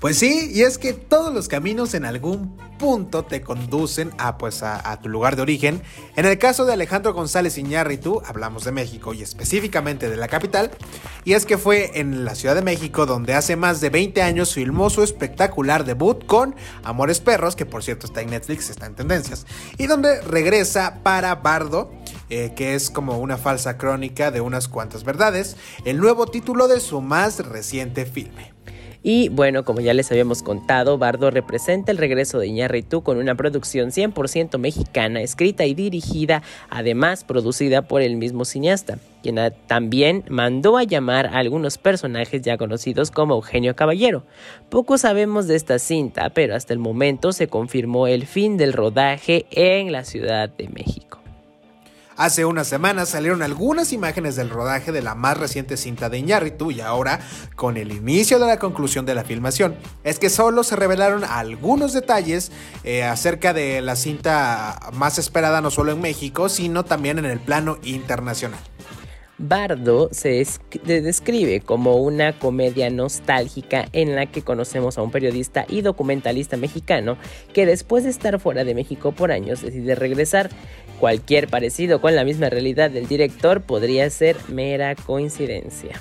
Pues 0.00 0.16
sí, 0.16 0.52
y 0.54 0.62
es 0.62 0.78
que 0.78 0.92
todos 0.92 1.34
los 1.34 1.48
caminos 1.48 1.92
en 1.94 2.04
algún 2.04 2.56
punto 2.78 3.24
te 3.24 3.40
conducen 3.40 4.12
a, 4.16 4.38
pues, 4.38 4.62
a, 4.62 5.00
tu 5.02 5.08
lugar 5.08 5.34
de 5.34 5.42
origen. 5.42 5.82
En 6.14 6.24
el 6.24 6.38
caso 6.38 6.64
de 6.64 6.72
Alejandro 6.72 7.12
González 7.12 7.58
Iñárritu, 7.58 8.22
hablamos 8.24 8.62
de 8.62 8.70
México 8.70 9.12
y 9.12 9.22
específicamente 9.22 10.08
de 10.08 10.16
la 10.16 10.28
capital, 10.28 10.70
y 11.24 11.32
es 11.32 11.44
que 11.44 11.58
fue 11.58 11.98
en 11.98 12.24
la 12.24 12.36
Ciudad 12.36 12.54
de 12.54 12.62
México 12.62 13.06
donde 13.06 13.34
hace 13.34 13.56
más 13.56 13.80
de 13.80 13.90
20 13.90 14.22
años 14.22 14.54
filmó 14.54 14.88
su 14.88 15.02
espectacular 15.02 15.84
debut 15.84 16.24
con 16.26 16.54
Amores 16.84 17.18
Perros, 17.18 17.56
que 17.56 17.66
por 17.66 17.82
cierto 17.82 18.06
está 18.06 18.20
en 18.20 18.30
Netflix, 18.30 18.70
está 18.70 18.86
en 18.86 18.94
tendencias, 18.94 19.46
y 19.78 19.88
donde 19.88 20.20
regresa 20.20 21.00
para 21.02 21.34
Bardo, 21.34 21.90
eh, 22.30 22.52
que 22.54 22.76
es 22.76 22.90
como 22.90 23.18
una 23.18 23.36
falsa 23.36 23.76
crónica 23.76 24.30
de 24.30 24.40
unas 24.40 24.68
cuantas 24.68 25.02
verdades, 25.02 25.56
el 25.84 25.98
nuevo 25.98 26.26
título 26.26 26.68
de 26.68 26.78
su 26.78 27.00
más 27.00 27.40
reciente 27.40 28.06
filme. 28.06 28.57
Y 29.02 29.28
bueno, 29.28 29.64
como 29.64 29.80
ya 29.80 29.94
les 29.94 30.10
habíamos 30.10 30.42
contado, 30.42 30.98
Bardo 30.98 31.30
representa 31.30 31.92
el 31.92 31.98
regreso 31.98 32.38
de 32.38 32.48
Iñárritu 32.48 33.02
con 33.02 33.18
una 33.18 33.36
producción 33.36 33.90
100% 33.90 34.58
mexicana, 34.58 35.22
escrita 35.22 35.66
y 35.66 35.74
dirigida, 35.74 36.42
además 36.68 37.22
producida 37.22 37.82
por 37.82 38.02
el 38.02 38.16
mismo 38.16 38.44
cineasta, 38.44 38.98
quien 39.22 39.38
también 39.66 40.24
mandó 40.28 40.76
a 40.76 40.82
llamar 40.82 41.26
a 41.26 41.38
algunos 41.38 41.78
personajes 41.78 42.42
ya 42.42 42.58
conocidos 42.58 43.12
como 43.12 43.34
Eugenio 43.34 43.76
Caballero. 43.76 44.24
Poco 44.68 44.98
sabemos 44.98 45.46
de 45.46 45.56
esta 45.56 45.78
cinta, 45.78 46.30
pero 46.30 46.56
hasta 46.56 46.72
el 46.72 46.80
momento 46.80 47.32
se 47.32 47.46
confirmó 47.46 48.08
el 48.08 48.26
fin 48.26 48.56
del 48.56 48.72
rodaje 48.72 49.46
en 49.50 49.92
la 49.92 50.04
Ciudad 50.04 50.48
de 50.48 50.68
México. 50.68 51.17
Hace 52.20 52.44
unas 52.44 52.66
semanas 52.66 53.10
salieron 53.10 53.42
algunas 53.42 53.92
imágenes 53.92 54.34
del 54.34 54.50
rodaje 54.50 54.90
de 54.90 55.02
la 55.02 55.14
más 55.14 55.38
reciente 55.38 55.76
cinta 55.76 56.10
de 56.10 56.18
Iñárritu 56.18 56.72
y 56.72 56.80
ahora, 56.80 57.20
con 57.54 57.76
el 57.76 57.92
inicio 57.92 58.40
de 58.40 58.46
la 58.48 58.58
conclusión 58.58 59.06
de 59.06 59.14
la 59.14 59.22
filmación, 59.22 59.76
es 60.02 60.18
que 60.18 60.28
solo 60.28 60.64
se 60.64 60.74
revelaron 60.74 61.22
algunos 61.22 61.92
detalles 61.92 62.50
eh, 62.82 63.04
acerca 63.04 63.52
de 63.52 63.82
la 63.82 63.94
cinta 63.94 64.80
más 64.94 65.18
esperada 65.20 65.60
no 65.60 65.70
solo 65.70 65.92
en 65.92 66.00
México, 66.00 66.48
sino 66.48 66.84
también 66.84 67.20
en 67.20 67.24
el 67.24 67.38
plano 67.38 67.78
internacional. 67.84 68.58
Bardo 69.40 70.08
se 70.10 70.40
esc- 70.42 70.82
de- 70.82 71.00
describe 71.00 71.60
como 71.60 71.98
una 71.98 72.36
comedia 72.36 72.90
nostálgica 72.90 73.86
en 73.92 74.16
la 74.16 74.26
que 74.26 74.42
conocemos 74.42 74.98
a 74.98 75.02
un 75.02 75.12
periodista 75.12 75.64
y 75.68 75.82
documentalista 75.82 76.56
mexicano 76.56 77.16
que 77.54 77.64
después 77.64 78.02
de 78.02 78.10
estar 78.10 78.40
fuera 78.40 78.64
de 78.64 78.74
México 78.74 79.12
por 79.12 79.30
años 79.30 79.62
decide 79.62 79.94
regresar. 79.94 80.50
Cualquier 80.98 81.48
parecido 81.48 82.00
con 82.00 82.14
la 82.16 82.24
misma 82.24 82.48
realidad 82.50 82.90
del 82.90 83.06
director 83.06 83.62
podría 83.62 84.08
ser 84.10 84.36
mera 84.48 84.94
coincidencia. 84.94 86.00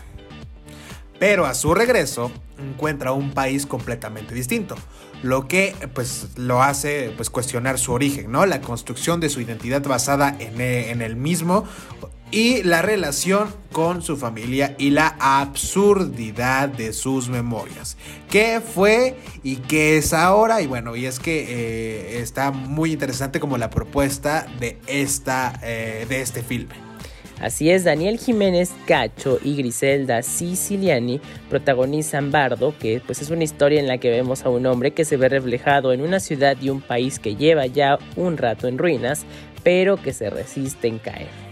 Pero 1.20 1.46
a 1.46 1.54
su 1.54 1.74
regreso 1.74 2.32
encuentra 2.60 3.12
un 3.12 3.32
país 3.32 3.66
completamente 3.66 4.36
distinto, 4.36 4.76
lo 5.24 5.48
que 5.48 5.76
pues 5.94 6.28
lo 6.36 6.62
hace 6.62 7.12
pues 7.16 7.30
cuestionar 7.30 7.80
su 7.80 7.92
origen, 7.92 8.32
¿no? 8.32 8.46
La 8.46 8.62
construcción 8.62 9.20
de 9.20 9.30
su 9.30 9.42
identidad 9.42 9.82
basada 9.84 10.36
en, 10.40 10.62
e- 10.62 10.92
en 10.92 11.02
el 11.02 11.16
mismo 11.16 11.66
y 12.32 12.64
la 12.64 12.82
relación 12.82 13.54
con 13.72 14.02
su 14.02 14.18
familia 14.18 14.76
y 14.78 14.90
la 14.90 15.16
absurdidad 15.20 16.70
de 16.70 16.94
sus 16.94 17.30
memorias. 17.30 17.98
¿Qué 18.30 18.62
fue 18.62 19.16
y 19.44 19.58
qué 19.58 19.98
es 19.98 20.14
ahora? 20.14 20.62
Y 20.62 20.68
bueno, 20.68 20.96
y 20.96 21.06
es 21.06 21.20
que 21.20 21.46
eh, 21.50 22.22
está 22.22 22.52
muy 22.52 22.92
interesante 22.92 23.40
como 23.40 23.58
la 23.58 23.70
propuesta 23.70 24.48
de, 24.60 24.78
esta, 24.88 25.60
eh, 25.64 26.06
de 26.10 26.22
este 26.22 26.44
filme. 26.44 26.76
Así 27.40 27.70
es, 27.70 27.84
Daniel 27.84 28.18
Jiménez 28.18 28.72
Cacho 28.88 29.38
y 29.44 29.56
Griselda 29.56 30.24
Siciliani 30.24 31.22
protagonizan 31.50 32.32
Bardo, 32.32 32.74
que 32.80 33.00
pues 33.06 33.22
es 33.22 33.30
una 33.30 33.44
historia 33.44 33.80
en 33.80 33.88
la 33.88 34.00
que 34.00 34.10
vemos 34.10 34.44
a 34.44 34.50
un 34.50 34.66
hombre 34.66 34.92
que 34.92 35.06
se 35.06 35.18
ve 35.18 35.30
reflejado 35.30 35.94
en 35.94 36.02
una 36.02 36.20
ciudad 36.20 36.58
y 36.60 36.70
un 36.70 36.82
país 36.82 37.20
que 37.20 37.36
lleva 37.36 37.68
ya 37.68 38.00
un 38.16 38.38
rato 38.38 38.68
en 38.68 38.80
ruinas, 38.80 39.24
pero 39.64 39.98
que 39.98 40.14
se 40.14 40.32
resiste 40.32 40.88
en 40.88 40.98
caer. 40.98 41.47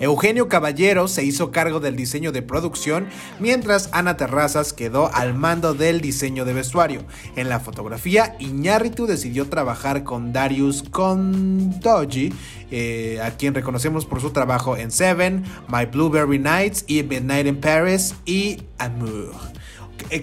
Eugenio 0.00 0.48
Caballero 0.48 1.06
se 1.08 1.24
hizo 1.24 1.52
cargo 1.52 1.78
del 1.78 1.94
diseño 1.94 2.32
de 2.32 2.42
producción, 2.42 3.06
mientras 3.38 3.88
Ana 3.92 4.16
Terrazas 4.16 4.72
quedó 4.72 5.14
al 5.14 5.34
mando 5.34 5.74
del 5.74 6.00
diseño 6.00 6.44
de 6.44 6.54
vestuario. 6.54 7.02
En 7.36 7.48
la 7.48 7.60
fotografía, 7.60 8.34
Iñárritu 8.38 9.06
decidió 9.06 9.48
trabajar 9.48 10.02
con 10.02 10.32
Darius 10.32 10.82
Kondoji, 10.90 12.32
eh, 12.70 13.20
a 13.22 13.32
quien 13.36 13.54
reconocemos 13.54 14.06
por 14.06 14.20
su 14.20 14.30
trabajo 14.30 14.76
en 14.76 14.90
Seven, 14.90 15.44
My 15.68 15.86
Blueberry 15.86 16.38
Nights 16.38 16.84
y 16.86 17.02
Midnight 17.02 17.46
in 17.46 17.60
Paris 17.60 18.14
y 18.24 18.62
Amour. 18.78 19.32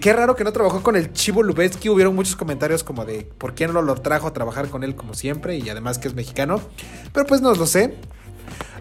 Qué- 0.01 0.13
raro 0.13 0.35
que 0.35 0.43
no 0.43 0.51
trabajó 0.51 0.81
con 0.81 0.95
el 0.95 1.13
Chivo 1.13 1.43
Lubetsky. 1.43 1.89
Hubieron 1.89 2.15
muchos 2.15 2.35
comentarios 2.35 2.83
como 2.83 3.05
de 3.05 3.23
por 3.37 3.53
qué 3.53 3.67
no 3.67 3.81
lo 3.83 3.93
trajo 3.95 4.27
a 4.27 4.33
trabajar 4.33 4.69
con 4.69 4.83
él 4.83 4.95
como 4.95 5.13
siempre 5.13 5.55
y 5.57 5.69
además 5.69 5.99
que 5.99 6.07
es 6.07 6.15
mexicano. 6.15 6.59
Pero 7.13 7.25
pues 7.27 7.41
no 7.41 7.53
lo 7.53 7.67
sé. 7.67 7.93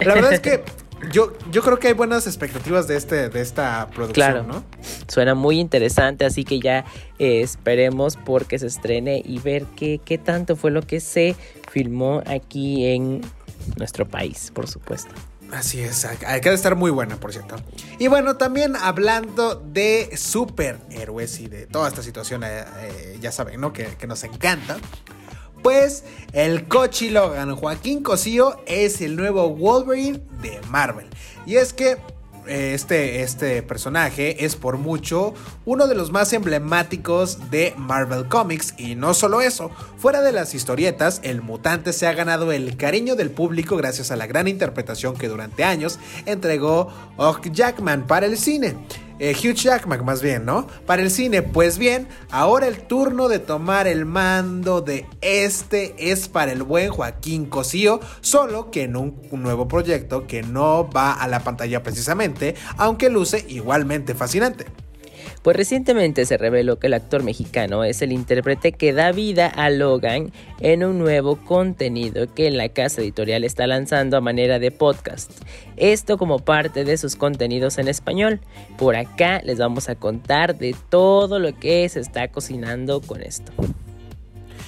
La 0.00 0.14
verdad 0.14 0.32
es 0.32 0.40
que 0.40 0.64
yo, 1.12 1.32
yo 1.50 1.62
creo 1.62 1.78
que 1.78 1.88
hay 1.88 1.94
buenas 1.94 2.26
expectativas 2.26 2.86
de, 2.88 2.96
este, 2.96 3.28
de 3.28 3.40
esta 3.40 3.88
producción, 3.94 4.14
Claro. 4.14 4.42
¿no? 4.44 4.64
Suena 5.08 5.34
muy 5.34 5.58
interesante, 5.60 6.24
así 6.24 6.44
que 6.44 6.60
ya 6.60 6.84
eh, 7.18 7.40
esperemos 7.42 8.16
porque 8.16 8.58
se 8.58 8.66
estrene 8.66 9.22
y 9.24 9.38
ver 9.38 9.64
qué, 9.76 10.00
qué 10.04 10.18
tanto 10.18 10.56
fue 10.56 10.70
lo 10.70 10.82
que 10.82 11.00
se 11.00 11.36
filmó 11.70 12.22
aquí 12.26 12.86
en 12.86 13.20
nuestro 13.76 14.06
país, 14.06 14.50
por 14.54 14.68
supuesto. 14.68 15.14
Así 15.52 15.80
es, 15.80 16.04
hay 16.04 16.40
que 16.40 16.52
estar 16.52 16.74
muy 16.74 16.90
buena, 16.90 17.20
por 17.20 17.32
cierto. 17.32 17.54
Y 18.00 18.08
bueno, 18.08 18.36
también 18.36 18.74
hablando 18.74 19.54
de 19.54 20.10
superhéroes 20.16 21.38
y 21.38 21.46
de 21.46 21.66
toda 21.66 21.88
esta 21.88 22.02
situación, 22.02 22.42
eh, 22.42 22.64
eh, 22.80 23.18
ya 23.20 23.30
saben, 23.30 23.60
¿no? 23.60 23.72
Que, 23.72 23.84
que 23.96 24.08
nos 24.08 24.24
encanta. 24.24 24.76
Pues 25.66 26.04
el 26.32 26.68
Cochi 26.68 27.10
Logan, 27.10 27.56
Joaquín 27.56 28.00
Cosío, 28.00 28.62
es 28.66 29.00
el 29.00 29.16
nuevo 29.16 29.50
Wolverine 29.50 30.20
de 30.40 30.60
Marvel. 30.68 31.08
Y 31.44 31.56
es 31.56 31.72
que 31.72 31.96
eh, 32.46 32.70
este, 32.72 33.22
este 33.22 33.64
personaje 33.64 34.44
es 34.44 34.54
por 34.54 34.78
mucho 34.78 35.34
uno 35.64 35.88
de 35.88 35.96
los 35.96 36.12
más 36.12 36.32
emblemáticos 36.32 37.50
de 37.50 37.74
Marvel 37.76 38.28
Comics. 38.28 38.74
Y 38.78 38.94
no 38.94 39.12
solo 39.12 39.40
eso, 39.40 39.72
fuera 39.98 40.22
de 40.22 40.30
las 40.30 40.54
historietas, 40.54 41.20
el 41.24 41.42
mutante 41.42 41.92
se 41.92 42.06
ha 42.06 42.12
ganado 42.12 42.52
el 42.52 42.76
cariño 42.76 43.16
del 43.16 43.32
público 43.32 43.76
gracias 43.76 44.12
a 44.12 44.16
la 44.16 44.28
gran 44.28 44.46
interpretación 44.46 45.16
que 45.16 45.26
durante 45.26 45.64
años 45.64 45.98
entregó 46.26 46.92
Hugh 47.18 47.50
Jackman 47.50 48.06
para 48.06 48.26
el 48.26 48.38
cine. 48.38 48.76
Eh, 49.18 49.34
Hugh 49.34 49.54
Jackman 49.54 50.04
más 50.04 50.20
bien, 50.22 50.44
¿no? 50.44 50.66
Para 50.84 51.02
el 51.02 51.10
cine, 51.10 51.42
pues 51.42 51.78
bien, 51.78 52.06
ahora 52.30 52.66
el 52.66 52.82
turno 52.86 53.28
de 53.28 53.38
tomar 53.38 53.86
el 53.86 54.04
mando 54.04 54.82
de 54.82 55.06
este 55.20 55.94
es 56.10 56.28
para 56.28 56.52
el 56.52 56.62
buen 56.62 56.90
Joaquín 56.90 57.46
Cosío, 57.46 58.00
solo 58.20 58.70
que 58.70 58.82
en 58.82 58.96
un, 58.96 59.20
un 59.30 59.42
nuevo 59.42 59.68
proyecto 59.68 60.26
que 60.26 60.42
no 60.42 60.90
va 60.90 61.12
a 61.12 61.28
la 61.28 61.40
pantalla 61.40 61.82
precisamente, 61.82 62.54
aunque 62.76 63.08
luce 63.08 63.44
igualmente 63.48 64.14
fascinante. 64.14 64.66
Pues 65.46 65.56
recientemente 65.56 66.26
se 66.26 66.38
reveló 66.38 66.80
que 66.80 66.88
el 66.88 66.94
actor 66.94 67.22
mexicano 67.22 67.84
es 67.84 68.02
el 68.02 68.10
intérprete 68.10 68.72
que 68.72 68.92
da 68.92 69.12
vida 69.12 69.46
a 69.46 69.70
Logan 69.70 70.32
en 70.58 70.82
un 70.82 70.98
nuevo 70.98 71.36
contenido 71.36 72.34
que 72.34 72.50
la 72.50 72.68
casa 72.70 73.00
editorial 73.00 73.44
está 73.44 73.68
lanzando 73.68 74.16
a 74.16 74.20
manera 74.20 74.58
de 74.58 74.72
podcast. 74.72 75.30
Esto 75.76 76.18
como 76.18 76.40
parte 76.40 76.82
de 76.82 76.96
sus 76.96 77.14
contenidos 77.14 77.78
en 77.78 77.86
español. 77.86 78.40
Por 78.76 78.96
acá 78.96 79.40
les 79.44 79.58
vamos 79.58 79.88
a 79.88 79.94
contar 79.94 80.58
de 80.58 80.74
todo 80.90 81.38
lo 81.38 81.56
que 81.56 81.88
se 81.88 82.00
está 82.00 82.26
cocinando 82.26 83.00
con 83.00 83.22
esto. 83.22 83.52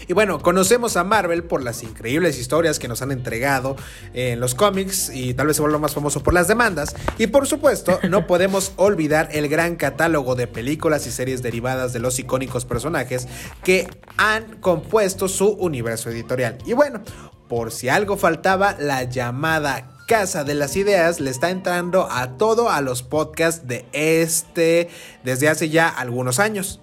Y 0.08 0.14
bueno, 0.14 0.40
conocemos 0.40 0.96
a 0.96 1.04
Marvel 1.04 1.44
por 1.44 1.62
las 1.62 1.82
increíbles 1.82 2.38
historias 2.38 2.78
que 2.78 2.88
nos 2.88 3.02
han 3.02 3.12
entregado 3.12 3.76
en 4.14 4.40
los 4.40 4.54
cómics 4.54 5.10
y 5.12 5.34
tal 5.34 5.48
vez 5.48 5.56
se 5.56 5.62
vuelva 5.62 5.78
más 5.78 5.92
famoso 5.92 6.22
por 6.22 6.32
las 6.32 6.48
demandas. 6.48 6.96
Y 7.18 7.26
por 7.26 7.46
supuesto, 7.46 8.00
no 8.08 8.26
podemos 8.26 8.72
olvidar 8.76 9.28
el 9.32 9.48
gran 9.48 9.76
catálogo 9.76 10.34
de 10.34 10.46
películas 10.46 11.06
y 11.06 11.10
series 11.10 11.42
derivadas 11.42 11.92
de 11.92 11.98
los 11.98 12.18
icónicos 12.18 12.64
personajes 12.64 13.28
que 13.62 13.86
han 14.16 14.56
compuesto 14.60 15.28
su 15.28 15.50
universo 15.50 16.08
editorial. 16.08 16.56
Y 16.64 16.72
bueno, 16.72 17.02
por 17.46 17.70
si 17.70 17.90
algo 17.90 18.16
faltaba, 18.16 18.76
la 18.78 19.04
llamada 19.04 19.98
Casa 20.06 20.42
de 20.42 20.54
las 20.54 20.74
Ideas 20.76 21.20
le 21.20 21.28
está 21.28 21.50
entrando 21.50 22.08
a 22.10 22.38
todo 22.38 22.70
a 22.70 22.80
los 22.80 23.02
podcasts 23.02 23.68
de 23.68 23.84
este 23.92 24.88
desde 25.22 25.50
hace 25.50 25.68
ya 25.68 25.86
algunos 25.86 26.38
años. 26.38 26.80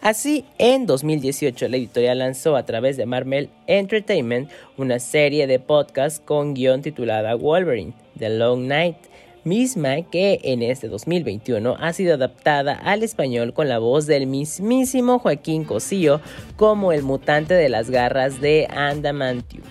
Así, 0.00 0.44
en 0.58 0.86
2018 0.86 1.68
la 1.68 1.76
editorial 1.76 2.20
lanzó 2.20 2.56
a 2.56 2.64
través 2.64 2.96
de 2.96 3.04
Marvel 3.04 3.50
Entertainment 3.66 4.48
una 4.76 5.00
serie 5.00 5.48
de 5.48 5.58
podcasts 5.58 6.22
con 6.24 6.54
guion 6.54 6.82
titulada 6.82 7.34
Wolverine, 7.34 7.92
The 8.16 8.30
Long 8.30 8.68
Night, 8.68 8.96
misma 9.42 10.02
que 10.02 10.38
en 10.44 10.62
este 10.62 10.86
2021 10.86 11.76
ha 11.80 11.92
sido 11.92 12.14
adaptada 12.14 12.74
al 12.74 13.02
español 13.02 13.52
con 13.52 13.68
la 13.68 13.80
voz 13.80 14.06
del 14.06 14.28
mismísimo 14.28 15.18
Joaquín 15.18 15.64
Cosío 15.64 16.20
como 16.56 16.92
el 16.92 17.02
mutante 17.02 17.54
de 17.54 17.68
las 17.68 17.90
garras 17.90 18.40
de 18.40 18.68
Andamantium. 18.70 19.64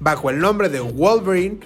Bajo 0.00 0.30
el 0.30 0.38
nombre 0.40 0.68
de 0.68 0.80
Wolverine, 0.80 1.60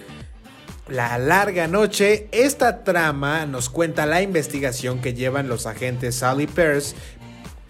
la 0.92 1.16
larga 1.16 1.68
noche, 1.68 2.28
esta 2.32 2.84
trama 2.84 3.46
nos 3.46 3.70
cuenta 3.70 4.04
la 4.04 4.20
investigación 4.20 5.00
que 5.00 5.14
llevan 5.14 5.48
los 5.48 5.64
agentes 5.64 6.16
Sally 6.16 6.46
Pierce 6.46 6.94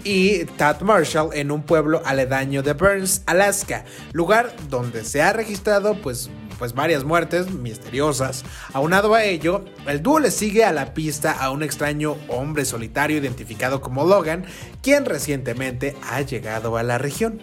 y 0.02 0.44
Tad 0.56 0.80
Marshall 0.80 1.30
en 1.32 1.52
un 1.52 1.62
pueblo 1.62 2.02
aledaño 2.04 2.64
de 2.64 2.72
Burns, 2.72 3.22
Alaska, 3.26 3.84
lugar 4.12 4.52
donde 4.68 5.04
se 5.04 5.22
ha 5.22 5.32
registrado 5.32 5.94
pues, 5.94 6.30
pues 6.58 6.74
varias 6.74 7.04
muertes 7.04 7.48
misteriosas. 7.52 8.44
Aunado 8.72 9.14
a 9.14 9.22
ello, 9.22 9.64
el 9.86 10.02
dúo 10.02 10.18
le 10.18 10.32
sigue 10.32 10.64
a 10.64 10.72
la 10.72 10.92
pista 10.92 11.30
a 11.30 11.50
un 11.50 11.62
extraño 11.62 12.16
hombre 12.26 12.64
solitario 12.64 13.18
identificado 13.18 13.80
como 13.80 14.04
Logan, 14.04 14.46
quien 14.82 15.04
recientemente 15.04 15.94
ha 16.10 16.22
llegado 16.22 16.76
a 16.76 16.82
la 16.82 16.98
región. 16.98 17.40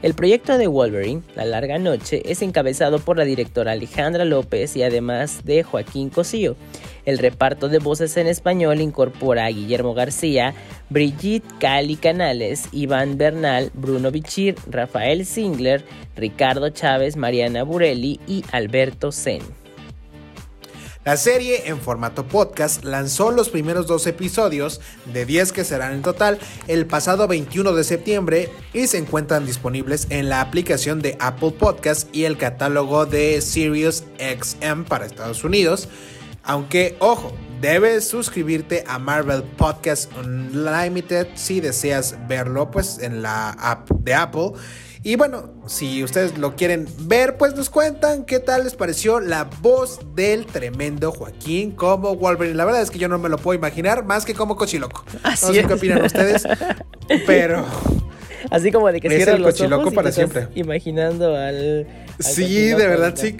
El 0.00 0.14
proyecto 0.14 0.58
de 0.58 0.68
Wolverine, 0.68 1.22
La 1.34 1.44
Larga 1.44 1.76
Noche, 1.78 2.22
es 2.24 2.40
encabezado 2.42 3.00
por 3.00 3.16
la 3.16 3.24
directora 3.24 3.72
Alejandra 3.72 4.24
López 4.24 4.76
y 4.76 4.84
además 4.84 5.44
de 5.44 5.64
Joaquín 5.64 6.08
Cosío. 6.08 6.54
El 7.04 7.18
reparto 7.18 7.68
de 7.68 7.80
voces 7.80 8.16
en 8.16 8.28
español 8.28 8.80
incorpora 8.80 9.46
a 9.46 9.50
Guillermo 9.50 9.94
García, 9.94 10.54
Brigitte 10.88 11.50
Cali 11.58 11.96
Canales, 11.96 12.68
Iván 12.70 13.18
Bernal, 13.18 13.72
Bruno 13.74 14.12
Bichir, 14.12 14.54
Rafael 14.70 15.26
Singler, 15.26 15.84
Ricardo 16.14 16.68
Chávez, 16.70 17.16
Mariana 17.16 17.64
Burelli 17.64 18.20
y 18.28 18.44
Alberto 18.52 19.10
Sen. 19.10 19.42
La 21.04 21.16
serie 21.16 21.68
en 21.68 21.80
formato 21.80 22.26
podcast 22.26 22.84
lanzó 22.84 23.30
los 23.30 23.48
primeros 23.48 23.86
dos 23.86 24.06
episodios, 24.06 24.80
de 25.06 25.24
10 25.24 25.52
que 25.52 25.64
serán 25.64 25.94
en 25.94 26.02
total, 26.02 26.38
el 26.66 26.86
pasado 26.86 27.26
21 27.28 27.72
de 27.72 27.84
septiembre 27.84 28.50
y 28.74 28.88
se 28.88 28.98
encuentran 28.98 29.46
disponibles 29.46 30.06
en 30.10 30.28
la 30.28 30.40
aplicación 30.40 31.00
de 31.00 31.16
Apple 31.20 31.52
Podcast 31.52 32.14
y 32.14 32.24
el 32.24 32.36
catálogo 32.36 33.06
de 33.06 33.40
Sirius 33.40 34.04
XM 34.18 34.84
para 34.84 35.06
Estados 35.06 35.44
Unidos. 35.44 35.88
Aunque, 36.42 36.96
ojo, 36.98 37.32
debes 37.60 38.06
suscribirte 38.06 38.84
a 38.86 38.98
Marvel 38.98 39.42
Podcast 39.42 40.10
Unlimited 40.16 41.28
si 41.34 41.60
deseas 41.60 42.16
verlo 42.26 42.70
pues 42.70 42.98
en 42.98 43.22
la 43.22 43.50
app 43.50 43.90
de 43.90 44.14
Apple. 44.14 44.52
Y 45.02 45.16
bueno, 45.16 45.54
si 45.66 46.02
ustedes 46.02 46.36
lo 46.38 46.56
quieren 46.56 46.86
ver, 47.02 47.36
pues 47.36 47.54
nos 47.54 47.70
cuentan 47.70 48.24
qué 48.24 48.40
tal 48.40 48.64
les 48.64 48.74
pareció 48.74 49.20
la 49.20 49.44
voz 49.44 50.00
del 50.14 50.44
tremendo 50.46 51.12
Joaquín 51.12 51.70
como 51.72 52.16
Wolverine. 52.16 52.56
La 52.56 52.64
verdad 52.64 52.82
es 52.82 52.90
que 52.90 52.98
yo 52.98 53.08
no 53.08 53.18
me 53.18 53.28
lo 53.28 53.38
puedo 53.38 53.56
imaginar 53.56 54.04
más 54.04 54.24
que 54.24 54.34
como 54.34 54.56
Cochiloco. 54.56 55.04
Así 55.22 55.46
no 55.46 55.52
sé 55.52 55.60
es. 55.60 55.66
qué 55.66 55.74
opinan 55.74 56.04
ustedes, 56.04 56.42
pero 57.26 57.64
Así 58.50 58.70
como 58.72 58.90
de 58.90 59.00
que 59.00 59.08
Es 59.08 59.14
cierras 59.14 59.36
el 59.36 59.42
los 59.42 59.52
cochiloco 59.52 59.82
ojos 59.82 59.92
y 59.92 59.96
para 59.96 60.12
siempre. 60.12 60.48
imaginando 60.54 61.36
al... 61.36 61.86
al 61.86 62.24
sí, 62.24 62.68
de 62.68 62.86
verdad 62.86 63.14
sí. 63.16 63.36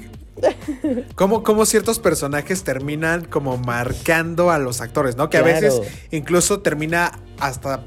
Como, 1.16 1.42
como 1.42 1.66
ciertos 1.66 1.98
personajes 1.98 2.62
terminan 2.62 3.24
como 3.24 3.56
marcando 3.56 4.50
a 4.52 4.58
los 4.58 4.80
actores, 4.80 5.16
¿no? 5.16 5.28
Que 5.30 5.36
a 5.38 5.42
veces 5.42 5.80
incluso 6.12 6.60
termina 6.60 7.18
hasta 7.40 7.84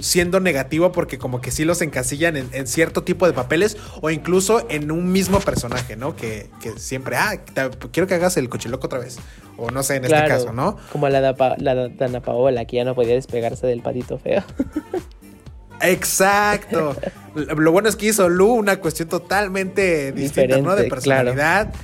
siendo 0.00 0.40
negativo 0.40 0.92
porque 0.92 1.18
como 1.18 1.40
que 1.40 1.50
sí 1.50 1.64
los 1.64 1.82
encasillan 1.82 2.36
en, 2.36 2.48
en 2.52 2.66
cierto 2.66 3.02
tipo 3.02 3.26
de 3.26 3.32
papeles 3.32 3.76
o 4.00 4.10
incluso 4.10 4.66
en 4.70 4.90
un 4.90 5.12
mismo 5.12 5.40
personaje, 5.40 5.96
¿no? 5.96 6.16
Que, 6.16 6.48
que 6.62 6.78
siempre, 6.78 7.16
ah, 7.16 7.38
te- 7.52 7.70
quiero 7.92 8.06
que 8.06 8.14
hagas 8.14 8.36
el 8.36 8.48
cochiloco 8.48 8.86
otra 8.86 8.98
vez. 8.98 9.18
O 9.56 9.70
no 9.70 9.82
sé, 9.82 9.96
en 9.96 10.04
este 10.04 10.24
caso, 10.26 10.52
¿no? 10.52 10.76
Como 10.90 11.08
la, 11.08 11.20
da 11.20 11.34
la 11.58 11.88
Dana 11.88 12.20
Paola, 12.20 12.64
que 12.64 12.76
ya 12.76 12.84
no 12.84 12.94
podía 12.94 13.14
despegarse 13.14 13.66
del 13.66 13.82
patito 13.82 14.18
feo. 14.18 14.42
Exacto. 15.80 16.96
Lo 17.34 17.72
bueno 17.72 17.88
es 17.88 17.96
que 17.96 18.06
hizo 18.06 18.28
Lu 18.28 18.52
una 18.54 18.76
cuestión 18.80 19.08
totalmente 19.08 20.12
distinta, 20.12 20.58
¿no? 20.58 20.74
De 20.76 20.84
Diferente, 20.84 21.02
claro. 21.02 21.30
personalidad. 21.34 21.74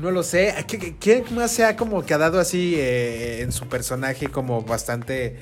No 0.00 0.10
lo 0.10 0.22
sé. 0.22 0.54
¿Qué- 0.66 0.78
qué- 0.78 0.96
¿Quién 0.98 1.24
más 1.34 1.52
se 1.52 1.64
ha 1.64 1.76
como 1.76 2.04
quedado 2.04 2.40
así 2.40 2.74
eh, 2.76 3.42
en 3.42 3.52
su 3.52 3.68
personaje 3.68 4.28
como 4.28 4.62
bastante 4.62 5.36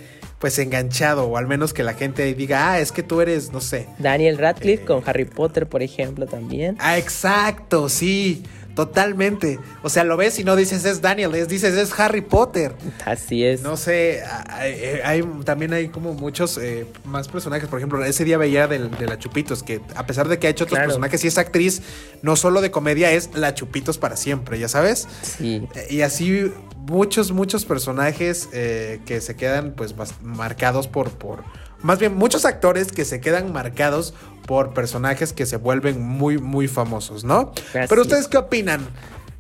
pues 0.47 0.61
enganchado? 0.61 1.25
O 1.25 1.37
al 1.39 1.49
menos 1.49 1.73
que 1.75 1.83
la 1.83 1.93
gente 1.95 2.33
diga, 2.33 2.71
ah, 2.71 2.79
es 2.79 2.93
que 2.93 3.03
tú 3.03 3.21
eres, 3.21 3.51
no 3.53 3.61
sé. 3.61 3.89
Daniel 3.99 4.39
Radcliffe 4.39 4.85
Eh. 4.85 4.87
con 4.87 5.03
Harry 5.05 5.25
Potter, 5.25 5.67
por 5.67 5.83
ejemplo, 5.83 6.27
también. 6.27 6.77
Ah, 6.79 6.99
exacto, 6.99 7.89
sí. 7.89 8.45
Totalmente. 8.77 9.59
O 9.83 9.89
sea, 9.89 10.05
lo 10.05 10.17
ves 10.17 10.39
y 10.39 10.45
no 10.45 10.55
dices 10.55 10.85
es 10.85 11.01
Daniel, 11.03 11.35
es, 11.35 11.49
dices 11.49 11.75
es 11.75 11.99
Harry 11.99 12.21
Potter. 12.21 12.75
Así 13.07 13.43
es. 13.45 13.63
No 13.63 13.77
sé, 13.77 14.23
hay, 14.51 14.75
hay- 15.03 15.23
también 15.45 15.73
hay 15.73 15.89
como 15.89 16.13
muchos 16.13 16.59
eh, 16.59 16.87
más 17.05 17.27
personajes. 17.27 17.69
Por 17.69 17.79
ejemplo, 17.81 18.05
ese 18.05 18.23
día 18.25 18.39
veía 18.39 18.69
de, 18.69 18.79
la 18.79 19.19
Chupitos, 19.19 19.65
que 19.65 19.81
a 19.97 20.07
pesar 20.07 20.29
de 20.29 20.39
que 20.39 20.47
ha 20.47 20.51
hecho 20.51 20.65
otros 20.65 20.77
Claro. 20.77 20.89
personajes 20.91 21.25
y 21.25 21.27
es 21.27 21.39
actriz, 21.39 21.83
no 22.23 22.37
solo 22.37 22.61
de 22.61 22.71
comedia, 22.71 23.11
es 23.11 23.31
la 23.35 23.53
Chupitos 23.55 23.99
para 23.99 24.15
siempre, 24.17 24.59
ya 24.61 24.69
sabes. 24.69 25.09
Sí. 25.23 25.67
Eh, 25.75 25.87
Y 25.91 26.03
así 26.03 26.53
muchos, 26.89 27.33
muchos 27.33 27.65
personajes 27.65 28.49
eh, 28.53 29.01
que 29.07 29.21
se 29.21 29.37
quedan 29.37 29.73
pues 29.77 29.95
marcados 30.23 30.89
por, 30.89 31.11
por... 31.11 31.43
Más 31.83 31.99
bien, 31.99 32.15
muchos 32.17 32.45
actores 32.45 32.91
que 32.91 33.05
se 33.05 33.21
quedan 33.21 33.53
marcados 33.53 34.15
por 34.47 34.73
personajes 34.75 35.33
que 35.33 35.45
se 35.47 35.57
vuelven 35.57 36.01
muy, 36.01 36.39
muy 36.39 36.69
famosos, 36.69 37.23
¿no? 37.25 37.53
Pero 37.73 38.03
ustedes 38.03 38.29
qué 38.29 38.39
opinan? 38.39 38.81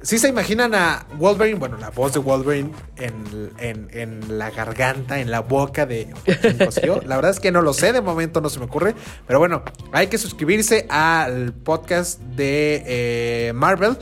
si 0.03 0.19
se 0.19 0.29
imaginan 0.29 0.73
a 0.75 1.07
Wolverine, 1.19 1.59
bueno, 1.59 1.79
la 1.79 1.91
voz 1.91 2.13
de 2.13 2.21
Wolverine 2.21 2.71
en, 2.97 3.51
en- 3.59 3.89
en 3.93 4.39
la 4.39 4.51
garganta, 4.51 5.19
en 5.19 5.33
la 5.33 5.41
boca 5.41 5.85
de? 5.87 6.15
La 7.07 7.17
verdad 7.17 7.33
es 7.33 7.41
que 7.41 7.51
no 7.51 7.61
lo 7.61 7.73
sé, 7.73 7.93
de 7.93 8.03
momento 8.03 8.41
no 8.41 8.49
se 8.49 8.61
me 8.61 8.67
ocurre. 8.67 8.95
Pero 9.27 9.41
bueno, 9.41 9.63
hay 9.91 10.07
que 10.07 10.19
suscribirse 10.19 10.87
al 10.91 11.55
podcast 11.55 12.21
de 12.21 12.85
eh, 12.87 13.53
Marvel. 13.55 13.97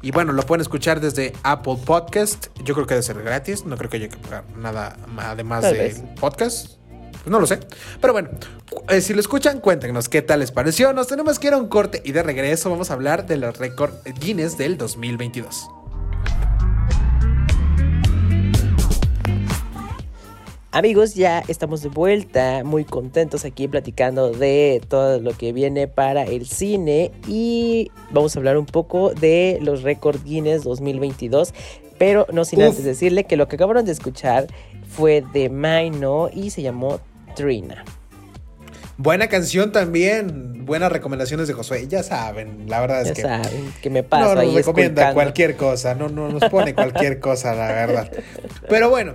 Y 0.00 0.10
bueno, 0.12 0.32
lo 0.32 0.42
pueden 0.42 0.60
escuchar 0.60 1.00
desde 1.00 1.32
Apple 1.42 1.78
Podcast. 1.84 2.48
Yo 2.62 2.74
creo 2.74 2.86
que 2.86 2.94
debe 2.94 3.02
ser 3.02 3.20
gratis. 3.22 3.64
No 3.64 3.76
creo 3.76 3.90
que 3.90 3.96
haya 3.96 4.08
que 4.08 4.16
pagar 4.16 4.44
nada 4.56 4.96
más 5.08 5.26
además 5.26 5.62
del 5.62 5.76
vez. 5.76 6.02
podcast. 6.20 6.78
Pues 7.12 7.26
no 7.26 7.40
lo 7.40 7.46
sé. 7.46 7.58
Pero 8.00 8.12
bueno, 8.12 8.30
eh, 8.88 9.00
si 9.00 9.12
lo 9.12 9.20
escuchan, 9.20 9.60
cuéntenos 9.60 10.08
qué 10.08 10.22
tal 10.22 10.40
les 10.40 10.52
pareció. 10.52 10.92
Nos 10.92 11.08
tenemos 11.08 11.38
que 11.38 11.48
ir 11.48 11.52
a 11.54 11.56
un 11.56 11.68
corte 11.68 12.00
y 12.04 12.12
de 12.12 12.22
regreso 12.22 12.70
vamos 12.70 12.90
a 12.90 12.94
hablar 12.94 13.26
de 13.26 13.38
los 13.38 13.58
récord 13.58 13.92
Guinness 14.20 14.56
del 14.56 14.78
2022. 14.78 15.68
Amigos, 20.70 21.14
ya 21.14 21.42
estamos 21.48 21.82
de 21.82 21.88
vuelta, 21.88 22.62
muy 22.62 22.84
contentos 22.84 23.46
aquí 23.46 23.66
platicando 23.68 24.30
de 24.32 24.82
todo 24.86 25.18
lo 25.18 25.32
que 25.32 25.52
viene 25.54 25.88
para 25.88 26.24
el 26.24 26.46
cine 26.46 27.10
y 27.26 27.90
vamos 28.10 28.36
a 28.36 28.38
hablar 28.38 28.58
un 28.58 28.66
poco 28.66 29.14
de 29.14 29.58
los 29.62 29.82
récord 29.82 30.22
Guinness 30.24 30.64
2022, 30.64 31.54
pero 31.96 32.26
no 32.32 32.44
sin 32.44 32.60
Uf. 32.60 32.66
antes 32.68 32.84
decirle 32.84 33.24
que 33.24 33.38
lo 33.38 33.48
que 33.48 33.56
acabaron 33.56 33.86
de 33.86 33.92
escuchar 33.92 34.46
fue 34.86 35.24
de 35.32 35.48
Maino 35.48 36.28
y 36.30 36.50
se 36.50 36.60
llamó 36.60 37.00
Trina. 37.34 37.82
Buena 38.98 39.28
canción 39.28 39.72
también. 39.72 40.66
Buenas 40.66 40.92
recomendaciones 40.92 41.48
de 41.48 41.54
Josué. 41.54 41.86
Ya 41.88 42.02
saben, 42.02 42.64
la 42.68 42.80
verdad 42.80 43.02
es 43.02 43.08
Ya 43.08 43.14
que. 43.14 43.22
saben 43.22 43.72
que 43.80 43.88
me 43.88 44.02
paso 44.02 44.34
No 44.34 44.34
nos 44.34 44.42
ahí 44.42 44.54
recomienda 44.56 45.02
esculcando. 45.02 45.14
cualquier 45.14 45.56
cosa, 45.56 45.94
no, 45.94 46.08
no 46.10 46.28
nos 46.28 46.44
pone 46.50 46.74
cualquier 46.74 47.20
cosa, 47.20 47.54
la 47.54 47.68
verdad. 47.68 48.10
Pero 48.68 48.90
bueno, 48.90 49.14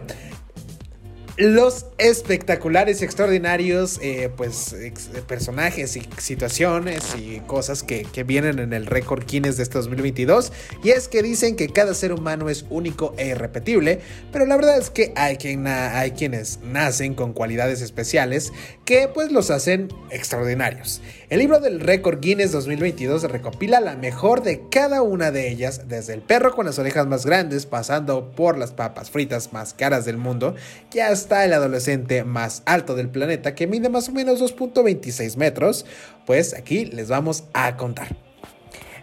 los 1.36 1.88
espectaculares 1.98 3.02
y 3.02 3.06
extraordinarios 3.06 4.00
eh, 4.04 4.30
pues, 4.36 4.74
ex- 4.74 5.08
personajes 5.28 5.98
y 5.98 6.04
situaciones 6.18 7.16
y 7.18 7.40
cosas 7.48 7.82
que, 7.82 8.04
que 8.04 8.24
vienen 8.24 8.60
en 8.60 8.72
el 8.72 8.86
récord 8.86 9.24
Guinness 9.26 9.58
de 9.58 9.64
este 9.64 9.80
2022. 9.80 10.52
Y 10.84 10.92
es 10.92 11.08
que 11.08 11.24
dicen 11.24 11.56
que 11.56 11.70
cada 11.70 11.96
ser 11.96 12.14
humano 12.14 12.50
es 12.50 12.66
único 12.70 13.16
e 13.18 13.30
irrepetible, 13.30 14.00
pero 14.32 14.46
la 14.46 14.56
verdad 14.56 14.78
es 14.78 14.92
que 14.92 15.12
hay, 15.16 15.38
quien 15.38 15.66
hay 15.66 16.12
quienes 16.12 16.60
nacen 16.62 17.16
con 17.16 17.34
cualidades 17.34 17.82
especiales 17.82 18.52
que 18.86 19.08
pues 19.08 19.32
los 19.32 19.50
hacen 19.50 19.88
extraordinarios. 20.12 21.02
El 21.30 21.40
libro 21.40 21.60
del 21.60 21.80
récord 21.80 22.20
Guinness 22.20 22.52
2022 22.52 23.24
recopila 23.24 23.80
la 23.80 23.96
mejor 23.96 24.44
de 24.44 24.62
cada 24.70 25.02
una 25.02 25.32
de 25.32 25.50
ellas, 25.50 25.88
desde 25.88 26.14
el 26.14 26.22
perro 26.22 26.54
con 26.54 26.68
las 26.68 26.78
orejas 26.78 27.08
más 27.08 27.26
grandes, 27.26 27.66
pasando 27.66 28.30
por 28.32 28.58
las 28.60 28.72
papas 28.72 29.10
fritas 29.10 29.52
más 29.52 29.74
caras 29.74 30.06
del 30.06 30.18
mundo, 30.18 30.54
y 30.94 31.00
hasta 31.00 31.22
el 31.32 31.53
adolescente 31.53 32.24
más 32.24 32.63
alto 32.65 32.95
del 32.95 33.09
planeta 33.09 33.55
que 33.55 33.67
mide 33.67 33.89
más 33.89 34.09
o 34.09 34.11
menos 34.11 34.41
2.26 34.41 35.38
metros, 35.38 35.86
pues 36.26 36.53
aquí 36.53 36.86
les 36.86 37.09
vamos 37.09 37.45
a 37.53 37.76
contar. 37.78 38.15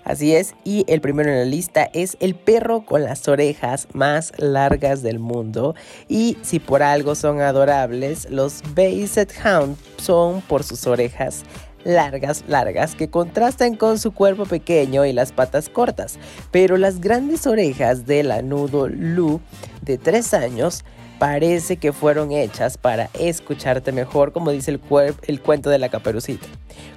Así 0.05 0.35
es, 0.35 0.55
y 0.65 0.85
el 0.89 1.01
primero 1.01 1.31
en 1.31 1.39
la 1.39 1.45
lista 1.45 1.89
es 1.93 2.17
el 2.21 2.35
perro 2.35 2.85
con 2.85 3.05
las 3.05 3.29
orejas 3.29 3.87
más 3.93 4.33
largas 4.39 5.03
del 5.03 5.19
mundo. 5.19 5.75
Y 6.09 6.39
si 6.43 6.59
por 6.59 6.83
algo 6.83 7.15
son 7.15 7.41
adorables, 7.41 8.29
los 8.31 8.63
Basset 8.75 9.33
Hound 9.45 9.77
son 9.99 10.41
por 10.43 10.65
sus 10.65 10.87
orejas 10.87 11.45
largas, 11.85 12.45
largas, 12.47 12.95
que 12.95 13.09
contrastan 13.09 13.77
con 13.77 13.99
su 13.99 14.13
cuerpo 14.13 14.47
pequeño 14.47 15.05
y 15.05 15.13
las 15.13 15.33
patas 15.33 15.69
cortas. 15.69 16.19
Pero 16.51 16.77
las 16.77 17.01
grandes 17.01 17.47
orejas 17.47 18.07
del 18.07 18.29
lanudo 18.29 18.89
Lu, 18.89 19.41
de 19.83 19.99
3 19.99 20.35
años, 20.35 20.85
parece 21.21 21.77
que 21.77 21.93
fueron 21.93 22.33
hechas 22.33 22.79
para 22.79 23.11
escucharte 23.13 23.93
mejor, 23.93 24.33
como 24.33 24.53
dice 24.53 24.71
el, 24.71 25.41
cuento 25.41 25.69
de 25.69 25.79
la 25.79 25.91
caperucita 25.91 26.47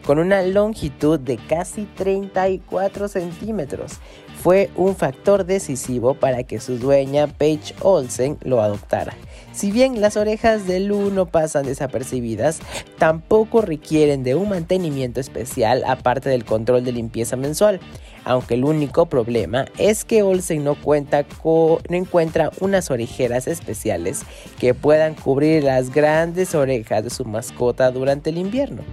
con 0.06 0.18
una 0.18 0.42
longitud 0.44 1.20
de 1.20 1.38
casi 1.38 1.84
34 1.84 3.08
centímetros. 3.08 4.00
Fue 4.42 4.70
un 4.76 4.96
factor 4.96 5.46
decisivo 5.46 6.16
para 6.16 6.44
que 6.44 6.60
su 6.60 6.78
dueña 6.78 7.28
Paige 7.28 7.74
Olsen 7.82 8.38
lo 8.42 8.62
adoptara. 8.62 9.14
Si 9.54 9.72
bien 9.72 10.02
las 10.02 10.18
orejas 10.18 10.68
de 10.68 10.82
Lu 10.82 11.12
no 11.12 11.28
pasan 11.28 11.66
desapercibidas, 11.66 12.60
tampoco 12.98 13.62
requieren 13.62 14.24
de 14.24 14.36
un 14.36 14.50
mantenimiento 14.50 15.22
especial 15.22 15.84
aparte 15.88 16.30
del 16.30 16.44
control 16.44 16.84
de 16.84 16.92
limpieza 16.92 17.38
mensual. 17.38 17.80
Aunque 18.26 18.54
el 18.54 18.64
único 18.64 19.08
problema 19.08 19.66
es 19.78 20.06
que 20.06 20.24
Olsen 20.24 20.64
no, 20.64 20.76
cuenta 20.76 21.26
no 21.44 21.80
encuentra 21.90 22.52
unas 22.60 22.90
orejeras 22.90 23.48
especiales 23.48 24.22
que 24.60 24.74
puedan 24.74 25.14
cubrir 25.16 25.64
las 25.64 25.90
grandes 25.92 26.56
orejas 26.56 27.04
de 27.04 27.10
su 27.10 27.26
mascota 27.26 27.92
durante 27.92 28.30
el 28.30 28.38
invierno. 28.38 28.84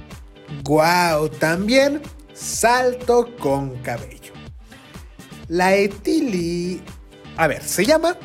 ¡Guau! 0.65 1.29
También 1.29 2.03
salto 2.33 3.29
con 3.39 3.77
cabello. 3.79 4.33
La 5.49 5.75
etili... 5.75 6.83
A 7.37 7.47
ver, 7.47 7.63
se 7.63 7.85
llama 7.85 8.17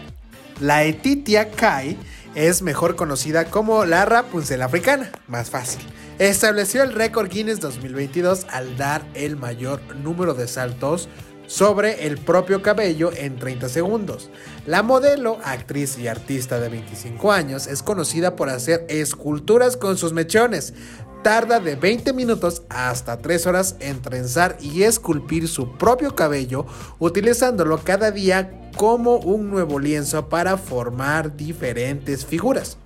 la 0.59 0.83
etitia 0.83 1.51
kai. 1.51 1.97
Es 2.33 2.61
mejor 2.61 2.95
conocida 2.95 3.45
como 3.45 3.85
la 3.85 4.05
Rapunzel 4.05 4.61
africana. 4.61 5.11
Más 5.27 5.49
fácil. 5.49 5.81
Estableció 6.19 6.81
el 6.83 6.93
récord 6.93 7.29
Guinness 7.29 7.59
2022 7.59 8.47
al 8.49 8.77
dar 8.77 9.05
el 9.15 9.35
mayor 9.35 9.81
número 9.97 10.33
de 10.33 10.47
saltos 10.47 11.09
sobre 11.45 12.07
el 12.07 12.17
propio 12.17 12.61
cabello 12.61 13.11
en 13.13 13.35
30 13.35 13.67
segundos. 13.67 14.29
La 14.65 14.81
modelo, 14.81 15.39
actriz 15.43 15.97
y 15.97 16.07
artista 16.07 16.61
de 16.61 16.69
25 16.69 17.33
años 17.33 17.67
es 17.67 17.83
conocida 17.83 18.37
por 18.37 18.49
hacer 18.49 18.85
esculturas 18.87 19.75
con 19.75 19.97
sus 19.97 20.13
mechones. 20.13 20.73
Tarda 21.21 21.59
de 21.59 21.75
20 21.75 22.13
minutos 22.13 22.63
hasta 22.69 23.17
3 23.17 23.47
horas 23.47 23.75
en 23.81 24.01
trenzar 24.01 24.55
y 24.61 24.83
esculpir 24.83 25.49
su 25.49 25.77
propio 25.77 26.15
cabello, 26.15 26.65
utilizándolo 26.97 27.83
cada 27.83 28.11
día 28.11 28.71
como 28.77 29.17
un 29.17 29.49
nuevo 29.49 29.79
lienzo 29.79 30.29
para 30.29 30.55
formar 30.55 31.35
diferentes 31.35 32.25
figuras. 32.25 32.77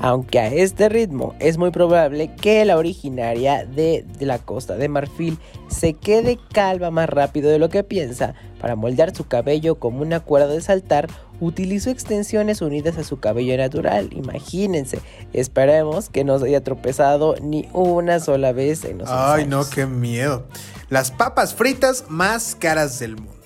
Aunque 0.00 0.40
a 0.40 0.48
este 0.48 0.88
ritmo 0.88 1.34
es 1.38 1.58
muy 1.58 1.70
probable 1.70 2.34
que 2.34 2.64
la 2.64 2.78
originaria 2.78 3.64
de, 3.64 4.04
de 4.18 4.26
la 4.26 4.38
costa 4.38 4.76
de 4.76 4.88
Marfil 4.88 5.38
se 5.68 5.92
quede 5.92 6.38
calva 6.52 6.90
más 6.90 7.08
rápido 7.08 7.50
de 7.50 7.58
lo 7.58 7.68
que 7.68 7.84
piensa, 7.84 8.34
para 8.60 8.76
moldear 8.76 9.14
su 9.14 9.26
cabello 9.26 9.76
como 9.76 10.02
una 10.02 10.20
cuerda 10.20 10.48
de 10.48 10.60
saltar, 10.60 11.08
utilizó 11.40 11.90
extensiones 11.90 12.60
unidas 12.60 12.98
a 12.98 13.04
su 13.04 13.18
cabello 13.18 13.56
natural. 13.56 14.10
Imagínense, 14.12 15.00
esperemos 15.32 16.08
que 16.10 16.24
no 16.24 16.38
se 16.38 16.46
haya 16.46 16.62
tropezado 16.62 17.34
ni 17.42 17.68
una 17.72 18.20
sola 18.20 18.52
vez 18.52 18.84
en 18.84 18.98
los 18.98 19.08
Ay, 19.10 19.46
no, 19.46 19.68
qué 19.68 19.86
miedo. 19.86 20.46
Las 20.88 21.10
papas 21.10 21.54
fritas 21.54 22.04
más 22.08 22.54
caras 22.54 22.98
del 22.98 23.16
mundo. 23.16 23.39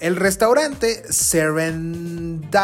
El 0.00 0.16
restaurante 0.16 1.04
Serendipity, 1.12 2.56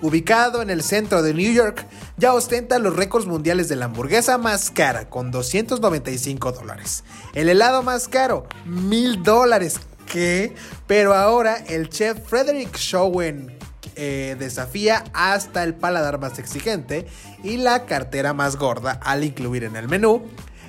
ubicado 0.00 0.62
en 0.62 0.70
el 0.70 0.84
centro 0.84 1.20
de 1.22 1.34
New 1.34 1.52
York, 1.52 1.84
ya 2.18 2.34
ostenta 2.34 2.78
los 2.78 2.94
récords 2.94 3.26
mundiales 3.26 3.68
de 3.68 3.74
la 3.74 3.86
hamburguesa 3.86 4.38
más 4.38 4.70
cara, 4.70 5.10
con 5.10 5.32
295 5.32 6.52
dólares. 6.52 7.02
El 7.34 7.48
helado 7.48 7.82
más 7.82 8.06
caro, 8.06 8.46
1000 8.64 9.24
dólares. 9.24 9.80
¿Qué? 10.06 10.54
Pero 10.86 11.14
ahora 11.14 11.56
el 11.56 11.88
chef 11.88 12.16
Frederick 12.28 12.76
Showen 12.76 13.58
eh, 13.96 14.36
desafía 14.38 15.02
hasta 15.14 15.64
el 15.64 15.74
paladar 15.74 16.20
más 16.20 16.38
exigente 16.38 17.08
y 17.42 17.56
la 17.56 17.86
cartera 17.86 18.34
más 18.34 18.54
gorda 18.54 18.92
al 19.02 19.24
incluir 19.24 19.64
en 19.64 19.74
el 19.74 19.88
menú 19.88 20.22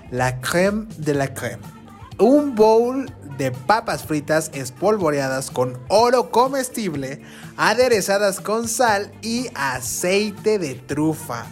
la 0.10 0.42
crème 0.42 0.88
de 0.98 1.14
la 1.14 1.36
crème. 1.36 1.77
Un 2.20 2.56
bowl 2.56 3.06
de 3.38 3.52
papas 3.52 4.04
fritas 4.04 4.50
espolvoreadas 4.54 5.52
con 5.52 5.80
oro 5.88 6.32
comestible, 6.32 7.22
aderezadas 7.58 8.42
con 8.42 8.68
sal 8.68 9.12
y 9.22 9.50
aceite 9.54 10.58
de 10.58 10.74
trufa. 10.74 11.46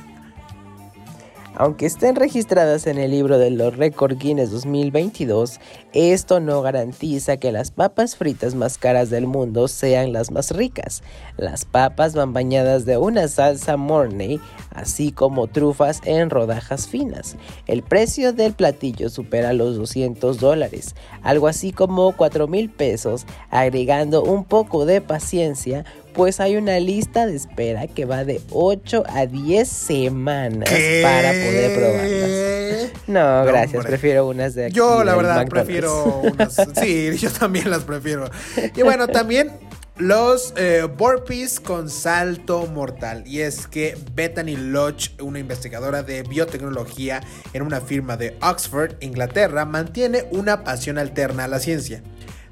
Aunque 1.58 1.86
estén 1.86 2.18
registradas 2.18 2.86
en 2.86 2.97
el 2.97 3.12
libro 3.12 3.38
de 3.38 3.49
los 3.49 3.78
récord 3.78 4.18
Guinness 4.18 4.51
2022, 4.51 5.62
esto 5.93 6.41
no 6.41 6.62
garantiza 6.62 7.38
que 7.38 7.53
las 7.53 7.72
papas 7.72 8.18
fritas 8.18 8.56
más 8.56 8.78
caras 8.78 9.10
del 9.10 9.26
mundo 9.26 9.70
sean 9.70 10.12
las 10.12 10.32
más 10.32 10.51
ricas. 10.51 11.01
Las 11.38 11.64
papas 11.64 12.14
van 12.14 12.34
bañadas 12.34 12.86
de 12.86 12.97
una 12.97 13.30
salsa 13.30 13.78
mornay, 13.78 14.41
así 14.72 15.14
como 15.14 15.47
trufas 15.47 16.01
en 16.03 16.30
rodajas 16.30 16.89
finas. 16.89 17.38
El 17.68 17.84
precio 17.84 18.34
del 18.34 18.51
platillo 18.51 19.10
supera 19.10 19.53
los 19.53 19.78
200 19.78 20.38
dólares, 20.41 20.93
algo 21.26 21.49
así 21.49 21.73
como 21.73 22.13
4 22.15 22.47
mil 22.47 22.69
pesos, 22.69 23.26
agregando 23.49 24.23
un 24.23 24.45
poco 24.45 24.86
de 24.86 25.01
paciencia, 25.01 25.84
pues 26.13 26.39
hay 26.39 26.55
una 26.55 26.80
lista 26.80 27.26
de 27.26 27.36
espera 27.36 27.88
que 27.88 28.05
va 28.05 28.23
de 28.23 28.39
8 28.51 29.03
a 29.07 29.26
10 29.26 29.67
semanas 29.67 30.69
para 31.03 31.32
poder 31.32 31.76
probarlas. 31.78 32.91
No, 33.07 33.41
No, 33.41 33.45
gracias, 33.45 33.76
hombre. 33.76 33.89
prefiero 33.89 34.28
unas 34.28 34.55
de 34.55 34.65
aquí. 34.67 34.76
Yo, 34.76 35.03
la 35.03 35.15
verdad, 35.15 35.36
McDonald's. 35.41 35.51
prefiero 35.65 36.21
unas. 36.23 36.55
Sí, 36.82 37.17
yo 37.19 37.30
también 37.32 37.69
las 37.69 37.84
prefiero. 37.84 38.30
Y 38.76 38.82
bueno, 38.84 39.07
también 39.07 39.51
los 39.98 40.54
eh, 40.58 40.88
burpees 40.98 41.60
con 41.60 41.89
salto 41.89 42.66
mortal. 42.68 43.24
Y 43.26 43.41
es 43.41 43.68
que 43.68 43.98
Bethany 44.14 44.58
Lodge, 44.58 45.12
una 45.22 45.39
investigadora 45.39 46.04
de 46.04 46.24
biotecnología 46.24 47.22
en 47.54 47.62
una 47.62 47.82
firma 47.82 48.18
de 48.18 48.38
Oxford, 48.41 48.96
Inglaterra, 49.00 49.66
mantiene 49.66 50.28
una 50.32 50.64
pasión 50.64 50.98
alterna 50.98 51.46
a 51.46 51.48
la 51.48 51.60
ciencia. 51.60 52.04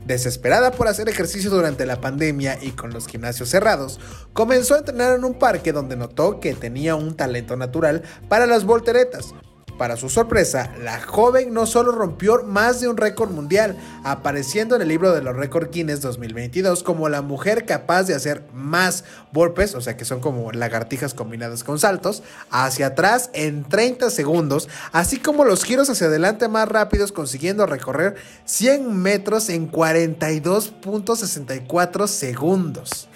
Desesperada 0.05 0.71
por 0.71 0.89
hacer 0.89 1.07
ejercicio 1.07 1.49
durante 1.49 1.85
la 1.85 2.01
pandemia 2.01 2.59
y 2.61 2.71
con 2.71 2.91
los 2.91 3.07
gimnasios 3.07 3.49
cerrados, 3.49 3.99
comenzó 4.33 4.75
a 4.75 4.79
entrenar 4.79 5.15
en 5.15 5.23
un 5.23 5.33
parque 5.33 5.71
donde 5.71 5.95
notó 5.95 6.41
que 6.41 6.53
tenía 6.53 6.95
un 6.95 7.15
talento 7.15 7.55
natural 7.55 8.03
para 8.27 8.45
las 8.45 8.65
volteretas. 8.65 9.33
Para 9.77 9.97
su 9.97 10.09
sorpresa, 10.09 10.71
la 10.83 11.01
joven 11.01 11.51
no 11.51 11.65
solo 11.65 11.91
rompió 11.91 12.43
más 12.43 12.79
de 12.79 12.87
un 12.87 12.95
récord 12.95 13.31
mundial, 13.31 13.75
apareciendo 14.03 14.75
en 14.75 14.83
el 14.83 14.87
libro 14.87 15.11
de 15.13 15.23
los 15.23 15.35
récords 15.35 15.71
Guinness 15.71 15.99
2022 16.01 16.83
como 16.83 17.09
la 17.09 17.23
mujer 17.23 17.65
capaz 17.65 18.03
de 18.03 18.13
hacer 18.13 18.43
más 18.53 19.03
burpees, 19.31 19.73
o 19.73 19.81
sea 19.81 19.97
que 19.97 20.05
son 20.05 20.19
como 20.19 20.51
lagartijas 20.51 21.15
combinadas 21.15 21.63
con 21.63 21.79
saltos, 21.79 22.21
hacia 22.51 22.85
atrás 22.87 23.29
en 23.33 23.63
30 23.63 24.11
segundos, 24.11 24.69
así 24.91 25.17
como 25.17 25.43
los 25.43 25.63
giros 25.63 25.89
hacia 25.89 26.05
adelante 26.05 26.47
más 26.47 26.69
rápidos, 26.69 27.11
consiguiendo 27.11 27.65
recorrer 27.65 28.13
100 28.45 28.95
metros 28.95 29.49
en 29.49 29.71
42.64 29.71 32.07
segundos. 32.07 33.09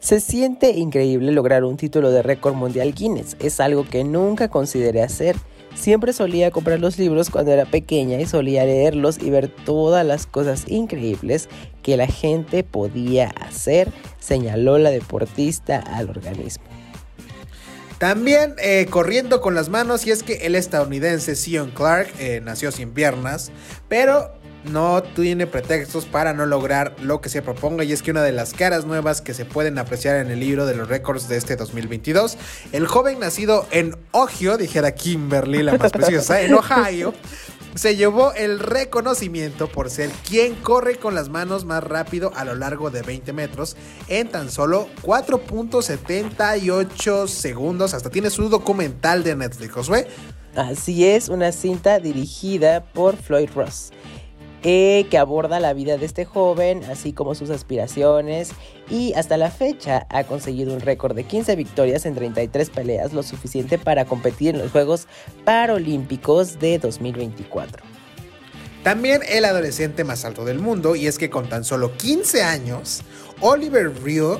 Se 0.00 0.20
siente 0.20 0.70
increíble 0.70 1.32
lograr 1.32 1.64
un 1.64 1.76
título 1.76 2.10
de 2.10 2.22
récord 2.22 2.54
mundial 2.54 2.94
Guinness. 2.94 3.36
Es 3.40 3.60
algo 3.60 3.84
que 3.84 4.04
nunca 4.04 4.48
consideré 4.48 5.02
hacer. 5.02 5.36
Siempre 5.78 6.12
solía 6.12 6.50
comprar 6.50 6.80
los 6.80 6.98
libros 6.98 7.30
cuando 7.30 7.52
era 7.52 7.64
pequeña 7.64 8.20
y 8.20 8.26
solía 8.26 8.64
leerlos 8.64 9.18
y 9.22 9.30
ver 9.30 9.48
todas 9.48 10.04
las 10.04 10.26
cosas 10.26 10.64
increíbles 10.66 11.48
que 11.84 11.96
la 11.96 12.08
gente 12.08 12.64
podía 12.64 13.28
hacer, 13.28 13.92
señaló 14.18 14.78
la 14.78 14.90
deportista 14.90 15.78
al 15.78 16.10
organismo. 16.10 16.64
También 17.98 18.54
eh, 18.58 18.86
corriendo 18.90 19.40
con 19.40 19.54
las 19.54 19.68
manos, 19.68 20.04
y 20.06 20.10
es 20.10 20.22
que 20.24 20.46
el 20.46 20.56
estadounidense 20.56 21.36
Sion 21.36 21.70
Clark 21.70 22.08
eh, 22.18 22.40
nació 22.44 22.72
sin 22.72 22.90
piernas, 22.90 23.52
pero 23.88 24.32
no 24.64 25.02
tiene 25.02 25.46
pretextos 25.46 26.04
para 26.04 26.32
no 26.32 26.46
lograr 26.46 26.94
lo 27.02 27.20
que 27.20 27.28
se 27.28 27.42
proponga, 27.42 27.84
y 27.84 27.92
es 27.92 28.02
que 28.02 28.10
una 28.10 28.22
de 28.22 28.32
las 28.32 28.54
caras 28.54 28.84
nuevas 28.84 29.20
que 29.20 29.34
se 29.34 29.44
pueden 29.44 29.78
apreciar 29.78 30.16
en 30.16 30.30
el 30.30 30.40
libro 30.40 30.66
de 30.66 30.74
los 30.74 30.88
récords 30.88 31.28
de 31.28 31.36
este 31.36 31.56
2022, 31.56 32.36
el 32.72 32.86
joven 32.86 33.20
nacido 33.20 33.66
en 33.70 33.96
Ohio, 34.12 34.56
dijera 34.56 34.94
Kimberly, 34.94 35.62
la 35.62 35.76
más 35.76 35.92
preciosa, 35.92 36.40
en 36.42 36.54
Ohio, 36.54 37.14
se 37.74 37.96
llevó 37.96 38.32
el 38.32 38.58
reconocimiento 38.58 39.68
por 39.68 39.90
ser 39.90 40.08
quien 40.28 40.54
corre 40.56 40.96
con 40.96 41.14
las 41.14 41.28
manos 41.28 41.64
más 41.64 41.84
rápido 41.84 42.32
a 42.34 42.44
lo 42.44 42.56
largo 42.56 42.90
de 42.90 43.02
20 43.02 43.32
metros 43.32 43.76
en 44.08 44.28
tan 44.28 44.50
solo 44.50 44.88
4.78 45.02 47.28
segundos. 47.28 47.94
Hasta 47.94 48.10
tiene 48.10 48.30
su 48.30 48.48
documental 48.48 49.22
de 49.22 49.36
Netflix, 49.36 49.72
Josué. 49.72 50.08
Así 50.56 51.06
es, 51.06 51.28
una 51.28 51.52
cinta 51.52 52.00
dirigida 52.00 52.82
por 52.92 53.16
Floyd 53.16 53.50
Ross. 53.54 53.92
Eh, 54.70 55.06
que 55.08 55.16
aborda 55.16 55.60
la 55.60 55.72
vida 55.72 55.96
de 55.96 56.04
este 56.04 56.26
joven, 56.26 56.84
así 56.90 57.14
como 57.14 57.34
sus 57.34 57.48
aspiraciones, 57.48 58.50
y 58.90 59.14
hasta 59.14 59.38
la 59.38 59.50
fecha 59.50 60.06
ha 60.10 60.24
conseguido 60.24 60.74
un 60.74 60.80
récord 60.80 61.16
de 61.16 61.24
15 61.24 61.56
victorias 61.56 62.04
en 62.04 62.14
33 62.14 62.68
peleas, 62.68 63.14
lo 63.14 63.22
suficiente 63.22 63.78
para 63.78 64.04
competir 64.04 64.54
en 64.54 64.60
los 64.60 64.70
Juegos 64.70 65.06
Paralímpicos 65.46 66.58
de 66.58 66.78
2024. 66.78 67.82
También 68.82 69.22
el 69.26 69.46
adolescente 69.46 70.04
más 70.04 70.26
alto 70.26 70.44
del 70.44 70.58
mundo, 70.58 70.96
y 70.96 71.06
es 71.06 71.16
que 71.16 71.30
con 71.30 71.48
tan 71.48 71.64
solo 71.64 71.96
15 71.96 72.42
años, 72.42 73.04
Oliver 73.40 73.90
Rio, 74.02 74.38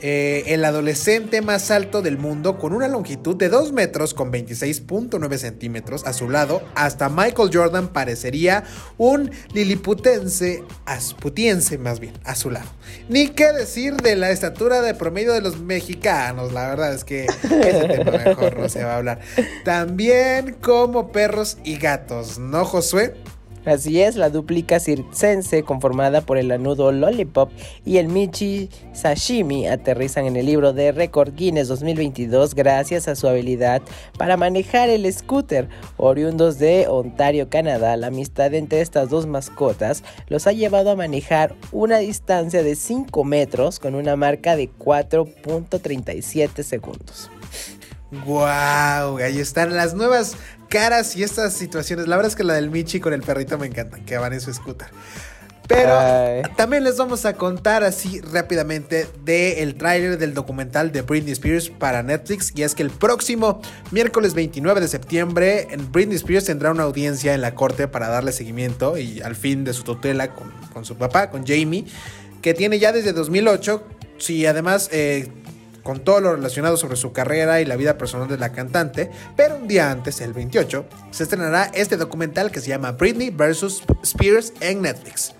eh, 0.00 0.44
el 0.48 0.64
adolescente 0.64 1.40
más 1.42 1.70
alto 1.70 2.02
del 2.02 2.18
mundo, 2.18 2.58
con 2.58 2.72
una 2.72 2.88
longitud 2.88 3.36
de 3.36 3.48
2 3.48 3.72
metros 3.72 4.14
con 4.14 4.32
26.9 4.32 5.38
centímetros 5.38 6.06
a 6.06 6.12
su 6.12 6.28
lado, 6.28 6.62
hasta 6.74 7.08
Michael 7.08 7.50
Jordan 7.52 7.88
parecería 7.88 8.64
un 8.98 9.30
liliputense, 9.52 10.62
asputiense 10.84 11.78
más 11.78 12.00
bien, 12.00 12.14
a 12.24 12.34
su 12.34 12.50
lado. 12.50 12.68
Ni 13.08 13.28
qué 13.28 13.52
decir 13.52 13.94
de 13.96 14.16
la 14.16 14.30
estatura 14.30 14.82
de 14.82 14.94
promedio 14.94 15.32
de 15.32 15.40
los 15.40 15.58
mexicanos, 15.60 16.52
la 16.52 16.68
verdad 16.68 16.94
es 16.94 17.04
que 17.04 17.24
ese 17.24 17.88
tema 17.88 18.12
mejor 18.24 18.58
no 18.58 18.68
se 18.68 18.84
va 18.84 18.94
a 18.94 18.96
hablar. 18.96 19.20
También 19.64 20.56
como 20.60 21.12
perros 21.12 21.58
y 21.64 21.76
gatos, 21.76 22.38
¿no, 22.38 22.64
Josué? 22.64 23.14
Así 23.66 24.00
es, 24.00 24.14
la 24.14 24.30
dúplica 24.30 24.78
circense 24.78 25.64
conformada 25.64 26.20
por 26.20 26.38
el 26.38 26.48
lanudo 26.48 26.92
Lollipop 26.92 27.50
y 27.84 27.96
el 27.96 28.06
Michi 28.06 28.70
Sashimi 28.92 29.66
aterrizan 29.66 30.26
en 30.26 30.36
el 30.36 30.46
libro 30.46 30.72
de 30.72 30.92
Record 30.92 31.34
Guinness 31.34 31.66
2022 31.66 32.54
gracias 32.54 33.08
a 33.08 33.16
su 33.16 33.26
habilidad 33.26 33.82
para 34.16 34.36
manejar 34.36 34.88
el 34.88 35.12
scooter. 35.12 35.68
Oriundos 35.96 36.60
de 36.60 36.86
Ontario, 36.88 37.50
Canadá, 37.50 37.96
la 37.96 38.06
amistad 38.06 38.54
entre 38.54 38.82
estas 38.82 39.10
dos 39.10 39.26
mascotas 39.26 40.04
los 40.28 40.46
ha 40.46 40.52
llevado 40.52 40.92
a 40.92 40.96
manejar 40.96 41.56
una 41.72 41.98
distancia 41.98 42.62
de 42.62 42.76
5 42.76 43.24
metros 43.24 43.80
con 43.80 43.96
una 43.96 44.14
marca 44.14 44.54
de 44.54 44.70
4.37 44.70 46.62
segundos. 46.62 47.30
Wow, 48.24 49.18
ahí 49.18 49.40
están 49.40 49.74
las 49.74 49.94
nuevas 49.94 50.36
caras 50.68 51.16
y 51.16 51.22
estas 51.22 51.52
situaciones. 51.52 52.08
La 52.08 52.16
verdad 52.16 52.30
es 52.30 52.36
que 52.36 52.44
la 52.44 52.54
del 52.54 52.70
Michi 52.70 53.00
con 53.00 53.12
el 53.12 53.22
perrito 53.22 53.58
me 53.58 53.66
encantan, 53.66 54.04
que 54.04 54.18
van 54.18 54.32
en 54.32 54.40
su 54.40 54.52
scooter. 54.52 54.88
Pero 55.68 55.98
Ay. 55.98 56.42
también 56.56 56.84
les 56.84 56.96
vamos 56.96 57.24
a 57.24 57.32
contar 57.32 57.82
así 57.82 58.20
rápidamente 58.20 59.08
del 59.24 59.74
tráiler 59.74 60.16
del 60.16 60.32
documental 60.32 60.92
de 60.92 61.02
Britney 61.02 61.32
Spears 61.32 61.70
para 61.70 62.02
Netflix. 62.02 62.52
Y 62.54 62.62
es 62.62 62.74
que 62.74 62.82
el 62.82 62.90
próximo 62.90 63.60
miércoles 63.90 64.34
29 64.34 64.80
de 64.80 64.88
septiembre, 64.88 65.68
Britney 65.90 66.16
Spears 66.16 66.44
tendrá 66.44 66.70
una 66.70 66.84
audiencia 66.84 67.34
en 67.34 67.40
la 67.40 67.54
corte 67.54 67.88
para 67.88 68.08
darle 68.08 68.32
seguimiento 68.32 68.96
y 68.96 69.20
al 69.22 69.34
fin 69.34 69.64
de 69.64 69.72
su 69.72 69.82
tutela 69.82 70.34
con, 70.34 70.52
con 70.72 70.84
su 70.84 70.96
papá, 70.96 71.30
con 71.30 71.44
Jamie, 71.44 71.84
que 72.42 72.54
tiene 72.54 72.78
ya 72.78 72.92
desde 72.92 73.12
2008. 73.12 73.82
Sí, 74.18 74.46
además 74.46 74.88
eh, 74.92 75.28
con 75.86 76.00
todo 76.00 76.20
lo 76.20 76.34
relacionado 76.34 76.76
sobre 76.76 76.96
su 76.96 77.12
carrera 77.12 77.60
y 77.60 77.64
la 77.64 77.76
vida 77.76 77.96
personal 77.96 78.26
de 78.26 78.36
la 78.38 78.50
cantante, 78.50 79.08
pero 79.36 79.54
un 79.54 79.68
día 79.68 79.92
antes, 79.92 80.20
el 80.20 80.32
28, 80.32 80.84
se 81.12 81.22
estrenará 81.22 81.70
este 81.74 81.96
documental 81.96 82.50
que 82.50 82.58
se 82.58 82.70
llama 82.70 82.90
Britney 82.90 83.30
vs. 83.30 83.84
Spears 84.02 84.52
en 84.58 84.82
Netflix. 84.82 85.32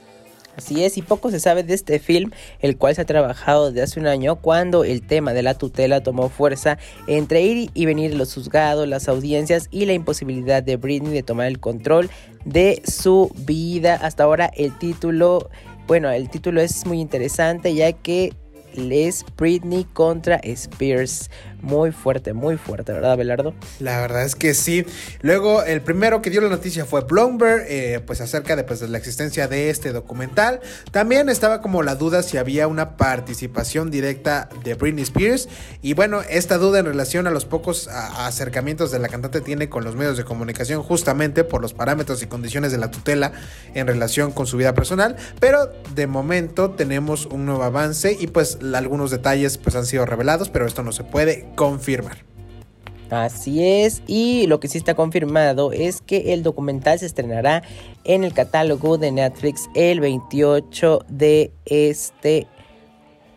Así 0.56 0.84
es, 0.84 0.98
y 0.98 1.02
poco 1.02 1.32
se 1.32 1.40
sabe 1.40 1.64
de 1.64 1.74
este 1.74 1.98
film, 1.98 2.30
el 2.60 2.76
cual 2.76 2.94
se 2.94 3.00
ha 3.00 3.06
trabajado 3.06 3.72
desde 3.72 3.82
hace 3.82 3.98
un 3.98 4.06
año, 4.06 4.36
cuando 4.36 4.84
el 4.84 5.04
tema 5.04 5.32
de 5.32 5.42
la 5.42 5.54
tutela 5.54 6.00
tomó 6.04 6.28
fuerza 6.28 6.78
entre 7.08 7.42
ir 7.42 7.70
y 7.74 7.86
venir 7.86 8.14
los 8.14 8.32
juzgados, 8.32 8.86
las 8.86 9.08
audiencias 9.08 9.66
y 9.72 9.86
la 9.86 9.94
imposibilidad 9.94 10.62
de 10.62 10.76
Britney 10.76 11.12
de 11.12 11.24
tomar 11.24 11.48
el 11.48 11.58
control 11.58 12.08
de 12.44 12.82
su 12.86 13.34
vida. 13.34 13.96
Hasta 13.96 14.22
ahora 14.22 14.48
el 14.54 14.78
título, 14.78 15.50
bueno, 15.88 16.08
el 16.08 16.30
título 16.30 16.60
es 16.60 16.86
muy 16.86 17.00
interesante 17.00 17.74
ya 17.74 17.92
que 17.92 18.32
es 18.76 19.24
Britney 19.36 19.84
contra 19.92 20.36
Spears. 20.36 21.30
Muy 21.62 21.90
fuerte, 21.90 22.32
muy 22.32 22.56
fuerte, 22.56 22.92
¿verdad, 22.92 23.16
Belardo? 23.16 23.54
La 23.80 24.00
verdad 24.00 24.24
es 24.24 24.36
que 24.36 24.54
sí. 24.54 24.84
Luego, 25.22 25.62
el 25.62 25.80
primero 25.80 26.22
que 26.22 26.30
dio 26.30 26.40
la 26.40 26.48
noticia 26.48 26.84
fue 26.84 27.00
Bloomberg, 27.00 27.64
eh, 27.68 28.00
pues 28.06 28.20
acerca 28.20 28.56
de, 28.56 28.64
pues, 28.64 28.82
la 28.82 28.98
existencia 28.98 29.48
de 29.48 29.70
este 29.70 29.92
documental. 29.92 30.60
También 30.90 31.28
estaba 31.28 31.62
como 31.62 31.82
la 31.82 31.94
duda 31.94 32.22
si 32.22 32.36
había 32.36 32.68
una 32.68 32.96
participación 32.96 33.90
directa 33.90 34.48
de 34.64 34.74
Britney 34.74 35.02
Spears. 35.02 35.48
Y 35.82 35.94
bueno, 35.94 36.20
esta 36.28 36.58
duda 36.58 36.78
en 36.78 36.86
relación 36.86 37.26
a 37.26 37.30
los 37.30 37.44
pocos 37.44 37.88
acercamientos 37.88 38.90
de 38.90 38.98
la 38.98 39.08
cantante 39.08 39.40
tiene 39.40 39.68
con 39.68 39.82
los 39.84 39.96
medios 39.96 40.16
de 40.16 40.24
comunicación, 40.24 40.82
justamente 40.82 41.42
por 41.42 41.62
los 41.62 41.72
parámetros 41.72 42.22
y 42.22 42.26
condiciones 42.26 42.70
de 42.70 42.78
la 42.78 42.90
tutela 42.90 43.32
en 43.74 43.86
relación 43.86 44.30
con 44.30 44.46
su 44.46 44.56
vida 44.56 44.74
personal. 44.74 45.16
Pero 45.40 45.72
de 45.94 46.06
momento 46.06 46.70
tenemos 46.70 47.26
un 47.26 47.46
nuevo 47.46 47.62
avance 47.62 48.16
y 48.18 48.26
pues 48.26 48.58
algunos 48.74 49.10
detalles 49.10 49.58
pues 49.58 49.74
han 49.74 49.86
sido 49.86 50.06
revelados, 50.06 50.48
pero 50.48 50.66
esto 50.66 50.82
no 50.82 50.92
se 50.92 51.04
puede 51.04 51.45
confirmar. 51.54 52.26
Así 53.10 53.64
es, 53.64 54.02
y 54.06 54.46
lo 54.48 54.58
que 54.58 54.68
sí 54.68 54.78
está 54.78 54.94
confirmado 54.94 55.72
es 55.72 56.00
que 56.00 56.32
el 56.32 56.42
documental 56.42 56.98
se 56.98 57.06
estrenará 57.06 57.62
en 58.04 58.24
el 58.24 58.32
catálogo 58.32 58.98
de 58.98 59.12
Netflix 59.12 59.68
el 59.74 60.00
28 60.00 61.04
de 61.08 61.52
este 61.66 62.48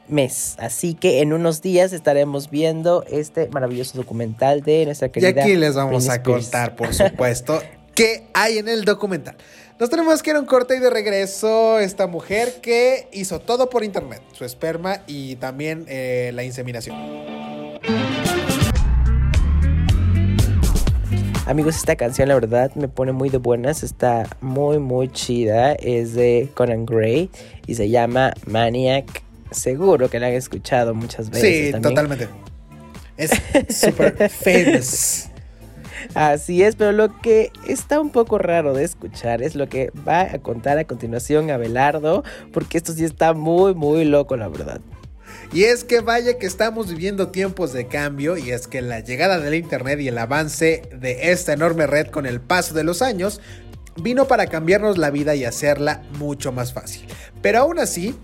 mes. 0.07 0.55
Así 0.57 0.95
que 0.95 1.21
en 1.21 1.33
unos 1.33 1.61
días 1.61 1.93
estaremos 1.93 2.49
viendo 2.49 3.03
este 3.09 3.47
maravilloso 3.49 3.97
documental 3.97 4.61
de 4.61 4.85
nuestra 4.85 5.07
Y 5.09 5.11
querida. 5.11 5.41
aquí 5.43 5.55
les 5.55 5.75
vamos 5.75 6.07
Britney 6.07 6.17
a 6.17 6.23
contar, 6.23 6.75
por 6.75 6.93
supuesto, 6.93 7.61
qué 7.95 8.27
hay 8.33 8.57
en 8.57 8.67
el 8.67 8.85
documental. 8.85 9.37
Nos 9.79 9.89
tenemos 9.89 10.21
que 10.21 10.31
ir 10.31 10.35
a 10.35 10.39
un 10.39 10.45
corte 10.45 10.75
y 10.75 10.79
de 10.79 10.89
regreso 10.89 11.79
esta 11.79 12.07
mujer 12.07 12.55
que 12.61 13.07
hizo 13.13 13.39
todo 13.39 13.69
por 13.69 13.83
internet, 13.83 14.21
su 14.33 14.43
esperma 14.43 15.03
y 15.07 15.35
también 15.37 15.85
eh, 15.87 16.31
la 16.33 16.43
inseminación. 16.43 17.48
Amigos, 21.49 21.77
esta 21.77 21.95
canción 21.95 22.27
la 22.27 22.35
verdad 22.35 22.71
me 22.75 22.87
pone 22.87 23.11
muy 23.11 23.29
de 23.29 23.39
buenas, 23.39 23.81
está 23.81 24.27
muy 24.39 24.77
muy 24.77 25.09
chida, 25.09 25.73
es 25.73 26.13
de 26.13 26.47
Conan 26.53 26.85
Gray 26.85 27.31
y 27.65 27.73
se 27.73 27.89
llama 27.89 28.35
Maniac. 28.45 29.23
Seguro 29.49 30.11
que 30.11 30.19
la 30.19 30.27
han 30.27 30.33
escuchado 30.33 30.93
muchas 30.93 31.31
veces. 31.31 31.65
Sí, 31.65 31.71
también. 31.71 31.95
totalmente. 31.95 32.27
Es 33.17 33.31
súper 33.75 34.29
famous. 34.29 35.29
Así 36.13 36.61
es, 36.61 36.75
pero 36.75 36.91
lo 36.91 37.19
que 37.19 37.51
está 37.67 37.99
un 37.99 38.11
poco 38.11 38.37
raro 38.37 38.75
de 38.75 38.83
escuchar 38.83 39.41
es 39.41 39.55
lo 39.55 39.67
que 39.67 39.91
va 40.07 40.21
a 40.21 40.37
contar 40.37 40.77
a 40.77 40.83
continuación 40.83 41.49
Abelardo, 41.49 42.23
porque 42.53 42.77
esto 42.77 42.93
sí 42.93 43.05
está 43.05 43.33
muy, 43.33 43.73
muy 43.73 44.05
loco, 44.05 44.37
la 44.37 44.49
verdad. 44.49 44.81
Y 45.51 45.63
es 45.63 45.83
que 45.83 46.01
vaya 46.01 46.37
que 46.37 46.45
estamos 46.45 46.89
viviendo 46.89 47.29
tiempos 47.29 47.73
de 47.73 47.87
cambio 47.87 48.37
y 48.37 48.51
es 48.51 48.67
que 48.67 48.81
la 48.81 48.99
llegada 48.99 49.39
del 49.39 49.55
Internet 49.55 49.99
y 49.99 50.07
el 50.07 50.17
avance 50.19 50.83
de 50.93 51.31
esta 51.31 51.53
enorme 51.53 51.87
red 51.87 52.07
con 52.07 52.27
el 52.27 52.39
paso 52.39 52.75
de 52.75 52.83
los 52.83 53.01
años 53.01 53.41
vino 53.95 54.27
para 54.27 54.45
cambiarnos 54.45 54.99
la 54.99 55.09
vida 55.09 55.33
y 55.35 55.45
hacerla 55.45 56.03
mucho 56.19 56.51
más 56.51 56.71
fácil. 56.71 57.07
Pero 57.41 57.59
aún 57.59 57.79
así, 57.79 58.15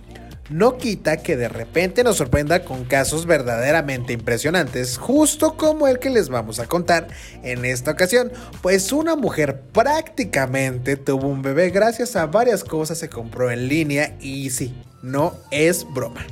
no 0.52 0.78
quita 0.78 1.18
que 1.18 1.36
de 1.36 1.50
repente 1.50 2.04
nos 2.04 2.18
sorprenda 2.18 2.64
con 2.64 2.86
casos 2.86 3.26
verdaderamente 3.26 4.14
impresionantes, 4.14 4.98
justo 4.98 5.58
como 5.58 5.88
el 5.88 5.98
que 5.98 6.12
les 6.12 6.30
vamos 6.30 6.60
a 6.60 6.68
contar 6.68 7.08
en 7.42 7.66
esta 7.66 7.92
ocasión, 7.92 8.32
pues 8.62 8.92
una 8.92 9.16
mujer 9.16 9.62
prácticamente 9.74 10.96
tuvo 10.98 11.28
un 11.28 11.42
bebé 11.42 11.72
gracias 11.72 12.16
a 12.16 12.28
varias 12.28 12.64
cosas 12.64 13.00
que 13.00 13.10
compró 13.10 13.50
en 13.50 13.68
línea 13.68 14.16
y 14.20 14.52
sí, 14.52 14.76
no 15.02 15.34
es 15.50 15.86
broma. 15.92 16.26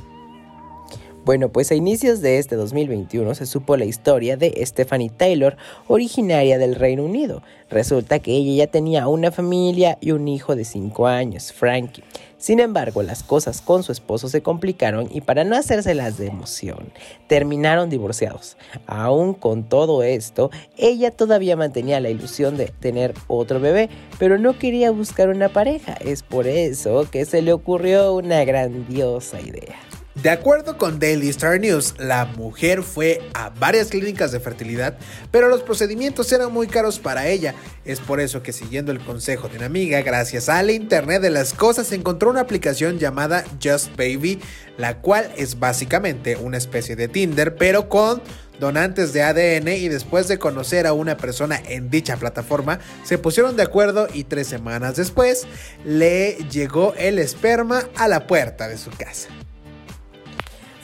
Bueno, 1.24 1.48
pues 1.48 1.70
a 1.70 1.74
inicios 1.74 2.20
de 2.20 2.36
este 2.36 2.54
2021 2.54 3.34
se 3.34 3.46
supo 3.46 3.78
la 3.78 3.86
historia 3.86 4.36
de 4.36 4.62
Stephanie 4.66 5.08
Taylor, 5.08 5.56
originaria 5.88 6.58
del 6.58 6.74
Reino 6.74 7.02
Unido. 7.02 7.42
Resulta 7.70 8.18
que 8.18 8.32
ella 8.32 8.66
ya 8.66 8.70
tenía 8.70 9.08
una 9.08 9.30
familia 9.30 9.96
y 10.02 10.10
un 10.10 10.28
hijo 10.28 10.54
de 10.54 10.66
5 10.66 11.06
años, 11.06 11.50
Frankie. 11.50 12.04
Sin 12.36 12.60
embargo, 12.60 13.02
las 13.02 13.22
cosas 13.22 13.62
con 13.62 13.82
su 13.82 13.90
esposo 13.90 14.28
se 14.28 14.42
complicaron 14.42 15.08
y 15.10 15.22
para 15.22 15.44
no 15.44 15.56
hacérselas 15.56 16.18
de 16.18 16.26
emoción, 16.26 16.92
terminaron 17.26 17.88
divorciados. 17.88 18.58
Aún 18.86 19.32
con 19.32 19.66
todo 19.66 20.02
esto, 20.02 20.50
ella 20.76 21.10
todavía 21.10 21.56
mantenía 21.56 22.00
la 22.00 22.10
ilusión 22.10 22.58
de 22.58 22.66
tener 22.66 23.14
otro 23.28 23.60
bebé, 23.60 23.88
pero 24.18 24.36
no 24.36 24.58
quería 24.58 24.90
buscar 24.90 25.30
una 25.30 25.48
pareja. 25.48 25.94
Es 25.94 26.22
por 26.22 26.46
eso 26.46 27.08
que 27.10 27.24
se 27.24 27.40
le 27.40 27.54
ocurrió 27.54 28.12
una 28.12 28.44
grandiosa 28.44 29.40
idea. 29.40 29.78
De 30.14 30.30
acuerdo 30.30 30.78
con 30.78 31.00
Daily 31.00 31.28
Star 31.30 31.58
News, 31.58 31.94
la 31.98 32.24
mujer 32.24 32.84
fue 32.84 33.20
a 33.34 33.50
varias 33.50 33.88
clínicas 33.88 34.30
de 34.30 34.38
fertilidad, 34.38 34.96
pero 35.32 35.48
los 35.48 35.62
procedimientos 35.62 36.30
eran 36.30 36.52
muy 36.52 36.68
caros 36.68 37.00
para 37.00 37.26
ella. 37.26 37.56
Es 37.84 37.98
por 37.98 38.20
eso 38.20 38.40
que 38.40 38.52
siguiendo 38.52 38.92
el 38.92 39.00
consejo 39.00 39.48
de 39.48 39.56
una 39.56 39.66
amiga, 39.66 40.00
gracias 40.02 40.48
al 40.48 40.70
Internet 40.70 41.20
de 41.20 41.30
las 41.30 41.52
Cosas, 41.52 41.90
encontró 41.90 42.30
una 42.30 42.42
aplicación 42.42 43.00
llamada 43.00 43.44
Just 43.60 43.96
Baby, 43.96 44.40
la 44.78 44.98
cual 44.98 45.32
es 45.36 45.58
básicamente 45.58 46.36
una 46.36 46.58
especie 46.58 46.94
de 46.94 47.08
Tinder, 47.08 47.56
pero 47.56 47.88
con 47.88 48.22
donantes 48.60 49.12
de 49.12 49.24
ADN 49.24 49.66
y 49.66 49.88
después 49.88 50.28
de 50.28 50.38
conocer 50.38 50.86
a 50.86 50.92
una 50.92 51.16
persona 51.16 51.60
en 51.66 51.90
dicha 51.90 52.16
plataforma, 52.16 52.78
se 53.02 53.18
pusieron 53.18 53.56
de 53.56 53.64
acuerdo 53.64 54.06
y 54.14 54.22
tres 54.22 54.46
semanas 54.46 54.94
después 54.94 55.48
le 55.84 56.36
llegó 56.52 56.94
el 56.96 57.18
esperma 57.18 57.82
a 57.96 58.06
la 58.06 58.28
puerta 58.28 58.68
de 58.68 58.78
su 58.78 58.90
casa. 58.90 59.28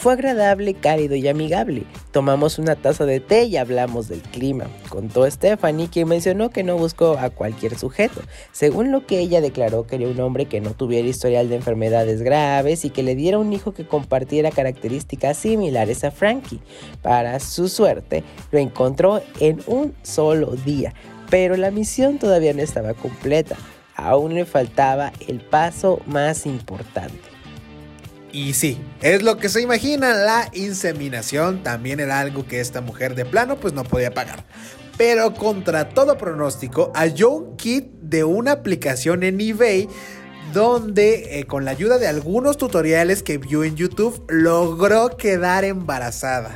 Fue 0.01 0.15
agradable, 0.15 0.73
cálido 0.73 1.15
y 1.15 1.29
amigable. 1.29 1.83
Tomamos 2.11 2.59
una 2.59 2.75
taza 2.75 3.05
de 3.05 3.21
té 3.21 3.45
y 3.45 3.59
hablamos 3.59 4.09
del 4.09 4.23
clima. 4.23 4.65
Contó 4.89 5.31
Stephanie, 5.31 5.91
quien 5.91 6.09
mencionó 6.09 6.49
que 6.49 6.63
no 6.63 6.79
buscó 6.79 7.19
a 7.19 7.29
cualquier 7.29 7.77
sujeto. 7.77 8.23
Según 8.51 8.93
lo 8.93 9.05
que 9.07 9.19
ella 9.19 9.43
declaró, 9.43 9.87
quería 9.87 10.09
un 10.09 10.19
hombre 10.21 10.47
que 10.47 10.63
no 10.63 10.71
tuviera 10.71 11.07
historial 11.07 11.51
de 11.51 11.57
enfermedades 11.57 12.23
graves 12.23 12.87
y 12.87 12.89
que 12.89 13.03
le 13.03 13.15
diera 13.15 13.37
un 13.37 13.53
hijo 13.53 13.75
que 13.75 13.87
compartiera 13.87 14.51
características 14.51 15.37
similares 15.37 16.03
a 16.03 16.11
Frankie. 16.11 16.63
Para 17.03 17.39
su 17.39 17.69
suerte, 17.69 18.25
lo 18.53 18.59
encontró 18.59 19.21
en 19.39 19.61
un 19.67 19.95
solo 20.03 20.53
día, 20.65 20.95
pero 21.29 21.59
la 21.59 21.71
misión 21.71 22.19
todavía 22.19 22.55
no 22.55 22.63
estaba 22.63 22.95
completa. 22.95 23.59
Aún 23.97 24.33
le 24.33 24.47
faltaba 24.47 25.13
el 25.29 25.41
paso 25.41 26.01
más 26.07 26.47
importante. 26.47 27.30
Y 28.33 28.53
sí, 28.55 28.81
es 29.03 29.23
lo 29.23 29.39
que 29.39 29.49
se 29.49 29.61
imagina, 29.61 30.15
la 30.15 30.51
inseminación 30.53 31.63
también 31.63 31.99
era 32.01 32.21
algo 32.21 32.47
que 32.47 32.61
esta 32.61 32.81
mujer 32.81 33.15
de 33.15 33.25
plano 33.25 33.57
pues 33.57 33.75
no 33.75 33.85
podía 33.85 34.15
pagar. 34.15 34.45
Pero 34.97 35.35
contra 35.35 35.89
todo 35.89 36.17
pronóstico, 36.19 36.93
halló 36.95 37.31
un 37.31 37.57
kit 37.57 37.87
de 38.03 38.23
una 38.23 38.53
aplicación 38.53 39.23
en 39.23 39.41
eBay 39.41 39.89
donde 40.53 41.39
eh, 41.39 41.45
con 41.45 41.65
la 41.65 41.71
ayuda 41.73 41.99
de 41.99 42.07
algunos 42.07 42.57
tutoriales 42.57 43.23
que 43.23 43.39
vio 43.39 43.65
en 43.65 43.77
YouTube 43.77 44.25
logró 44.29 45.17
quedar 45.17 45.65
embarazada. 45.65 46.55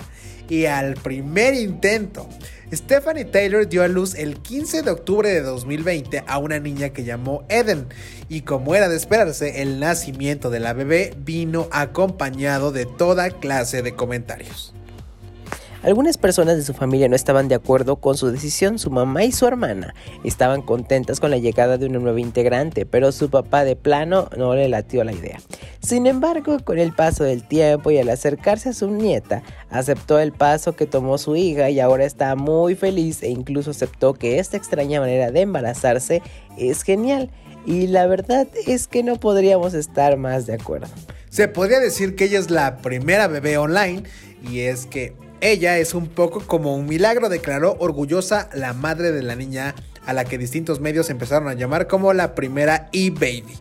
Y 0.48 0.66
al 0.66 0.94
primer 0.94 1.54
intento, 1.54 2.28
Stephanie 2.72 3.24
Taylor 3.24 3.68
dio 3.68 3.82
a 3.82 3.88
luz 3.88 4.14
el 4.14 4.40
15 4.40 4.82
de 4.82 4.90
octubre 4.90 5.28
de 5.28 5.42
2020 5.42 6.24
a 6.26 6.38
una 6.38 6.58
niña 6.58 6.90
que 6.90 7.04
llamó 7.04 7.44
Eden 7.48 7.86
y 8.28 8.42
como 8.42 8.74
era 8.74 8.88
de 8.88 8.96
esperarse, 8.96 9.62
el 9.62 9.80
nacimiento 9.80 10.50
de 10.50 10.60
la 10.60 10.72
bebé 10.72 11.14
vino 11.18 11.68
acompañado 11.70 12.72
de 12.72 12.86
toda 12.86 13.30
clase 13.30 13.82
de 13.82 13.94
comentarios. 13.94 14.74
Algunas 15.84 16.16
personas 16.16 16.56
de 16.56 16.62
su 16.62 16.72
familia 16.72 17.10
no 17.10 17.14
estaban 17.14 17.46
de 17.46 17.54
acuerdo 17.54 17.96
con 17.96 18.16
su 18.16 18.30
decisión, 18.30 18.78
su 18.78 18.90
mamá 18.90 19.24
y 19.24 19.32
su 19.32 19.46
hermana 19.46 19.94
estaban 20.24 20.62
contentas 20.62 21.20
con 21.20 21.30
la 21.30 21.36
llegada 21.36 21.76
de 21.76 21.84
una 21.84 21.98
nueva 21.98 22.20
integrante, 22.20 22.86
pero 22.86 23.12
su 23.12 23.28
papá 23.28 23.64
de 23.64 23.76
plano 23.76 24.30
no 24.34 24.54
le 24.54 24.70
latió 24.70 25.04
la 25.04 25.12
idea. 25.12 25.38
Sin 25.80 26.06
embargo, 26.06 26.56
con 26.64 26.78
el 26.78 26.94
paso 26.94 27.24
del 27.24 27.46
tiempo 27.46 27.90
y 27.90 27.98
al 27.98 28.08
acercarse 28.08 28.70
a 28.70 28.72
su 28.72 28.90
nieta, 28.90 29.42
aceptó 29.68 30.18
el 30.18 30.32
paso 30.32 30.74
que 30.74 30.86
tomó 30.86 31.18
su 31.18 31.36
hija 31.36 31.68
y 31.68 31.80
ahora 31.80 32.06
está 32.06 32.34
muy 32.34 32.76
feliz 32.76 33.22
e 33.22 33.28
incluso 33.28 33.72
aceptó 33.72 34.14
que 34.14 34.38
esta 34.38 34.56
extraña 34.56 35.00
manera 35.00 35.32
de 35.32 35.42
embarazarse 35.42 36.22
es 36.56 36.82
genial. 36.82 37.30
Y 37.66 37.88
la 37.88 38.06
verdad 38.06 38.48
es 38.66 38.88
que 38.88 39.02
no 39.02 39.20
podríamos 39.20 39.74
estar 39.74 40.16
más 40.16 40.46
de 40.46 40.54
acuerdo. 40.54 40.88
Se 41.28 41.46
podría 41.46 41.78
decir 41.78 42.16
que 42.16 42.24
ella 42.24 42.38
es 42.38 42.48
la 42.48 42.78
primera 42.78 43.28
bebé 43.28 43.58
online 43.58 44.04
y 44.42 44.60
es 44.60 44.86
que 44.86 45.12
ella 45.44 45.76
es 45.76 45.92
un 45.92 46.06
poco 46.06 46.40
como 46.40 46.74
un 46.74 46.86
milagro, 46.86 47.28
declaró 47.28 47.76
orgullosa 47.78 48.48
la 48.54 48.72
madre 48.72 49.12
de 49.12 49.22
la 49.22 49.36
niña 49.36 49.74
a 50.06 50.14
la 50.14 50.24
que 50.24 50.38
distintos 50.38 50.80
medios 50.80 51.10
empezaron 51.10 51.48
a 51.48 51.52
llamar 51.52 51.86
como 51.86 52.14
la 52.14 52.34
primera 52.34 52.88
e-baby. 52.92 53.54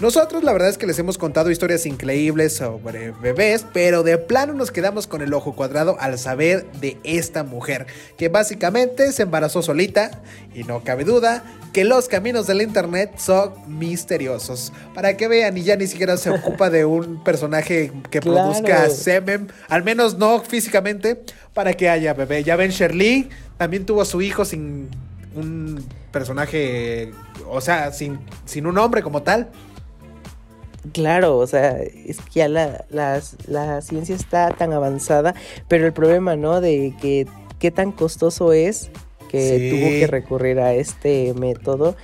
Nosotros 0.00 0.44
la 0.44 0.52
verdad 0.52 0.68
es 0.68 0.78
que 0.78 0.86
les 0.86 0.96
hemos 1.00 1.18
contado 1.18 1.50
historias 1.50 1.84
increíbles 1.84 2.54
sobre 2.54 3.10
bebés, 3.10 3.66
pero 3.72 4.04
de 4.04 4.16
plano 4.16 4.52
nos 4.52 4.70
quedamos 4.70 5.08
con 5.08 5.22
el 5.22 5.34
ojo 5.34 5.56
cuadrado 5.56 5.96
al 5.98 6.16
saber 6.20 6.70
de 6.80 6.98
esta 7.02 7.42
mujer, 7.42 7.88
que 8.16 8.28
básicamente 8.28 9.10
se 9.10 9.24
embarazó 9.24 9.60
solita 9.60 10.22
y 10.54 10.62
no 10.62 10.84
cabe 10.84 11.02
duda 11.02 11.42
que 11.72 11.84
los 11.84 12.06
caminos 12.06 12.46
del 12.46 12.62
internet 12.62 13.14
son 13.18 13.54
misteriosos. 13.66 14.72
Para 14.94 15.16
que 15.16 15.26
vean, 15.26 15.58
y 15.58 15.64
ya 15.64 15.74
ni 15.74 15.88
siquiera 15.88 16.16
se 16.16 16.30
ocupa 16.30 16.70
de 16.70 16.84
un 16.84 17.24
personaje 17.24 17.90
que 18.08 18.20
Claro. 18.20 18.50
produzca 18.52 18.88
semen, 18.90 19.48
al 19.68 19.82
menos 19.82 20.16
no 20.16 20.40
físicamente, 20.40 21.20
para 21.54 21.72
que 21.72 21.88
haya 21.88 22.14
bebé. 22.14 22.44
Ya 22.44 22.54
ven, 22.54 22.70
Shirley 22.70 23.30
también 23.56 23.84
tuvo 23.84 24.02
a 24.02 24.04
su 24.04 24.22
hijo 24.22 24.44
sin 24.44 24.88
un 25.34 25.84
personaje, 26.12 27.12
o 27.48 27.60
sea, 27.60 27.92
sin, 27.92 28.20
sin 28.44 28.64
un 28.68 28.78
hombre 28.78 29.02
como 29.02 29.22
tal. 29.24 29.48
Claro, 30.92 31.38
o 31.38 31.46
sea, 31.46 31.78
es 31.82 32.18
que 32.18 32.40
ya 32.40 32.48
la, 32.48 32.84
las- 32.90 33.36
la 33.46 33.80
ciencia 33.82 34.14
está 34.14 34.50
tan 34.50 34.72
avanzada, 34.72 35.34
pero 35.68 35.86
el 35.86 35.92
problema, 35.92 36.36
¿no? 36.36 36.60
De 36.60 36.94
que 37.00 37.26
qué 37.58 37.70
tan 37.70 37.92
costoso 37.92 38.52
es 38.52 38.90
que 39.30 39.58
Sí. 39.58 39.70
tuvo 39.70 39.88
que 39.90 40.06
recurrir 40.06 40.60
a 40.60 40.72
este 40.74 41.34
método 41.34 41.96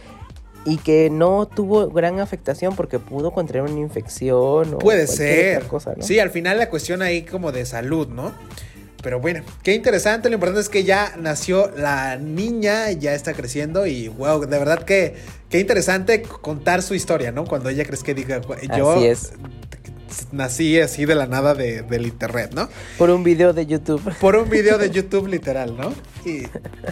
y 0.67 0.79
que 0.79 1.09
no 1.11 1.47
tuvo 1.47 1.89
gran 1.89 2.21
afectación 2.21 2.75
porque 2.75 2.99
pudo 2.99 3.31
contraer 3.31 3.65
una 3.65 3.79
infección 3.81 4.75
o 4.75 4.79
Puede 4.79 5.07
cualquier 5.07 5.29
ser. 5.29 5.57
otra 5.59 5.69
cosa, 5.69 5.95
¿no? 5.97 6.03
Sí, 6.03 6.19
al 6.19 6.31
final 6.31 6.59
la 6.59 6.69
cuestión 6.69 7.01
ahí 7.03 7.23
como 7.23 7.53
de 7.53 7.65
salud, 7.67 8.09
¿no? 8.09 8.33
Pero 9.03 9.21
bueno, 9.21 9.43
qué 9.63 9.75
interesante. 9.75 10.31
Lo 10.31 10.35
importante 10.37 10.63
es 10.63 10.71
que 10.71 10.83
ya 10.85 11.13
nació 11.19 11.71
la 11.77 12.17
niña, 12.17 12.91
ya 12.93 13.15
está 13.15 13.35
creciendo 13.35 13.87
y 13.87 14.09
wow, 14.09 14.41
de 14.47 14.59
verdad 14.59 14.83
que 14.83 15.15
qué 15.55 15.61
interesante 15.61 16.21
contar 16.23 16.83
su 16.83 16.97
historia, 16.97 17.31
¿no? 17.31 17.45
Cuando 17.45 17.69
ella 17.69 17.85
crees 17.85 18.03
que 18.03 18.13
diga, 18.13 18.41
yo 18.77 18.91
Así 18.91 19.07
es. 19.07 19.33
nací 20.33 20.81
así 20.81 21.05
de 21.05 21.15
la 21.15 21.27
nada 21.29 21.55
de- 21.55 21.83
del 21.83 22.07
internet, 22.07 22.51
¿no? 22.53 22.69
Por 22.99 23.09
un 23.11 23.23
video 23.23 23.53
de 23.53 23.65
YouTube. 23.65 24.03
Por 24.21 24.35
un 24.35 24.51
video 24.51 24.79
de 24.79 24.91
YouTube 24.91 25.29
literal, 25.29 25.77
¿no? 25.77 25.95
Y, 26.25 26.43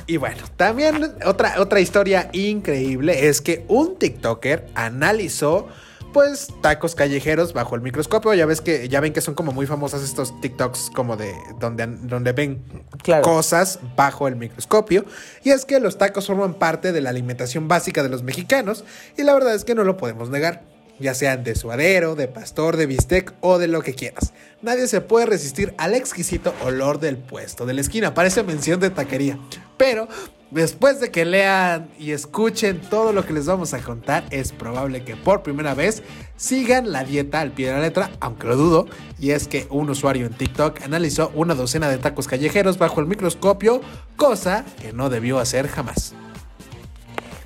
y 0.07 0.17
bueno, 0.17 0.43
también 0.57 1.13
otra, 1.27 1.55
otra 1.61 1.81
historia 1.81 2.31
increíble 2.33 3.27
es 3.27 3.41
que 3.41 3.65
un 3.67 3.97
TikToker 3.99 4.69
analizó 4.77 5.67
pues 6.13 6.49
tacos 6.61 6.95
callejeros 6.95 7.53
bajo 7.53 7.75
el 7.75 7.81
microscopio. 7.81 8.35
Ya 8.35 8.47
ves 8.47 8.61
que 8.61 8.89
ya 8.89 9.01
ven 9.01 9.13
que 9.13 9.21
son 9.21 9.35
como 9.35 9.53
muy 9.53 9.67
famosas 9.67 10.03
estos 10.03 10.39
TikToks 10.41 10.91
como 10.95 11.17
de 11.17 11.35
donde, 11.59 11.87
donde 11.87 12.33
ven 12.33 12.63
Claro. 13.03 13.23
cosas 13.23 13.79
bajo 13.97 14.29
el 14.29 14.37
microscopio. 14.37 15.05
Y 15.43 15.51
es 15.51 15.65
que 15.65 15.81
los 15.81 15.99
tacos 15.99 16.27
forman 16.27 16.55
parte 16.55 16.93
de 16.93 17.01
la 17.01 17.11
alimentación 17.11 17.69
básica 17.69 18.03
de 18.03 18.09
los 18.09 18.23
mexicanos 18.23 18.85
y 19.17 19.23
la 19.23 19.35
verdad 19.35 19.55
es 19.55 19.65
que 19.65 19.75
no 19.75 19.85
lo 19.85 19.97
podemos 19.97 20.31
negar. 20.31 20.63
Ya 20.99 21.15
sean 21.15 21.43
de 21.43 21.55
suadero, 21.57 22.15
de 22.15 22.29
pastor, 22.29 22.77
de 22.77 22.87
bistec 22.87 23.33
o 23.41 23.59
de 23.59 23.67
lo 23.67 23.83
que 23.83 23.95
quieras. 23.95 24.33
Nadie 24.61 24.87
se 24.87 25.01
puede 25.01 25.27
resistir 25.27 25.75
al 25.79 25.95
exquisito 25.95 26.55
olor 26.65 27.01
del 27.01 27.17
puesto 27.17 27.67
de 27.67 27.73
la 27.75 27.81
esquina. 27.81 28.15
Parece 28.15 28.43
mención 28.45 28.79
de 28.79 28.91
taquería. 28.91 29.39
Pero 29.79 30.07
después 30.53 31.01
de 31.01 31.11
que 31.11 31.25
lean 31.25 31.91
y 31.99 32.13
escuchen 32.13 32.81
todo 32.81 33.13
lo 33.13 33.25
que 33.25 33.33
les 33.33 33.47
vamos 33.47 33.75
a 33.75 33.81
contar, 33.81 34.25
es 34.31 34.53
probable 34.53 35.03
que 35.03 35.17
por 35.17 35.43
primera 35.43 35.75
vez 35.75 36.03
sigan 36.37 36.93
la 36.93 37.05
dieta 37.05 37.41
al 37.41 37.53
pie 37.53 37.69
de 37.69 37.73
la 37.73 37.81
letra, 37.81 38.11
aunque 38.21 38.47
lo 38.47 38.57
dudo. 38.57 38.87
Y 39.19 39.31
es 39.31 39.49
que 39.49 39.67
un 39.71 39.91
usuario 39.91 40.27
en 40.27 40.35
TikTok 40.35 40.83
analizó 40.83 41.33
una 41.35 41.55
docena 41.55 41.89
de 41.89 41.99
tacos 41.99 42.29
callejeros 42.29 42.79
bajo 42.79 43.01
el 43.01 43.07
microscopio, 43.07 43.81
cosa 44.17 44.65
que 44.81 44.93
no 44.93 45.09
debió 45.11 45.39
hacer 45.39 45.69
jamás. 45.69 46.15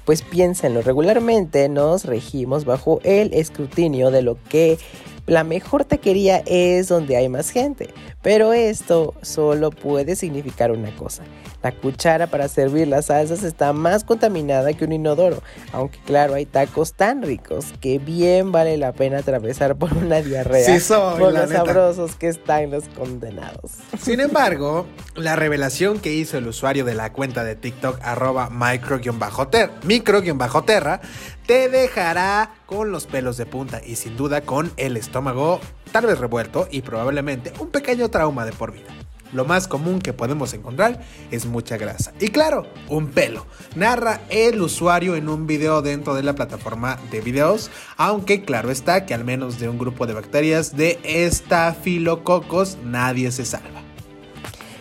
Pues 0.05 0.23
piénsenlo, 0.23 0.83
regularmente 0.83 1.69
nos 1.69 2.05
regimos 2.05 2.65
bajo 2.65 3.01
el 3.03 3.33
escrutinio 3.35 4.11
de 4.11 4.23
lo 4.23 4.39
que 4.49 4.79
la 5.27 5.43
mejor 5.43 5.85
taquería 5.85 6.43
es 6.47 6.89
donde 6.89 7.17
hay 7.17 7.29
más 7.29 7.51
gente. 7.51 7.89
Pero 8.27 8.53
esto 8.53 9.15
solo 9.23 9.71
puede 9.71 10.17
significar 10.17 10.73
una 10.73 10.91
cosa. 10.97 11.23
La 11.63 11.71
cuchara 11.71 12.27
para 12.27 12.49
servir 12.49 12.89
las 12.89 13.07
salsas 13.07 13.45
está 13.45 13.73
más 13.73 14.03
contaminada 14.03 14.73
que 14.73 14.85
un 14.85 14.91
inodoro. 14.93 15.45
Aunque 15.73 16.01
claro, 16.01 16.35
hay 16.35 16.45
tacos 16.45 16.93
tan 16.95 17.23
ricos 17.23 17.67
que 17.81 18.01
bien 18.01 18.51
vale 18.51 18.79
la 18.79 18.91
pena 18.93 19.19
atravesar 19.19 19.77
por 19.77 19.93
una 19.95 20.23
diarrea. 20.23 20.67
Sí 20.67 20.81
soy, 20.81 21.21
por 21.21 21.33
los 21.33 21.49
neta. 21.49 21.65
sabrosos 21.65 22.17
que 22.17 22.27
están 22.27 22.73
los 22.73 22.89
condenados. 22.89 23.71
Sin 24.01 24.19
embargo, 24.19 24.87
la 25.15 25.37
revelación 25.37 26.01
que 26.01 26.13
hizo 26.13 26.37
el 26.37 26.49
usuario 26.49 26.85
de 26.85 26.95
la 26.95 27.13
cuenta 27.13 27.45
de 27.45 27.55
TikTok 27.55 28.01
arroba 28.03 28.51
micro-ter- 28.51 29.71
micro-terra 29.85 31.01
te 31.47 31.69
dejará 31.69 32.55
con 32.67 32.91
los 32.91 33.07
pelos 33.07 33.37
de 33.37 33.47
punta 33.47 33.81
y 33.87 33.95
sin 33.95 34.17
duda 34.17 34.41
con 34.41 34.73
el 34.77 34.97
estómago 34.97 35.61
tal 35.97 36.05
vez 36.05 36.19
revuelto 36.19 36.69
y 36.71 36.83
probablemente 36.83 37.55
un 37.59 37.69
pequeño 37.69 38.11
trauma 38.11 38.45
de 38.45 38.53
por 38.53 38.71
vida. 38.71 38.85
Lo 39.33 39.47
más 39.47 39.67
común 39.67 39.99
que 39.99 40.13
podemos 40.13 40.53
encontrar 40.53 41.01
es 41.31 41.47
mucha 41.47 41.79
grasa. 41.79 42.13
Y 42.21 42.29
claro, 42.29 42.67
un 42.91 43.09
pelo. 43.09 43.47
Narra 43.77 44.21
el 44.29 44.61
usuario 44.61 45.17
en 45.17 45.31
un 45.31 45.47
video 45.47 45.81
dentro 45.81 46.15
de 46.15 46.23
la 46.23 46.35
plataforma 46.35 46.99
de 47.11 47.23
videos, 47.23 47.71
aunque 47.97 48.45
claro 48.45 48.71
está 48.71 49.07
que 49.07 49.15
al 49.15 49.25
menos 49.25 49.59
de 49.59 49.71
un 49.71 49.79
grupo 49.79 50.07
de 50.07 50.13
bacterias 50.13 50.77
de 50.77 50.99
estafilococos 51.03 52.77
nadie 52.85 53.33
se 53.33 53.47
salva. 53.47 53.86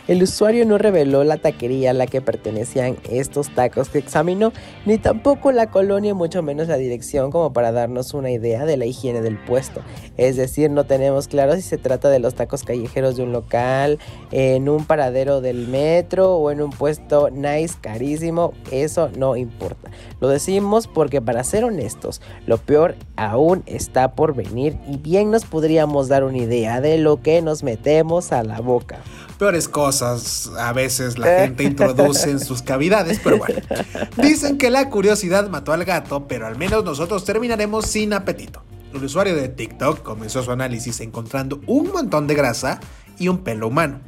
El 0.07 0.21
usuario 0.21 0.67
no 0.67 0.77
reveló 0.77 1.23
la 1.23 1.37
taquería 1.37 1.89
a 1.89 1.93
la 1.93 2.05
que 2.05 2.21
pertenecían 2.21 2.97
estos 3.09 3.49
tacos 3.49 3.89
que 3.89 3.97
examinó, 3.97 4.53
ni 4.85 4.99
tampoco 4.99 5.51
la 5.51 5.71
colonia, 5.71 6.13
mucho 6.13 6.43
menos 6.43 6.67
la 6.67 6.77
dirección, 6.77 7.31
como 7.31 7.53
para 7.53 7.71
darnos 7.71 8.13
una 8.13 8.29
idea 8.29 8.65
de 8.65 8.77
la 8.77 8.85
higiene 8.85 9.21
del 9.21 9.39
puesto. 9.39 9.81
Es 10.15 10.35
decir, 10.35 10.69
no 10.69 10.83
tenemos 10.83 11.27
claro 11.27 11.55
si 11.55 11.63
se 11.63 11.79
trata 11.79 12.09
de 12.09 12.19
los 12.19 12.35
tacos 12.35 12.61
callejeros 12.61 13.17
de 13.17 13.23
un 13.23 13.31
local, 13.31 13.97
en 14.31 14.69
un 14.69 14.85
paradero 14.85 15.41
del 15.41 15.67
metro 15.67 16.35
o 16.35 16.51
en 16.51 16.61
un 16.61 16.69
puesto 16.69 17.31
nice 17.31 17.75
carísimo. 17.81 18.53
Eso 18.71 19.09
no 19.17 19.35
importa. 19.35 19.89
Lo 20.21 20.29
decimos 20.29 20.85
porque 20.87 21.19
para 21.19 21.43
ser 21.43 21.63
honestos, 21.63 22.21
lo 22.45 22.59
peor 22.59 22.93
aún 23.15 23.63
está 23.65 24.13
por 24.13 24.35
venir 24.35 24.77
y 24.87 24.97
bien 24.97 25.31
nos 25.31 25.45
podríamos 25.45 26.09
dar 26.09 26.23
una 26.23 26.37
idea 26.37 26.79
de 26.79 26.99
lo 26.99 27.23
que 27.23 27.41
nos 27.41 27.63
metemos 27.63 28.31
a 28.31 28.43
la 28.43 28.59
boca. 28.61 28.99
Peores 29.37 29.67
cosas 29.67 30.49
a 30.57 30.71
veces 30.71 31.17
la 31.17 31.41
gente 31.41 31.63
introduce 31.63 32.29
en 32.29 32.39
sus 32.39 32.61
cavidades, 32.61 33.19
pero 33.23 33.37
bueno. 33.37 33.59
Dicen 34.17 34.57
que 34.57 34.69
la 34.69 34.89
curiosidad 34.89 35.49
mató 35.49 35.73
al 35.73 35.83
gato, 35.83 36.27
pero 36.27 36.47
al 36.47 36.57
menos 36.57 36.85
nosotros 36.85 37.25
terminaremos 37.25 37.85
sin 37.85 38.13
apetito. 38.13 38.63
El 38.93 39.03
usuario 39.03 39.35
de 39.35 39.49
TikTok 39.49 40.03
comenzó 40.03 40.41
su 40.41 40.51
análisis 40.51 41.01
encontrando 41.01 41.59
un 41.67 41.91
montón 41.91 42.27
de 42.27 42.35
grasa 42.35 42.79
y 43.19 43.27
un 43.27 43.39
pelo 43.39 43.67
humano. 43.67 43.99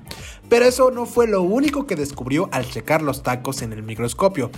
Pero 0.50 0.66
eso 0.66 0.92
no 0.92 1.06
fue 1.06 1.28
lo 1.28 1.42
único 1.42 1.86
que 1.86 1.98
descubrió 1.98 2.48
al 2.54 2.70
checar 2.70 3.02
los 3.02 3.22
tacos 3.22 3.62
en 3.62 3.74
el 3.74 3.84
microscopio. 3.84 4.50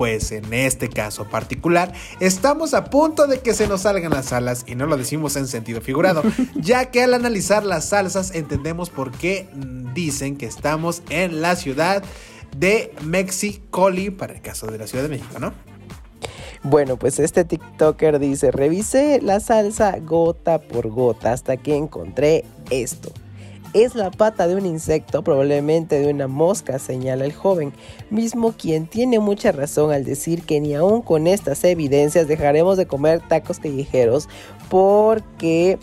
Pues 0.00 0.32
en 0.32 0.54
este 0.54 0.88
caso 0.88 1.26
particular, 1.26 1.92
estamos 2.20 2.72
a 2.72 2.84
punto 2.84 3.26
de 3.26 3.40
que 3.40 3.52
se 3.52 3.68
nos 3.68 3.82
salgan 3.82 4.12
las 4.12 4.32
alas 4.32 4.64
y 4.66 4.74
no 4.74 4.86
lo 4.86 4.96
decimos 4.96 5.36
en 5.36 5.46
sentido 5.46 5.82
figurado, 5.82 6.22
ya 6.54 6.86
que 6.86 7.02
al 7.02 7.12
analizar 7.12 7.66
las 7.66 7.90
salsas 7.90 8.34
entendemos 8.34 8.88
por 8.88 9.10
qué 9.10 9.50
mm, 9.52 9.92
dicen 9.92 10.38
que 10.38 10.46
estamos 10.46 11.02
en 11.10 11.42
la 11.42 11.54
ciudad 11.54 12.02
de 12.56 12.94
Mexicoli, 13.04 14.08
para 14.08 14.32
el 14.32 14.40
caso 14.40 14.68
de 14.68 14.78
la 14.78 14.86
Ciudad 14.86 15.04
de 15.04 15.10
México, 15.10 15.38
¿no? 15.38 15.52
Bueno, 16.62 16.96
pues 16.96 17.18
este 17.18 17.44
TikToker 17.44 18.18
dice, 18.18 18.52
revisé 18.52 19.20
la 19.20 19.38
salsa 19.38 19.98
gota 19.98 20.62
por 20.62 20.88
gota 20.88 21.34
hasta 21.34 21.58
que 21.58 21.76
encontré 21.76 22.46
esto. 22.70 23.12
Es 23.72 23.94
la 23.94 24.10
pata 24.10 24.48
de 24.48 24.56
un 24.56 24.66
insecto, 24.66 25.22
probablemente 25.22 26.00
de 26.00 26.10
una 26.10 26.26
mosca, 26.26 26.80
señala 26.80 27.24
el 27.24 27.32
joven, 27.32 27.72
mismo 28.10 28.52
quien 28.52 28.88
tiene 28.88 29.20
mucha 29.20 29.52
razón 29.52 29.92
al 29.92 30.04
decir 30.04 30.42
que 30.42 30.60
ni 30.60 30.74
aún 30.74 31.02
con 31.02 31.28
estas 31.28 31.62
evidencias 31.62 32.26
dejaremos 32.26 32.76
de 32.76 32.86
comer 32.86 33.20
tacos 33.28 33.60
callejeros 33.60 34.28
porque 34.68 35.78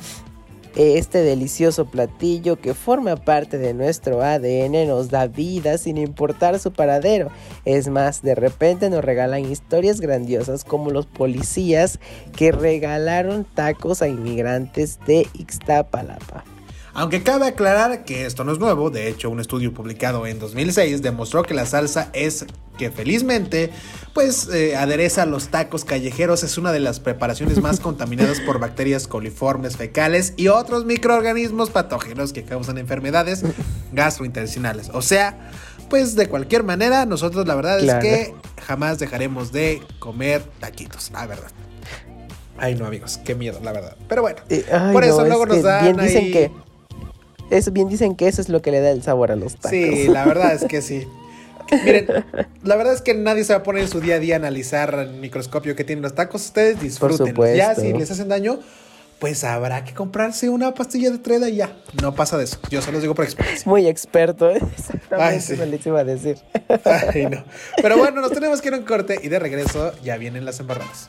este 0.76 1.20
delicioso 1.20 1.86
platillo 1.86 2.60
que 2.60 2.74
forma 2.74 3.16
parte 3.16 3.58
de 3.58 3.74
nuestro 3.74 4.22
ADN 4.22 4.86
nos 4.86 5.10
da 5.10 5.28
vida 5.28 5.78
sin 5.78 5.98
importar 5.98 6.60
su 6.60 6.74
paradero. 6.74 7.32
Es 7.64 7.88
más, 7.88 8.22
de 8.22 8.36
repente 8.36 8.90
nos 8.90 9.04
regalan 9.04 9.50
historias 9.50 10.02
grandiosas 10.02 10.66
como 10.66 10.92
los 10.92 11.06
policías 11.06 12.00
que 12.36 12.52
regalaron 12.52 13.46
tacos 13.46 14.02
a 14.02 14.10
inmigrantes 14.10 15.00
de 15.08 15.26
Ixtapalapa. 15.34 16.57
Aunque 17.00 17.22
cabe 17.22 17.46
aclarar 17.46 18.06
que 18.06 18.26
esto 18.26 18.44
no 18.44 18.52
es 18.52 18.58
nuevo, 18.58 18.90
de 18.90 19.08
hecho 19.08 19.30
un 19.30 19.40
estudio 19.40 19.72
publicado 19.72 20.26
en 20.26 20.40
2006 20.40 21.04
demostró 21.04 21.44
que 21.44 21.54
la 21.54 21.68
salsa 21.68 22.10
es 22.12 22.48
que 22.76 22.90
felizmente 22.90 23.70
pues 24.16 24.50
eh, 24.52 24.76
adereza 24.76 25.28
los 25.28 25.50
tacos 25.50 25.86
callejeros 25.86 26.42
es 26.44 26.58
una 26.58 26.72
de 26.72 26.80
las 26.80 27.00
preparaciones 27.00 27.62
más 27.62 27.80
contaminadas 27.82 28.40
por 28.40 28.58
bacterias 28.60 29.08
coliformes 29.08 29.78
fecales 29.78 30.34
y 30.38 30.48
otros 30.48 30.86
microorganismos 30.86 31.70
patógenos 31.70 32.34
que 32.34 32.44
causan 32.44 32.80
enfermedades 32.80 33.44
gastrointestinales. 33.94 34.90
O 34.92 35.04
sea, 35.04 35.52
pues 35.92 36.16
de 36.16 36.28
cualquier 36.28 36.64
manera 36.64 37.06
nosotros 37.06 37.46
la 37.46 37.54
verdad 37.54 37.78
Claro. 37.80 38.00
es 38.08 38.28
que 38.30 38.36
jamás 38.66 38.98
dejaremos 38.98 39.52
de 39.52 39.84
comer 40.00 40.42
taquitos, 40.60 41.12
la 41.12 41.28
verdad. 41.28 41.52
Ay 42.58 42.74
no 42.74 42.88
amigos, 42.88 43.20
qué 43.24 43.36
miedo, 43.36 43.60
la 43.64 43.72
verdad. 43.72 43.96
Pero 44.10 44.24
bueno, 44.24 44.40
Eh, 44.50 44.66
ay, 44.72 44.94
por 44.94 45.04
eso 45.04 45.24
luego 45.24 45.44
es 45.44 45.50
nos 45.50 45.62
dan 45.62 45.84
bien 45.84 45.98
dicen 45.98 46.24
ahí- 46.26 46.32
que 46.32 46.52
eso 47.50 47.72
bien 47.72 47.90
dicen 47.90 48.16
que 48.16 48.28
eso 48.28 48.42
es 48.42 48.50
lo 48.50 48.62
que 48.62 48.72
le 48.72 48.80
da 48.80 48.92
el 48.92 49.04
sabor 49.04 49.32
a 49.32 49.36
los 49.36 49.56
tacos. 49.56 49.72
Sí, 49.72 50.08
la 50.08 50.26
verdad 50.26 50.54
es 50.54 50.66
que 50.66 50.82
sí. 50.82 51.08
Miren, 51.84 52.08
la 52.64 52.76
verdad 52.76 52.94
es 52.94 53.02
que 53.02 53.14
nadie 53.14 53.44
se 53.44 53.54
va 53.54 53.60
a 53.60 53.64
poner 53.64 53.84
en 53.84 53.90
su 53.90 54.00
día 54.00 54.16
a 54.16 54.20
día 54.20 54.36
a 54.36 54.38
analizar 54.38 54.94
en 55.00 55.20
microscopio 55.20 55.76
que 55.76 55.84
tienen 55.84 56.02
los 56.02 56.16
tacos. 56.16 56.46
Ustedes 56.46 56.80
disfruten. 56.80 57.36
Ya 57.56 57.76
si 57.76 57.94
les 57.94 58.10
hacen 58.10 58.30
daño, 58.30 58.60
pues 59.20 59.44
habrá 59.44 59.84
que 59.84 59.94
comprarse 59.94 60.50
una 60.50 60.74
pastilla 60.74 61.10
de 61.10 61.18
treda 61.18 61.50
y 61.50 61.58
ya. 61.58 61.76
No 62.02 62.16
pasa 62.16 62.38
de 62.38 62.46
eso. 62.46 62.60
Yo 62.70 62.82
se 62.82 62.92
los 62.92 63.02
digo 63.02 63.16
por 63.16 63.26
experiencia. 63.26 63.70
Muy 63.70 63.88
experto, 63.88 64.50
¿eh? 64.50 64.62
exactamente 64.78 65.36
Ay, 65.36 65.42
sí. 65.42 65.54
eso 65.54 65.66
les 65.66 65.86
iba 65.86 66.00
a 66.00 66.04
decir. 66.04 66.38
Ay, 66.86 67.26
no. 67.26 67.44
Pero 67.82 67.98
bueno, 67.98 68.22
nos 68.22 68.32
tenemos 68.32 68.62
que 68.62 68.70
ir 68.70 68.74
a 68.76 68.78
un 68.78 68.86
corte 68.86 69.20
y 69.22 69.28
de 69.28 69.40
regreso 69.40 69.94
ya 70.04 70.18
vienen 70.18 70.46
las 70.46 70.60
embarradas. 70.60 71.08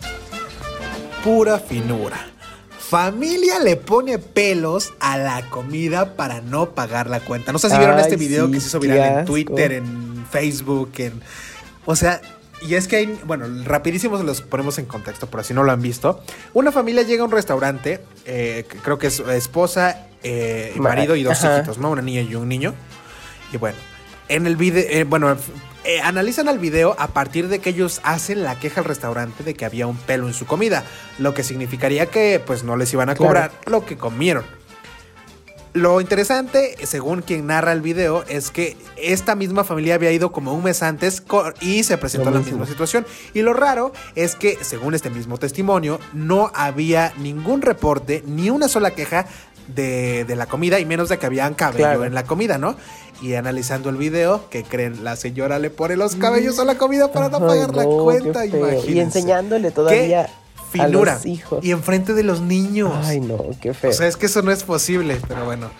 Pura 1.22 1.58
finura. 1.58 2.16
Familia 2.88 3.58
le 3.60 3.76
pone 3.76 4.18
pelos 4.18 4.94
a 4.98 5.18
la 5.18 5.42
comida 5.50 6.16
para 6.16 6.40
no 6.40 6.70
pagar 6.70 7.10
la 7.10 7.20
cuenta. 7.20 7.52
No 7.52 7.58
sé 7.58 7.68
si 7.68 7.76
vieron 7.76 7.98
este 7.98 8.16
video 8.16 8.46
sí, 8.46 8.52
que 8.52 8.60
se 8.60 8.68
hizo 8.68 8.80
viral 8.80 9.18
en. 9.20 9.24
Twitter, 9.26 9.72
en 9.72 10.26
Facebook, 10.30 10.92
en... 10.96 11.20
O 11.84 11.94
sea, 11.96 12.22
y 12.62 12.74
es 12.74 12.88
que 12.88 12.96
hay, 12.96 13.20
bueno, 13.24 13.46
rapidísimo 13.64 14.16
se 14.16 14.24
los 14.24 14.40
ponemos 14.40 14.78
en 14.78 14.86
contexto, 14.86 15.28
por 15.28 15.44
si 15.44 15.52
no 15.52 15.64
lo 15.64 15.72
han 15.72 15.82
visto. 15.82 16.22
Una 16.54 16.72
familia 16.72 17.02
llega 17.02 17.22
a 17.22 17.26
un 17.26 17.30
restaurante, 17.30 18.00
eh, 18.24 18.64
creo 18.82 18.98
que 18.98 19.08
es 19.08 19.20
esposa, 19.20 20.06
eh, 20.22 20.72
Ma- 20.76 20.88
marido 20.90 21.14
y 21.14 21.22
dos 21.22 21.44
ajá. 21.44 21.58
hijitos, 21.58 21.76
¿no? 21.76 21.90
Una 21.90 22.02
niña 22.02 22.22
y 22.22 22.34
un 22.36 22.48
niño. 22.48 22.74
Y 23.52 23.58
bueno, 23.58 23.76
en 24.28 24.46
el 24.46 24.56
video, 24.56 25.04
bueno, 25.06 25.36
eh, 25.84 26.00
analizan 26.00 26.48
el 26.48 26.58
video 26.58 26.94
a 26.98 27.08
partir 27.08 27.48
de 27.48 27.60
que 27.60 27.70
ellos 27.70 28.00
hacen 28.04 28.42
la 28.42 28.58
queja 28.58 28.80
al 28.80 28.86
restaurante 28.86 29.44
de 29.44 29.54
que 29.54 29.64
había 29.64 29.86
un 29.86 29.96
pelo 29.96 30.26
en 30.26 30.34
su 30.34 30.46
comida, 30.46 30.84
lo 31.18 31.34
que 31.34 31.42
significaría 31.44 32.06
que 32.06 32.42
pues 32.44 32.64
no 32.64 32.76
les 32.76 32.92
iban 32.92 33.08
a 33.10 33.14
Claro. 33.14 33.28
cobrar 33.28 33.52
lo 33.66 33.84
que 33.86 33.96
comieron. 33.96 34.44
Lo 35.74 36.00
interesante, 36.00 36.74
según 36.86 37.22
quien 37.22 37.46
narra 37.46 37.72
el 37.72 37.82
video, 37.82 38.24
es 38.28 38.50
que 38.50 38.76
esta 38.96 39.34
misma 39.34 39.64
familia 39.64 39.94
había 39.94 40.10
ido 40.12 40.32
como 40.32 40.52
un 40.54 40.64
mes 40.64 40.82
antes 40.82 41.22
y 41.60 41.82
se 41.84 41.98
presentó 41.98 42.30
la 42.30 42.40
misma 42.40 42.66
situación. 42.66 43.06
Y 43.34 43.42
lo 43.42 43.52
raro 43.52 43.92
es 44.14 44.34
que, 44.34 44.58
según 44.62 44.94
este 44.94 45.10
mismo 45.10 45.38
testimonio, 45.38 46.00
no 46.14 46.50
había 46.54 47.12
ningún 47.18 47.62
reporte 47.62 48.22
ni 48.26 48.50
una 48.50 48.68
sola 48.68 48.92
queja 48.92 49.26
de, 49.68 50.24
de 50.24 50.36
la 50.36 50.46
comida 50.46 50.80
y 50.80 50.86
menos 50.86 51.10
de 51.10 51.18
que 51.18 51.26
habían 51.26 51.52
cabello 51.54 51.84
Claro. 51.84 52.04
en 52.06 52.14
la 52.14 52.24
comida, 52.24 52.56
¿no? 52.56 52.74
Y 53.20 53.34
analizando 53.34 53.90
el 53.90 53.96
video, 53.96 54.48
que 54.48 54.62
creen? 54.64 55.04
La 55.04 55.16
señora 55.16 55.58
le 55.58 55.70
pone 55.70 55.96
los 55.96 56.16
cabellos 56.16 56.58
a 56.58 56.64
la 56.64 56.78
comida 56.78 57.12
para 57.12 57.28
no 57.28 57.40
pagar 57.40 57.74
la 57.74 57.84
cuenta. 57.84 58.46
imagínense. 58.46 58.90
Y 58.90 59.00
enseñándole 59.00 59.70
todavía 59.70 60.30
A 60.68 60.84
finura. 60.86 61.14
los 61.14 61.26
hijos. 61.26 61.64
Y 61.64 61.70
enfrente 61.72 62.14
de 62.14 62.22
los 62.22 62.40
niños. 62.40 62.92
Ay, 63.04 63.20
no, 63.20 63.38
qué 63.60 63.74
feo. 63.74 63.90
o 63.90 63.92
sea, 63.92 64.06
es 64.06 64.16
que 64.16 64.26
eso 64.26 64.42
no 64.42 64.50
es 64.52 64.62
posible, 64.64 65.18
pero 65.26 65.44
bueno. 65.44 65.70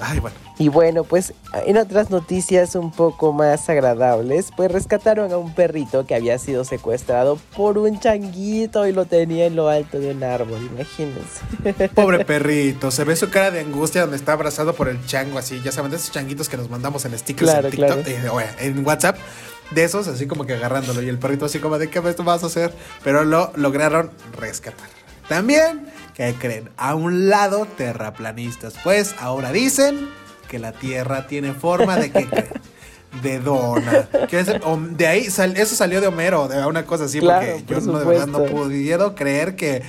Ay, 0.00 0.18
bueno. 0.18 0.36
Y 0.58 0.68
bueno, 0.68 1.02
pues 1.04 1.32
en 1.66 1.76
otras 1.78 2.10
noticias 2.10 2.74
un 2.76 2.92
poco 2.92 3.32
más 3.32 3.68
agradables, 3.68 4.50
pues 4.56 4.70
rescataron 4.70 5.32
a 5.32 5.36
un 5.36 5.52
perrito 5.54 6.06
que 6.06 6.14
había 6.14 6.38
sido 6.38 6.64
secuestrado 6.64 7.38
por 7.56 7.76
un 7.78 7.98
changuito 7.98 8.86
y 8.86 8.92
lo 8.92 9.04
tenía 9.04 9.46
en 9.46 9.56
lo 9.56 9.68
alto 9.68 9.98
de 9.98 10.12
un 10.12 10.22
árbol, 10.22 10.60
imagínense. 10.72 11.88
Pobre 11.94 12.24
perrito, 12.24 12.90
se 12.92 13.02
ve 13.04 13.16
su 13.16 13.30
cara 13.30 13.50
de 13.50 13.60
angustia 13.60 14.02
donde 14.02 14.16
está 14.16 14.32
abrazado 14.34 14.74
por 14.74 14.88
el 14.88 15.04
chango, 15.06 15.38
así, 15.38 15.60
ya 15.64 15.72
saben, 15.72 15.90
de 15.90 15.96
esos 15.96 16.12
changuitos 16.12 16.48
que 16.48 16.56
nos 16.56 16.70
mandamos 16.70 17.04
en 17.04 17.18
stickers 17.18 17.50
Claro, 17.50 17.68
en 17.68 17.70
TikTok, 17.72 18.02
claro. 18.04 18.40
eh, 18.40 18.46
en 18.60 18.86
WhatsApp, 18.86 19.16
de 19.70 19.84
esos, 19.84 20.06
así 20.08 20.26
como 20.26 20.46
que 20.46 20.54
agarrándolo, 20.54 21.02
y 21.02 21.08
el 21.08 21.18
perrito 21.18 21.46
así 21.46 21.58
como 21.58 21.78
de 21.78 21.88
qué 21.90 21.98
esto 22.08 22.24
vas 22.24 22.42
a 22.42 22.46
hacer, 22.46 22.72
pero 23.02 23.24
lo 23.24 23.52
lograron 23.56 24.10
rescatar. 24.38 24.88
También, 25.28 25.86
¿qué 26.14 26.34
creen? 26.38 26.70
A 26.76 26.94
un 26.94 27.28
lado, 27.28 27.66
terraplanistas, 27.76 28.74
pues 28.84 29.14
ahora 29.18 29.52
dicen 29.52 30.08
que 30.48 30.58
la 30.58 30.72
Tierra 30.72 31.26
tiene 31.26 31.52
forma 31.54 31.96
de 31.96 32.10
que 32.12 32.28
de 33.22 33.40
dona. 33.40 34.08
Que 34.28 34.40
es- 34.40 34.48
de 34.90 35.06
ahí, 35.06 35.30
sal- 35.30 35.56
eso 35.56 35.74
salió 35.74 36.00
de 36.00 36.08
Homero, 36.08 36.46
de 36.48 36.64
una 36.66 36.84
cosa 36.84 37.04
así, 37.04 37.20
Claro, 37.20 37.46
porque 37.58 37.74
yo 37.74 37.80
no, 37.80 37.98
de 38.00 38.04
verdad 38.04 38.26
no 38.26 38.44
pudiera 38.44 39.14
creer 39.14 39.56
que 39.56 39.82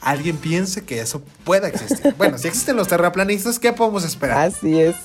alguien 0.00 0.38
piense 0.38 0.82
que 0.84 0.98
eso 1.00 1.22
pueda 1.44 1.68
existir. 1.68 2.14
Bueno, 2.16 2.36
si 2.38 2.48
existen 2.48 2.74
los 2.76 2.88
terraplanistas, 2.88 3.58
¿qué 3.58 3.72
podemos 3.72 4.04
esperar? 4.04 4.38
Así 4.48 4.80
es. 4.80 4.96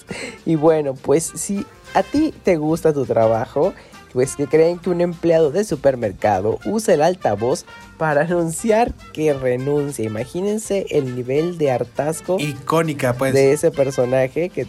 Y 0.46 0.56
bueno, 0.56 0.94
pues 0.96 1.32
si 1.36 1.66
a 1.94 2.02
ti 2.02 2.34
te 2.44 2.56
gusta 2.56 2.94
tu 2.94 3.06
trabajo, 3.06 3.74
pues 4.16 4.38
que 4.38 4.48
creen 4.48 4.80
que 4.80 4.90
un 4.90 5.02
empleado 5.02 5.52
de 5.52 5.66
supermercado 5.66 6.58
usa 6.66 6.94
el 6.94 7.02
altavoz 7.02 7.66
para 7.98 8.22
anunciar 8.22 8.94
que 9.12 9.34
renuncia. 9.34 10.06
Imagínense 10.06 10.86
el 10.90 11.16
nivel 11.18 11.58
de 11.58 11.70
hartazgo 11.72 12.40
Icónica, 12.40 13.14
pues. 13.14 13.34
de 13.34 13.52
ese 13.52 13.72
personaje 13.72 14.48
que 14.50 14.68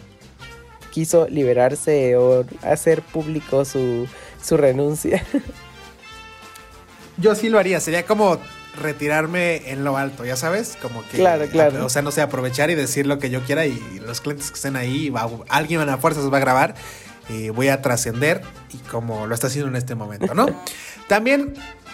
quiso 0.91 1.27
liberarse 1.29 2.17
o 2.17 2.43
hacer 2.61 3.01
público 3.01 3.63
su, 3.63 4.05
su 4.43 4.57
renuncia. 4.57 5.23
Yo 7.17 7.33
sí 7.33 7.47
lo 7.49 7.57
haría, 7.57 7.79
sería 7.79 8.05
como 8.05 8.37
retirarme 8.79 9.71
en 9.71 9.83
lo 9.83 9.97
alto, 9.97 10.23
ya 10.25 10.35
sabes, 10.35 10.77
como 10.81 11.01
que 11.09 11.17
Claro, 11.17 11.45
claro. 11.47 11.85
o 11.85 11.89
sea, 11.89 12.01
no 12.03 12.11
sé, 12.11 12.21
aprovechar 12.21 12.69
y 12.69 12.75
decir 12.75 13.07
lo 13.07 13.17
que 13.17 13.29
yo 13.31 13.41
quiera 13.41 13.65
y 13.65 13.79
los 14.05 14.21
clientes 14.21 14.51
que 14.51 14.55
estén 14.55 14.75
ahí, 14.75 15.09
va- 15.09 15.27
alguien 15.49 15.79
a 15.79 15.85
la 15.85 15.97
fuerza 15.97 16.21
se 16.21 16.29
va 16.29 16.37
a 16.37 16.41
grabar 16.41 16.75
y 17.29 17.49
voy 17.49 17.67
a 17.69 17.81
trascender 17.81 18.41
y 18.73 18.77
como 18.89 19.27
lo 19.27 19.33
está 19.35 19.47
haciendo 19.47 19.69
en 19.69 19.75
este 19.75 19.95
momento, 19.95 20.33
¿no? 20.33 20.45
También 21.07 21.53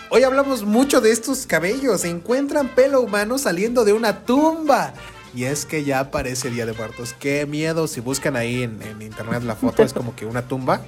hoy 0.10 0.24
hablamos 0.24 0.64
mucho 0.64 1.02
de 1.02 1.12
estos 1.12 1.46
cabellos, 1.46 2.02
se 2.02 2.10
encuentran 2.10 2.70
pelo 2.70 3.02
humano 3.02 3.38
saliendo 3.38 3.86
de 3.86 3.94
una 3.94 4.26
tumba. 4.26 4.94
Y 5.36 5.46
es 5.46 5.66
que 5.66 5.84
ya 5.84 6.12
parece 6.12 6.52
Día 6.52 6.68
de 6.68 6.74
Muertos. 6.74 7.16
Qué 7.20 7.48
miedo. 7.48 7.88
Si 7.88 8.00
buscan 8.02 8.36
ahí 8.36 8.62
en, 8.62 8.80
en 8.84 9.02
internet 9.02 9.42
la 9.42 9.56
foto, 9.56 9.82
es 9.82 9.92
como 9.92 10.16
que 10.16 10.28
una 10.28 10.44
tumba. 10.48 10.82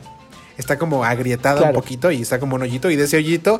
Está 0.56 0.78
como 0.78 1.04
agrietada 1.04 1.58
Claro. 1.58 1.74
un 1.76 1.82
poquito 1.82 2.12
y 2.12 2.22
está 2.22 2.40
como 2.40 2.56
un 2.56 2.62
hoyito. 2.62 2.92
Y 2.92 2.96
de 2.96 3.06
ese 3.06 3.18
hoyito 3.18 3.60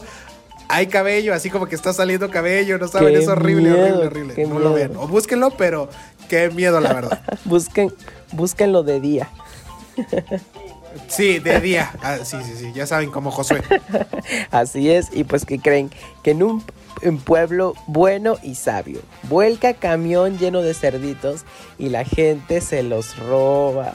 hay 0.70 0.86
cabello, 0.86 1.34
así 1.34 1.50
como 1.50 1.66
que 1.66 1.74
está 1.74 1.92
saliendo 1.92 2.30
cabello. 2.30 2.78
No 2.78 2.88
saben, 2.88 3.14
Qué 3.16 3.20
es 3.20 3.28
horrible, 3.28 3.72
miedo, 3.72 3.84
horrible, 4.02 4.34
horrible. 4.34 4.46
No 4.48 4.60
lo 4.60 4.74
vean. 4.74 4.96
O 4.96 5.08
búsquenlo, 5.08 5.50
pero 5.58 5.90
qué 6.30 6.52
miedo, 6.52 6.80
la 6.80 6.94
verdad. 6.94 7.24
Busquen, 7.46 7.92
búsquenlo 8.32 8.84
de 8.84 9.00
día. 9.02 9.30
Sí, 11.08 11.40
de 11.40 11.60
día. 11.60 11.92
Ah, 12.02 12.18
sí, 12.24 12.38
sí, 12.44 12.54
sí. 12.58 12.72
Ya 12.74 12.86
saben 12.88 13.12
cómo 13.12 13.32
Josué. 13.32 13.62
Así 14.52 14.90
es, 14.92 15.10
y 15.14 15.24
pues 15.24 15.46
que 15.46 15.60
creen 15.60 15.92
que 16.24 16.32
en 16.32 16.44
un, 16.44 16.64
un 17.04 17.18
pueblo 17.20 17.74
bueno 17.88 18.38
y 18.44 18.56
sabio, 18.56 19.02
vuelca 19.24 19.74
camión 19.74 20.38
lleno 20.38 20.62
de 20.62 20.74
cerditos 20.74 21.44
y 21.78 21.90
la 21.90 22.06
gente 22.06 22.62
se 22.62 22.84
los 22.84 23.18
roba. 23.18 23.94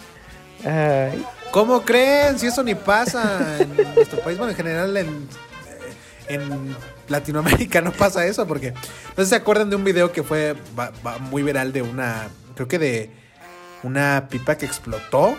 Ay, 0.65 1.25
¿Cómo 1.53 1.83
creen? 1.83 2.39
Si 2.39 2.47
eso 2.47 2.63
ni 2.63 2.75
pasa 2.75 3.61
en 3.61 3.95
nuestro 3.95 4.21
país, 4.21 4.37
bueno, 4.39 4.51
en 4.51 4.57
general 4.57 4.97
en, 4.97 5.29
en 6.29 6.77
Latinoamérica 7.09 7.81
no 7.81 7.93
pasa 7.93 8.25
eso, 8.27 8.47
porque 8.47 8.73
no 8.73 8.79
sé 9.17 9.25
si 9.25 9.31
se 9.31 9.37
acuerdan 9.37 9.69
de 9.71 9.77
un 9.77 9.83
video 9.85 10.13
que 10.13 10.23
fue 10.23 10.55
va- 10.79 10.93
va 11.05 11.19
muy 11.19 11.43
viral 11.43 11.73
de 11.73 11.83
una, 11.83 12.29
creo 12.55 12.69
que 12.69 12.79
de 12.79 13.11
una 13.83 14.29
pipa 14.31 14.57
que 14.57 14.67
explotó. 14.67 15.35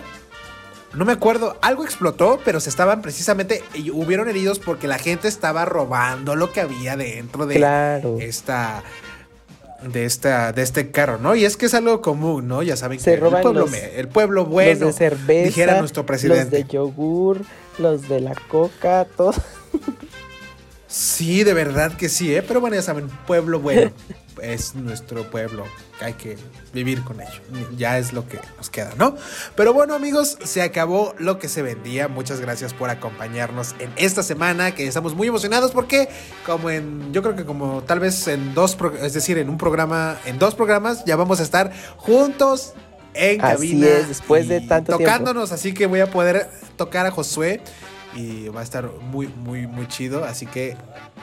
No 0.93 1.05
me 1.05 1.13
acuerdo, 1.13 1.57
algo 1.61 1.83
explotó, 1.85 2.39
pero 2.43 2.59
se 2.59 2.69
estaban 2.69 3.01
precisamente, 3.01 3.63
y 3.73 3.91
hubieron 3.91 4.27
heridos 4.27 4.59
porque 4.59 4.87
la 4.87 4.97
gente 4.99 5.27
estaba 5.29 5.63
robando 5.65 6.35
lo 6.35 6.51
que 6.51 6.59
había 6.61 6.97
dentro 6.97 7.45
de 7.45 7.55
Claro. 7.55 8.17
esta 8.19 8.83
de 9.81 10.05
esta 10.05 10.51
de 10.51 10.61
este 10.61 10.91
carro, 10.91 11.17
¿no? 11.17 11.33
Y 11.35 11.43
es 11.45 11.57
que 11.57 11.65
es 11.65 11.73
algo 11.73 12.01
común, 12.01 12.47
¿no? 12.47 12.61
Ya 12.61 12.75
saben 12.77 12.99
Se 12.99 13.05
que 13.11 13.15
el 13.15 13.21
roban 13.21 13.41
pueblo, 13.41 13.61
los- 13.61 13.73
el 13.73 14.07
pueblo 14.09 14.45
bueno, 14.45 14.85
los 14.87 14.95
de 14.95 15.09
cerveza, 15.09 15.45
dijera 15.47 15.79
nuestro 15.79 16.01
los 16.03 16.07
presidente. 16.07 16.57
de 16.57 16.65
yogur, 16.65 17.41
los 17.79 18.07
de 18.07 18.19
la 18.21 18.35
coca, 18.49 19.07
todo. 19.17 19.33
Sí, 20.91 21.45
de 21.45 21.53
verdad 21.53 21.95
que 21.95 22.09
sí, 22.09 22.35
¿eh? 22.35 22.43
Pero 22.45 22.59
bueno, 22.59 22.75
ya 22.75 22.81
saben, 22.81 23.07
pueblo 23.25 23.61
bueno 23.61 23.91
es 24.41 24.75
nuestro 24.75 25.23
pueblo. 25.31 25.63
Hay 26.01 26.13
que 26.13 26.37
vivir 26.73 27.01
con 27.03 27.21
ello. 27.21 27.41
Ya 27.77 27.97
es 27.97 28.11
lo 28.11 28.27
que 28.27 28.39
nos 28.57 28.69
queda, 28.69 28.91
¿no? 28.97 29.15
Pero 29.55 29.73
bueno, 29.73 29.93
amigos, 29.93 30.37
se 30.43 30.61
acabó 30.61 31.15
lo 31.17 31.39
que 31.39 31.47
se 31.47 31.61
vendía. 31.61 32.09
Muchas 32.09 32.41
gracias 32.41 32.73
por 32.73 32.89
acompañarnos 32.89 33.73
en 33.79 33.89
esta 33.95 34.21
semana, 34.21 34.75
que 34.75 34.85
estamos 34.85 35.15
muy 35.15 35.27
emocionados 35.29 35.71
porque 35.71 36.09
como 36.45 36.69
en, 36.69 37.13
yo 37.13 37.21
creo 37.21 37.37
que 37.37 37.45
como 37.45 37.83
tal 37.83 38.01
vez 38.01 38.27
en 38.27 38.53
dos, 38.53 38.77
es 39.01 39.13
decir, 39.13 39.37
en 39.37 39.49
un 39.49 39.57
programa, 39.57 40.17
en 40.25 40.39
dos 40.39 40.55
programas, 40.55 41.05
ya 41.05 41.15
vamos 41.15 41.39
a 41.39 41.43
estar 41.43 41.71
juntos 41.95 42.73
en 43.13 43.39
Así 43.41 43.53
cabina. 43.53 43.87
es, 43.87 44.07
después 44.09 44.49
de 44.49 44.59
tanto 44.59 44.97
tiempo. 44.97 45.03
Tocándonos, 45.03 45.51
así 45.53 45.73
que 45.73 45.85
voy 45.85 46.01
a 46.01 46.11
poder 46.11 46.49
tocar 46.75 47.05
a 47.05 47.11
Josué 47.11 47.61
y 48.15 48.49
va 48.49 48.59
a 48.61 48.63
estar 48.63 48.89
muy, 49.01 49.27
muy, 49.27 49.67
muy 49.67 49.87
chido. 49.87 50.23
Así 50.25 50.45
que 50.45 50.75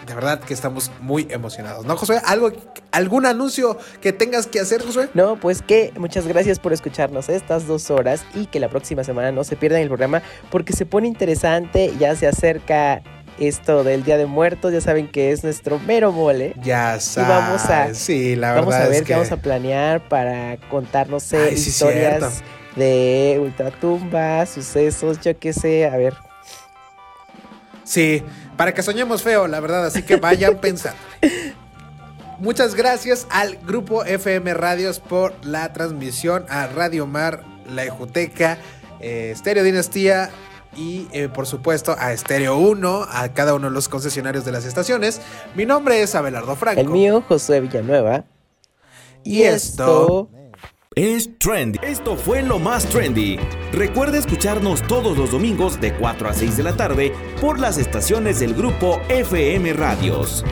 de 0.07 0.15
verdad 0.15 0.41
que 0.41 0.55
estamos 0.55 0.91
muy 1.01 1.27
emocionados, 1.31 1.85
¿no, 1.85 1.97
Josué? 1.97 2.21
¿Algo, 2.25 2.51
¿Algún 2.93 3.27
anuncio 3.27 3.77
que 4.01 4.13
tengas 4.13 4.47
que 4.47 4.61
hacer, 4.61 4.83
Josué? 4.85 5.09
No, 5.15 5.37
pues 5.37 5.61
que 5.63 5.93
muchas 5.99 6.27
gracias 6.27 6.59
por 6.59 6.73
escucharnos 6.73 7.29
estas 7.29 7.67
dos 7.67 7.91
horas 7.91 8.25
y 8.35 8.47
que 8.47 8.61
la 8.61 8.69
próxima 8.69 9.05
semana 9.05 9.33
no 9.33 9.45
se 9.45 9.57
pierdan 9.57 9.83
el 9.83 9.89
programa 9.89 10.23
porque 10.51 10.73
se 10.73 10.87
pone 10.87 11.09
interesante, 11.09 11.93
ya 11.99 12.15
se 12.17 12.27
acerca 12.27 13.03
esto 13.39 13.85
del 13.85 14.03
Día 14.03 14.17
de 14.17 14.27
Muertos, 14.27 14.73
ya 14.73 14.81
saben 14.81 15.07
que 15.09 15.31
es 15.31 15.45
nuestro 15.45 15.79
mero 15.79 16.11
mole. 16.11 16.55
Ya 16.63 16.99
sabes. 16.99 17.29
vamos 17.29 17.65
a- 17.67 17.95
sí, 17.95 18.35
la 18.35 18.55
Vamos 18.55 18.75
a 18.75 18.89
ver 18.89 18.93
es 18.95 19.03
qué 19.03 19.13
vamos 19.13 19.31
a 19.31 19.37
planear 19.37 20.09
para 20.09 20.57
contar, 20.69 21.09
no 21.09 21.21
sé, 21.21 21.37
Ay, 21.51 21.57
sí, 21.57 21.69
historias 21.71 22.19
cierto. 22.19 22.81
de 22.81 23.39
ultratumba, 23.41 24.45
sucesos, 24.47 25.21
yo 25.21 25.39
qué 25.39 25.53
sé, 25.53 25.87
a 25.87 25.97
ver. 25.97 26.15
Sí, 27.89 28.23
para 28.59 28.75
que 28.75 28.83
soñemos 28.83 29.23
feo, 29.23 29.47
la 29.49 29.61
verdad, 29.61 29.87
así 29.87 30.03
que 30.03 30.17
vayan 30.17 30.59
pensando. 30.61 30.99
Muchas 32.39 32.75
gracias 32.75 33.27
al 33.31 33.57
grupo 33.57 34.05
FM 34.05 34.53
Radios 34.53 35.01
por 35.01 35.35
la 35.43 35.73
transmisión, 35.73 36.45
a 36.51 36.67
Radio 36.67 37.07
Mar, 37.07 37.43
La 37.67 37.85
Ejuteca, 37.85 38.59
eh, 39.01 39.33
Stereo 39.37 39.65
Dinastía 39.65 40.29
y 40.77 41.09
eh, 41.13 41.29
por 41.29 41.47
supuesto 41.47 41.97
a 41.99 42.15
Stereo 42.15 42.59
1, 42.59 43.07
a 43.11 43.29
cada 43.33 43.55
uno 43.55 43.69
de 43.69 43.73
los 43.75 43.89
concesionarios 43.89 44.45
de 44.45 44.53
las 44.53 44.67
estaciones. 44.67 45.21
Mi 45.57 45.65
nombre 45.65 46.03
es 46.03 46.15
Abelardo 46.15 46.55
Franco. 46.57 46.81
El 46.81 46.91
mío, 46.91 47.25
Josué 47.27 47.61
Villanueva. 47.61 48.25
Y 49.25 49.43
esto- 49.45 50.29
Es 50.99 51.31
Trendy. 51.39 51.79
Esto 51.81 52.17
fue 52.17 52.43
lo 52.43 52.59
más 52.59 52.85
trendy. 52.87 53.39
Recuerda 53.71 54.19
escucharnos 54.19 54.83
todos 54.83 55.17
los 55.17 55.31
domingos 55.31 55.81
de 55.81 55.95
4 55.95 56.29
a 56.29 56.35
6 56.35 56.57
de 56.57 56.63
la 56.65 56.77
tarde 56.77 57.13
por 57.41 57.61
las 57.61 57.79
estaciones 57.79 58.41
del 58.41 58.53
grupo 58.53 59.01
FM 59.09 59.75
Radios. 59.75 60.45